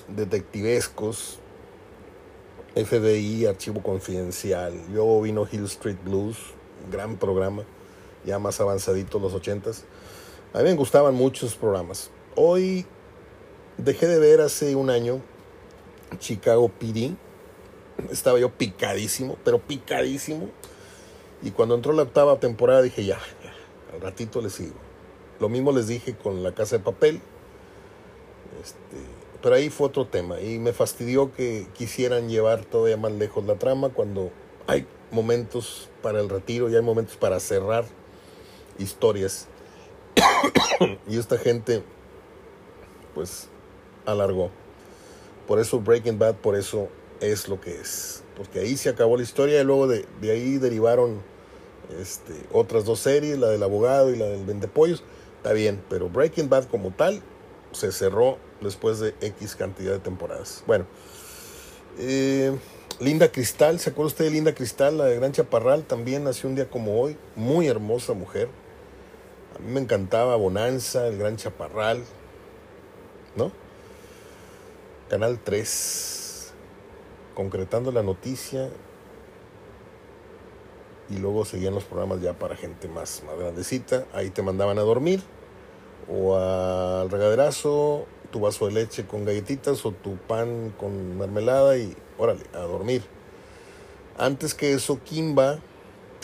detectivescos? 0.07 1.39
FDI, 2.75 3.47
Archivo 3.47 3.83
Confidencial. 3.83 4.79
Luego 4.93 5.23
vino 5.23 5.49
Hill 5.51 5.65
Street 5.65 5.97
Blues, 6.05 6.37
gran 6.91 7.17
programa, 7.17 7.63
ya 8.27 8.39
más 8.39 8.61
avanzadito, 8.61 9.19
los 9.19 9.33
ochentas. 9.33 9.85
A 10.53 10.59
mí 10.59 10.65
me 10.65 10.75
gustaban 10.75 11.15
muchos 11.15 11.55
programas. 11.55 12.11
Hoy 12.35 12.85
dejé 13.79 14.09
de 14.09 14.19
ver 14.19 14.43
hace 14.43 14.77
un 14.77 14.91
año 14.91 15.23
Chicago 16.19 16.69
PD. 16.69 17.17
Estaba 18.11 18.39
yo 18.39 18.51
picadísimo, 18.51 19.39
pero 19.43 19.59
picadísimo. 19.59 20.51
Y 21.43 21.51
cuando 21.53 21.77
entró 21.77 21.95
la 21.95 22.03
octava 22.03 22.39
temporada 22.39 22.83
dije, 22.83 23.07
ya, 23.07 23.19
al 23.95 24.03
ratito 24.03 24.43
les 24.43 24.53
sigo. 24.53 24.92
Lo 25.43 25.49
mismo 25.49 25.73
les 25.73 25.89
dije 25.89 26.15
con 26.15 26.45
La 26.45 26.53
Casa 26.53 26.79
de 26.79 26.85
Papel. 26.85 27.21
Este, 28.63 28.79
pero 29.43 29.57
ahí 29.57 29.71
fue 29.71 29.89
otro 29.89 30.07
tema. 30.07 30.41
Y 30.41 30.61
me 30.61 30.73
fastidió 30.73 31.35
que 31.35 31.67
quisieran 31.75 32.29
llevar 32.29 32.65
todavía 32.65 32.97
más 32.97 33.11
lejos 33.11 33.45
la 33.45 33.57
trama 33.57 33.89
cuando 33.89 34.31
hay 34.69 34.87
momentos 35.11 35.91
para 36.01 36.21
el 36.21 36.29
retiro 36.29 36.71
y 36.71 36.77
hay 36.77 36.81
momentos 36.81 37.17
para 37.17 37.41
cerrar 37.41 37.85
historias. 38.79 39.49
y 41.09 41.19
esta 41.19 41.37
gente 41.39 41.83
pues 43.13 43.49
alargó. 44.07 44.49
Por 45.49 45.59
eso 45.59 45.81
Breaking 45.81 46.21
Bad, 46.21 46.37
por 46.37 46.55
eso 46.55 46.87
es 47.21 47.49
lo 47.49 47.61
que 47.61 47.81
es. 47.81 48.23
Porque 48.37 48.61
ahí 48.61 48.77
se 48.77 48.91
acabó 48.91 49.17
la 49.17 49.25
historia 49.25 49.61
y 49.61 49.65
luego 49.65 49.89
de, 49.89 50.07
ahí 50.23 50.59
derivaron 50.59 51.21
este, 52.01 52.33
otras 52.53 52.85
dos 52.85 53.01
series, 53.01 53.41
la 53.41 53.49
del 53.49 53.65
abogado 53.65 54.13
y 54.13 54.17
la 54.17 54.27
del 54.27 54.45
vendepollos. 54.45 55.03
Está 55.43 55.55
bien, 55.55 55.83
pero 55.89 56.09
Breaking 56.09 56.49
Bad 56.49 56.67
como 56.67 56.93
tal 56.93 57.21
se 57.73 57.91
cerró 57.91 58.39
después 58.61 59.01
de 59.01 59.13
X 59.21 59.57
cantidad 59.57 59.91
de 59.91 59.99
temporadas. 59.99 60.63
Bueno, 60.69 60.87
eh, 61.99 62.57
Linda 63.01 63.33
Cristal, 63.33 63.81
¿se 63.81 63.91
acuerda 63.91 64.07
usted 64.07 64.27
de 64.27 64.31
Linda 64.31 64.55
Cristal, 64.55 64.99
la 64.99 65.07
de 65.07 65.17
Gran 65.17 65.33
Chaparral? 65.33 65.83
También 65.83 66.23
nació 66.23 66.49
un 66.49 66.55
día 66.55 66.71
como 66.71 67.01
hoy, 67.01 67.17
muy 67.35 67.67
hermosa 67.67 68.13
mujer. 68.13 68.51
A 69.57 69.59
mí 69.59 69.73
me 69.73 69.81
encantaba 69.81 70.37
Bonanza, 70.37 71.09
El 71.09 71.19
Gran 71.19 71.37
Chaparral, 71.37 72.05
¿no? 73.35 73.51
Canal 75.09 75.41
3, 75.43 76.53
concretando 77.35 77.91
la 77.91 78.05
noticia 78.05 78.71
y 81.13 81.19
luego 81.19 81.45
seguían 81.45 81.75
los 81.75 81.85
programas 81.85 82.21
ya 82.21 82.33
para 82.33 82.57
gente 82.57 82.89
más, 82.89 83.23
más 83.27 83.39
grandecita. 83.39 84.07
Ahí 84.15 84.31
te 84.31 84.43
mandaban 84.43 84.79
a 84.79 84.83
dormir 84.83 85.23
o 86.09 86.37
al 86.37 87.11
regaderazo, 87.11 88.07
tu 88.31 88.41
vaso 88.41 88.67
de 88.67 88.73
leche 88.73 89.07
con 89.07 89.25
galletitas 89.25 89.85
o 89.85 89.93
tu 89.93 90.17
pan 90.17 90.75
con 90.79 91.19
mermelada 91.19 91.77
y 91.77 91.95
órale, 92.19 92.43
a 92.55 92.61
dormir. 92.61 93.03
Antes 94.19 94.55
que 94.55 94.73
eso, 94.73 95.01
Kimba, 95.05 95.59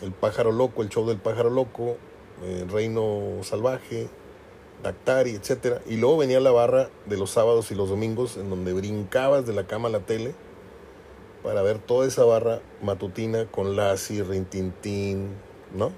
el 0.03 0.13
pájaro 0.13 0.53
loco, 0.53 0.83
el 0.83 0.89
show 0.89 1.07
del 1.07 1.19
pájaro 1.19 1.51
loco, 1.51 1.97
el 2.45 2.69
reino 2.69 3.43
salvaje, 3.43 4.09
Dactari, 4.83 5.33
etcétera. 5.33 5.81
Y 5.87 5.97
luego 5.97 6.19
venía 6.19 6.41
la 6.41 6.51
barra 6.51 6.89
de 7.07 7.17
los 7.17 7.31
sábados 7.31 7.71
y 7.71 7.75
los 7.75 7.89
domingos, 7.89 8.37
en 8.37 8.49
donde 8.49 8.73
brincabas 8.73 9.47
de 9.47 9.53
la 9.53 9.67
cama 9.67 9.89
a 9.89 9.93
la 9.93 10.01
tele 10.01 10.35
para 11.43 11.63
ver 11.63 11.79
toda 11.79 12.07
esa 12.07 12.25
barra 12.25 12.61
matutina 12.83 13.47
con 13.47 13.77
Lassie, 13.77 14.23
Rintintín, 14.23 15.35
¿no? 15.75 15.93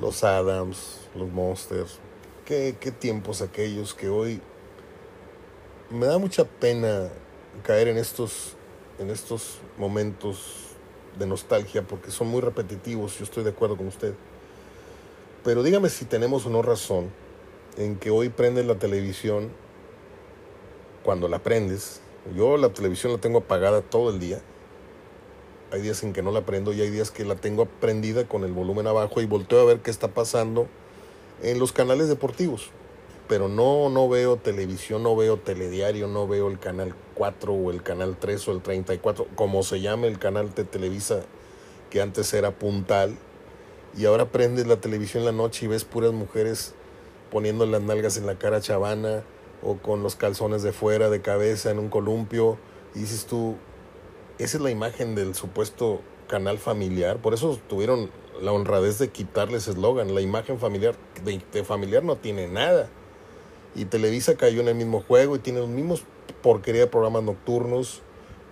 Los 0.00 0.24
Adams, 0.24 1.08
los 1.14 1.30
Monsters. 1.30 1.98
Qué, 2.44 2.76
qué 2.78 2.92
tiempos 2.92 3.42
aquellos 3.42 3.94
que 3.94 4.08
hoy 4.08 4.40
me 5.90 6.06
da 6.06 6.18
mucha 6.18 6.44
pena 6.44 7.08
caer 7.62 7.88
en 7.88 7.96
estos, 7.96 8.54
en 8.98 9.10
estos 9.10 9.58
momentos 9.78 10.66
de 11.18 11.26
nostalgia 11.26 11.82
porque 11.82 12.10
son 12.10 12.28
muy 12.28 12.40
repetitivos. 12.40 13.18
Yo 13.18 13.24
estoy 13.24 13.44
de 13.44 13.50
acuerdo 13.50 13.76
con 13.76 13.86
usted. 13.86 14.14
Pero 15.44 15.62
dígame 15.62 15.88
si 15.88 16.04
tenemos 16.04 16.44
o 16.46 16.50
no 16.50 16.62
razón 16.62 17.10
en 17.76 17.96
que 17.96 18.10
hoy 18.10 18.28
prendes 18.28 18.66
la 18.66 18.76
televisión 18.76 19.50
cuando 21.04 21.28
la 21.28 21.38
prendes. 21.38 22.00
Yo 22.34 22.56
la 22.56 22.70
televisión 22.70 23.12
la 23.12 23.18
tengo 23.18 23.38
apagada 23.38 23.82
todo 23.82 24.10
el 24.10 24.18
día. 24.18 24.40
Hay 25.72 25.80
días 25.80 26.02
en 26.02 26.12
que 26.12 26.22
no 26.22 26.32
la 26.32 26.42
prendo 26.42 26.72
y 26.72 26.80
hay 26.80 26.90
días 26.90 27.10
que 27.10 27.24
la 27.24 27.36
tengo 27.36 27.66
prendida 27.66 28.26
con 28.26 28.44
el 28.44 28.52
volumen 28.52 28.86
abajo 28.86 29.20
y 29.20 29.26
volteo 29.26 29.60
a 29.60 29.64
ver 29.64 29.80
qué 29.80 29.90
está 29.90 30.08
pasando 30.08 30.66
en 31.42 31.58
los 31.58 31.72
canales 31.72 32.08
deportivos. 32.08 32.70
Pero 33.28 33.48
no, 33.48 33.88
no 33.90 34.08
veo 34.08 34.36
televisión, 34.36 35.02
no 35.02 35.16
veo 35.16 35.36
telediario, 35.36 36.06
no 36.08 36.26
veo 36.26 36.48
el 36.48 36.58
canal 36.58 36.94
4 37.14 37.52
o 37.52 37.70
el 37.70 37.82
canal 37.82 38.16
3 38.18 38.48
o 38.48 38.52
el 38.52 38.62
34, 38.62 39.26
como 39.34 39.62
se 39.62 39.80
llame 39.80 40.06
el 40.06 40.18
canal 40.18 40.54
de 40.54 40.64
Televisa 40.64 41.22
que 41.90 42.00
antes 42.00 42.32
era 42.34 42.52
puntal. 42.52 43.16
Y 43.96 44.04
ahora 44.04 44.26
prendes 44.26 44.66
la 44.66 44.76
televisión 44.76 45.22
en 45.22 45.26
la 45.26 45.32
noche 45.32 45.64
y 45.64 45.68
ves 45.68 45.84
puras 45.84 46.12
mujeres 46.12 46.74
poniendo 47.30 47.66
las 47.66 47.82
nalgas 47.82 48.16
en 48.16 48.26
la 48.26 48.38
cara 48.38 48.60
chavana 48.60 49.24
o 49.66 49.76
con 49.78 50.02
los 50.02 50.14
calzones 50.14 50.62
de 50.62 50.72
fuera 50.72 51.10
de 51.10 51.20
cabeza 51.20 51.70
en 51.70 51.78
un 51.78 51.88
columpio 51.88 52.56
dices 53.00 53.26
tú, 53.26 53.56
esa 54.38 54.56
es 54.56 54.62
la 54.62 54.70
imagen 54.70 55.14
del 55.14 55.34
supuesto 55.34 56.00
canal 56.28 56.58
familiar, 56.58 57.18
por 57.18 57.34
eso 57.34 57.58
tuvieron 57.68 58.10
la 58.40 58.52
honradez 58.52 58.98
de 58.98 59.08
quitarles 59.08 59.68
eslogan, 59.68 60.14
la 60.14 60.20
imagen 60.20 60.58
familiar 60.58 60.94
de, 61.24 61.64
familiar 61.64 62.02
no 62.02 62.16
tiene 62.16 62.48
nada. 62.48 62.88
Y 63.74 63.86
Televisa 63.86 64.36
cayó 64.36 64.60
en 64.60 64.68
el 64.68 64.74
mismo 64.74 65.00
juego 65.00 65.36
y 65.36 65.38
tiene 65.38 65.60
los 65.60 65.68
mismos 65.68 66.04
porquería 66.42 66.82
de 66.82 66.86
programas 66.86 67.22
nocturnos, 67.22 68.02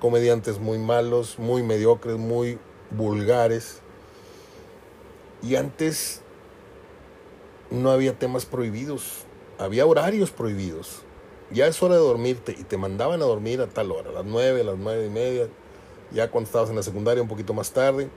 comediantes 0.00 0.58
muy 0.58 0.78
malos, 0.78 1.38
muy 1.38 1.62
mediocres, 1.62 2.16
muy 2.16 2.58
vulgares. 2.90 3.80
Y 5.42 5.56
antes 5.56 6.22
no 7.70 7.90
había 7.90 8.18
temas 8.18 8.46
prohibidos, 8.46 9.24
había 9.58 9.86
horarios 9.86 10.30
prohibidos. 10.30 11.03
Ya 11.54 11.68
es 11.68 11.80
hora 11.84 11.94
de 11.94 12.00
dormirte 12.00 12.52
y 12.58 12.64
te 12.64 12.76
mandaban 12.76 13.22
a 13.22 13.26
dormir 13.26 13.60
a 13.60 13.68
tal 13.68 13.92
hora, 13.92 14.10
a 14.10 14.12
las 14.12 14.24
nueve, 14.24 14.62
a 14.62 14.64
las 14.64 14.76
nueve 14.76 15.06
y 15.06 15.08
media, 15.08 15.46
ya 16.10 16.28
cuando 16.28 16.48
estabas 16.48 16.68
en 16.68 16.74
la 16.74 16.82
secundaria 16.82 17.22
un 17.22 17.28
poquito 17.28 17.54
más 17.54 17.70
tarde. 17.70 18.10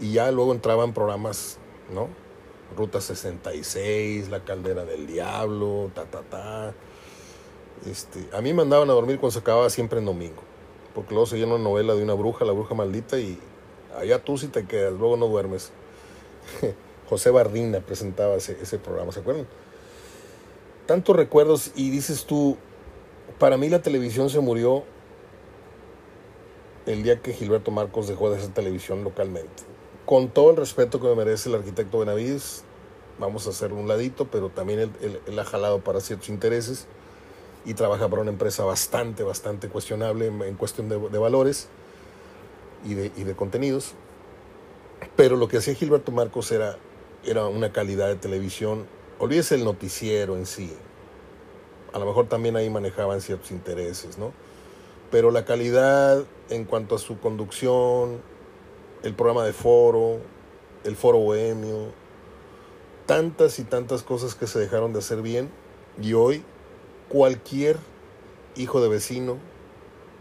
Y 0.00 0.14
ya 0.14 0.32
luego 0.32 0.52
entraban 0.52 0.92
programas, 0.92 1.58
¿no? 1.94 2.08
Ruta 2.76 3.00
66, 3.00 4.30
La 4.30 4.44
Caldera 4.44 4.84
del 4.84 5.06
Diablo, 5.06 5.92
ta, 5.94 6.06
ta, 6.06 6.22
ta. 6.22 6.74
Este, 7.88 8.28
a 8.32 8.40
mí 8.40 8.50
me 8.50 8.64
mandaban 8.64 8.90
a 8.90 8.94
dormir 8.94 9.20
cuando 9.20 9.32
se 9.32 9.38
acababa 9.38 9.70
siempre 9.70 10.00
en 10.00 10.04
domingo, 10.04 10.42
porque 10.96 11.14
luego 11.14 11.26
seguía 11.26 11.46
una 11.46 11.58
novela 11.58 11.94
de 11.94 12.02
una 12.02 12.14
bruja, 12.14 12.44
la 12.44 12.52
bruja 12.52 12.74
maldita, 12.74 13.16
y 13.20 13.38
allá 13.96 14.24
tú 14.24 14.38
si 14.38 14.48
te 14.48 14.66
quedas, 14.66 14.92
luego 14.92 15.16
no 15.16 15.28
duermes. 15.28 15.70
José 17.08 17.30
Bardina 17.30 17.78
presentaba 17.78 18.34
ese, 18.34 18.58
ese 18.60 18.78
programa, 18.78 19.12
¿se 19.12 19.20
acuerdan? 19.20 19.46
Tantos 20.88 21.14
recuerdos 21.14 21.70
y 21.76 21.90
dices 21.90 22.24
tú, 22.24 22.56
para 23.38 23.58
mí 23.58 23.68
la 23.68 23.82
televisión 23.82 24.30
se 24.30 24.40
murió 24.40 24.84
el 26.86 27.02
día 27.02 27.20
que 27.20 27.34
Gilberto 27.34 27.70
Marcos 27.70 28.08
dejó 28.08 28.30
de 28.30 28.38
hacer 28.38 28.54
televisión 28.54 29.04
localmente. 29.04 29.64
Con 30.06 30.30
todo 30.30 30.50
el 30.50 30.56
respeto 30.56 30.98
que 30.98 31.08
me 31.08 31.14
merece 31.14 31.50
el 31.50 31.56
arquitecto 31.56 31.98
Benavides, 31.98 32.64
vamos 33.18 33.46
a 33.46 33.50
hacer 33.50 33.74
un 33.74 33.86
ladito, 33.86 34.28
pero 34.28 34.48
también 34.48 34.90
él, 35.02 35.38
ha 35.38 35.44
jalado 35.44 35.80
para 35.80 36.00
ciertos 36.00 36.30
intereses 36.30 36.86
y 37.66 37.74
trabaja 37.74 38.08
para 38.08 38.22
una 38.22 38.30
empresa 38.30 38.64
bastante, 38.64 39.22
bastante 39.24 39.68
cuestionable 39.68 40.28
en, 40.28 40.54
cuestión 40.54 40.88
de, 40.88 41.18
valores 41.18 41.68
y 42.86 42.94
de, 42.94 43.12
y 43.14 43.24
de, 43.24 43.36
contenidos. 43.36 43.92
Pero 45.16 45.36
lo 45.36 45.48
que 45.48 45.58
hacía 45.58 45.74
Gilberto 45.74 46.12
Marcos 46.12 46.50
era, 46.50 46.78
era 47.26 47.44
una 47.44 47.72
calidad 47.72 48.08
de 48.08 48.16
televisión. 48.16 48.86
Olvídese 49.20 49.56
el 49.56 49.64
noticiero 49.64 50.36
en 50.36 50.46
sí. 50.46 50.72
A 51.92 51.98
lo 51.98 52.06
mejor 52.06 52.28
también 52.28 52.56
ahí 52.56 52.70
manejaban 52.70 53.20
ciertos 53.20 53.50
intereses, 53.50 54.16
¿no? 54.16 54.32
Pero 55.10 55.30
la 55.32 55.44
calidad 55.44 56.24
en 56.50 56.64
cuanto 56.64 56.94
a 56.94 56.98
su 56.98 57.18
conducción, 57.18 58.20
el 59.02 59.14
programa 59.14 59.44
de 59.44 59.52
foro, 59.52 60.18
el 60.84 60.94
foro 60.94 61.18
bohemio, 61.18 61.92
tantas 63.06 63.58
y 63.58 63.64
tantas 63.64 64.04
cosas 64.04 64.36
que 64.36 64.46
se 64.46 64.60
dejaron 64.60 64.92
de 64.92 65.00
hacer 65.00 65.22
bien 65.22 65.50
y 66.00 66.12
hoy 66.12 66.44
cualquier 67.08 67.78
hijo 68.54 68.80
de 68.80 68.88
vecino 68.88 69.38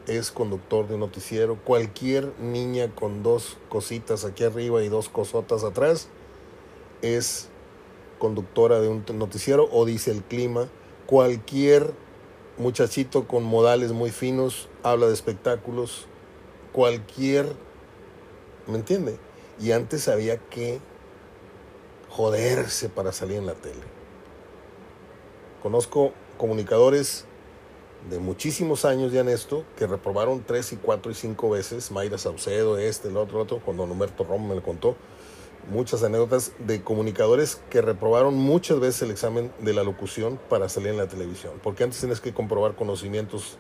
es 0.08 0.32
conductor 0.32 0.88
de 0.88 0.96
un 0.96 1.02
noticiero, 1.02 1.58
cualquier 1.64 2.32
niña 2.40 2.90
con 2.96 3.22
dos 3.22 3.58
cositas 3.70 4.26
aquí 4.26 4.44
arriba 4.44 4.82
y 4.82 4.90
dos 4.90 5.10
cosotas 5.10 5.64
atrás 5.64 6.08
es 7.02 7.50
conductora 8.20 8.80
de 8.80 8.88
un 8.88 9.04
noticiero 9.14 9.68
o 9.72 9.86
dice 9.86 10.12
el 10.12 10.24
clima, 10.24 10.68
cualquier 11.06 11.94
muchachito 12.58 13.28
con 13.28 13.44
modales 13.44 13.92
muy 13.92 14.12
finos 14.12 14.68
habla 14.84 15.08
de 15.08 15.14
espectáculos, 15.14 16.08
cualquier, 16.74 17.46
¿me 18.68 18.76
entiende? 18.76 19.18
Y 19.60 19.72
antes 19.72 20.08
había 20.08 20.38
que 20.38 20.80
joderse 22.10 22.90
para 22.90 23.12
salir 23.12 23.38
en 23.38 23.46
la 23.46 23.54
tele. 23.54 23.82
Conozco 25.62 26.14
comunicadores 26.38 27.26
de 28.10 28.20
muchísimos 28.20 28.86
años 28.86 29.12
ya 29.12 29.22
en 29.22 29.30
esto 29.30 29.66
que 29.76 29.88
reprobaron 29.88 30.44
tres 30.46 30.72
y 30.72 30.78
cuatro 30.78 31.12
y 31.12 31.16
cinco 31.16 31.50
veces, 31.50 31.92
Mayra 31.92 32.18
Saucedo, 32.18 32.78
este, 32.78 33.10
el 33.10 33.18
otro, 33.18 33.38
el 33.38 33.44
otro, 33.44 33.62
cuando 33.64 33.84
Humberto 33.84 34.24
Romo 34.24 34.48
me 34.48 34.56
lo 34.56 34.64
contó, 34.64 34.96
muchas 35.70 36.04
anécdotas 36.04 36.54
de 36.60 36.82
comunicadores 36.82 37.62
que 37.70 37.82
reprobaron 37.82 38.36
muchas 38.36 38.80
veces 38.80 39.02
el 39.04 39.12
examen 39.12 39.52
de 39.60 39.74
la 39.74 39.84
locución 39.84 40.40
para 40.50 40.70
salir 40.70 40.90
en 40.90 40.98
la 40.98 41.08
televisión, 41.08 41.54
porque 41.62 41.84
antes 41.84 42.00
tienes 42.00 42.22
que 42.22 42.34
comprobar 42.34 42.76
conocimientos 42.76 43.58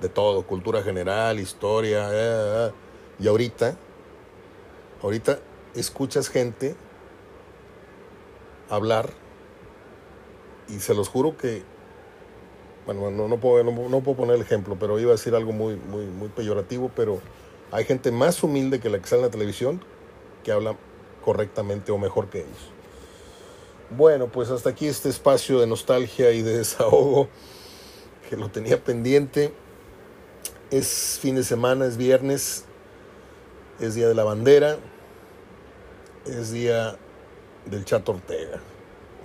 de 0.00 0.08
todo, 0.08 0.46
cultura 0.46 0.82
general, 0.82 1.38
historia, 1.38 2.08
eh, 2.10 2.14
eh, 2.14 2.68
eh. 2.68 2.72
y 3.20 3.28
ahorita, 3.28 3.76
ahorita 5.02 5.38
escuchas 5.74 6.28
gente 6.28 6.74
hablar 8.70 9.10
y 10.68 10.80
se 10.80 10.94
los 10.94 11.08
juro 11.08 11.36
que, 11.36 11.62
bueno, 12.86 13.10
no, 13.10 13.28
no, 13.28 13.38
puedo, 13.38 13.62
no, 13.62 14.00
puedo 14.00 14.16
poner 14.16 14.36
el 14.36 14.42
ejemplo, 14.42 14.76
pero 14.78 14.98
iba 14.98 15.10
a 15.10 15.16
decir 15.16 15.34
algo 15.34 15.52
muy, 15.52 15.76
muy, 15.76 16.06
muy 16.06 16.28
peyorativo, 16.28 16.90
pero 16.96 17.20
hay 17.70 17.84
gente 17.84 18.10
más 18.10 18.42
humilde 18.42 18.80
que 18.80 18.88
la 18.88 18.98
que 18.98 19.06
sale 19.06 19.20
en 19.20 19.26
la 19.26 19.30
televisión 19.30 19.80
que 20.42 20.52
habla 20.52 20.76
correctamente 21.24 21.90
o 21.90 21.98
mejor 21.98 22.28
que 22.28 22.40
ellos. 22.40 22.70
Bueno, 23.90 24.28
pues 24.28 24.50
hasta 24.50 24.70
aquí 24.70 24.86
este 24.86 25.08
espacio 25.08 25.60
de 25.60 25.66
nostalgia 25.66 26.32
y 26.32 26.42
de 26.42 26.58
desahogo 26.58 27.28
que 28.28 28.36
lo 28.36 28.50
tenía 28.50 28.82
pendiente. 28.82 29.52
Es 30.70 31.18
fin 31.20 31.36
de 31.36 31.44
semana, 31.44 31.86
es 31.86 31.96
viernes, 31.96 32.64
es 33.80 33.94
día 33.94 34.08
de 34.08 34.14
la 34.14 34.24
bandera, 34.24 34.78
es 36.26 36.50
día 36.50 36.96
del 37.66 37.84
Chato 37.84 38.12
Ortega. 38.12 38.60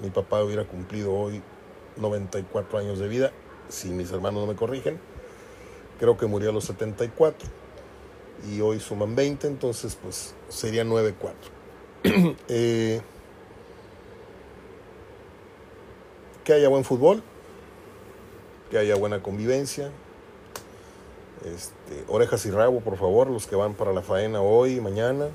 Mi 0.02 0.10
papá 0.10 0.44
hubiera 0.44 0.66
cumplido 0.66 1.14
hoy 1.14 1.42
94 1.98 2.78
años 2.78 3.00
de 3.00 3.08
vida, 3.08 3.32
si 3.68 3.90
mis 3.90 4.12
hermanos 4.12 4.42
no 4.42 4.48
me 4.48 4.56
corrigen. 4.56 5.00
Creo 6.00 6.18
que 6.18 6.28
murió 6.28 6.52
a 6.52 6.54
los 6.54 6.66
74 6.66 7.50
y 8.50 8.62
hoy 8.62 8.80
suman 8.80 9.16
20, 9.16 9.48
entonces 9.48 9.98
pues 10.02 10.34
sería 10.48 10.84
9-4. 10.84 11.14
Eh, 12.48 13.02
que 16.44 16.54
haya 16.54 16.70
buen 16.70 16.84
fútbol, 16.84 17.22
que 18.72 18.78
haya 18.78 18.96
buena 18.96 19.22
convivencia, 19.22 19.92
este, 21.46 22.06
orejas 22.08 22.46
y 22.46 22.52
rabo, 22.52 22.82
por 22.82 22.98
favor, 22.98 23.30
los 23.30 23.48
que 23.48 23.56
van 23.56 23.74
para 23.74 23.94
la 23.94 24.02
faena 24.02 24.42
hoy 24.42 24.82
mañana, 24.82 25.28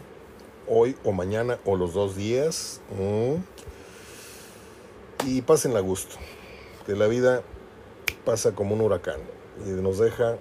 hoy 0.66 0.96
o 1.04 1.12
mañana 1.12 1.58
o 1.64 1.76
los 1.76 1.94
dos 1.94 2.16
días. 2.16 2.80
Mm. 2.98 3.36
Y 5.28 5.42
pasen 5.42 5.76
a 5.76 5.80
gusto, 5.80 6.16
que 6.86 6.94
la 6.94 7.06
vida 7.06 7.42
pasa 8.24 8.54
como 8.54 8.74
un 8.74 8.80
huracán 8.80 9.20
y 9.64 9.70
nos 9.70 9.98
deja 9.98 10.36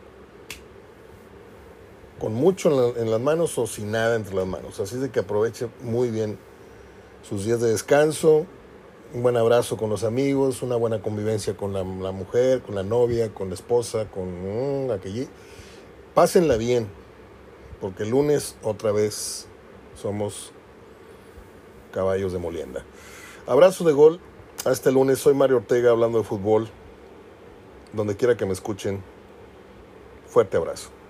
con 2.23 2.35
mucho 2.35 2.95
en, 2.95 3.11
las 3.11 3.19
manos 3.19 3.57
o 3.57 3.67
sin 3.67 3.91
nada 3.91 4.15
entre 4.15 4.33
las 4.33 4.47
manos. 4.47 4.79
Así 4.79 4.95
de 4.95 5.11
que 5.11 5.19
aproveche 5.19 5.67
muy 5.81 6.09
bien 6.09 6.39
sus 7.21 7.43
días 7.43 7.59
de 7.59 7.69
descanso, 7.69 8.45
un 9.13 9.23
buen 9.23 9.35
abrazo 9.35 9.75
con 9.75 9.89
los 9.89 10.05
amigos, 10.05 10.61
una 10.61 10.77
buena 10.77 11.01
convivencia 11.01 11.57
con 11.57 11.73
la, 11.73 11.83
mujer, 11.83 12.61
con 12.61 12.75
la 12.75 12.83
novia, 12.83 13.33
con 13.33 13.49
la 13.49 13.55
esposa, 13.55 14.09
con 14.09 14.85
mm, 14.87 14.91
aquello 14.91 15.25
Pásenla 16.13 16.55
bien, 16.55 16.87
porque 17.81 18.03
el 18.03 18.11
lunes 18.11 18.55
otra 18.63 18.93
vez 18.93 19.47
somos 20.01 20.53
caballos 21.91 22.31
de 22.31 22.39
molienda. 22.39 22.85
Abrazo 23.47 23.83
de 23.83 23.91
gol. 23.91 24.21
Hasta 24.63 24.87
el 24.87 24.95
lunes. 24.95 25.19
Soy 25.19 25.33
Mario 25.33 25.57
Ortega 25.57 25.91
hablando 25.91 26.19
de 26.19 26.23
fútbol. 26.23 26.69
Donde 27.91 28.15
quiera 28.15 28.37
que 28.37 28.45
me 28.45 28.53
escuchen. 28.53 29.03
Fuerte 30.25 30.55
abrazo. 30.55 31.02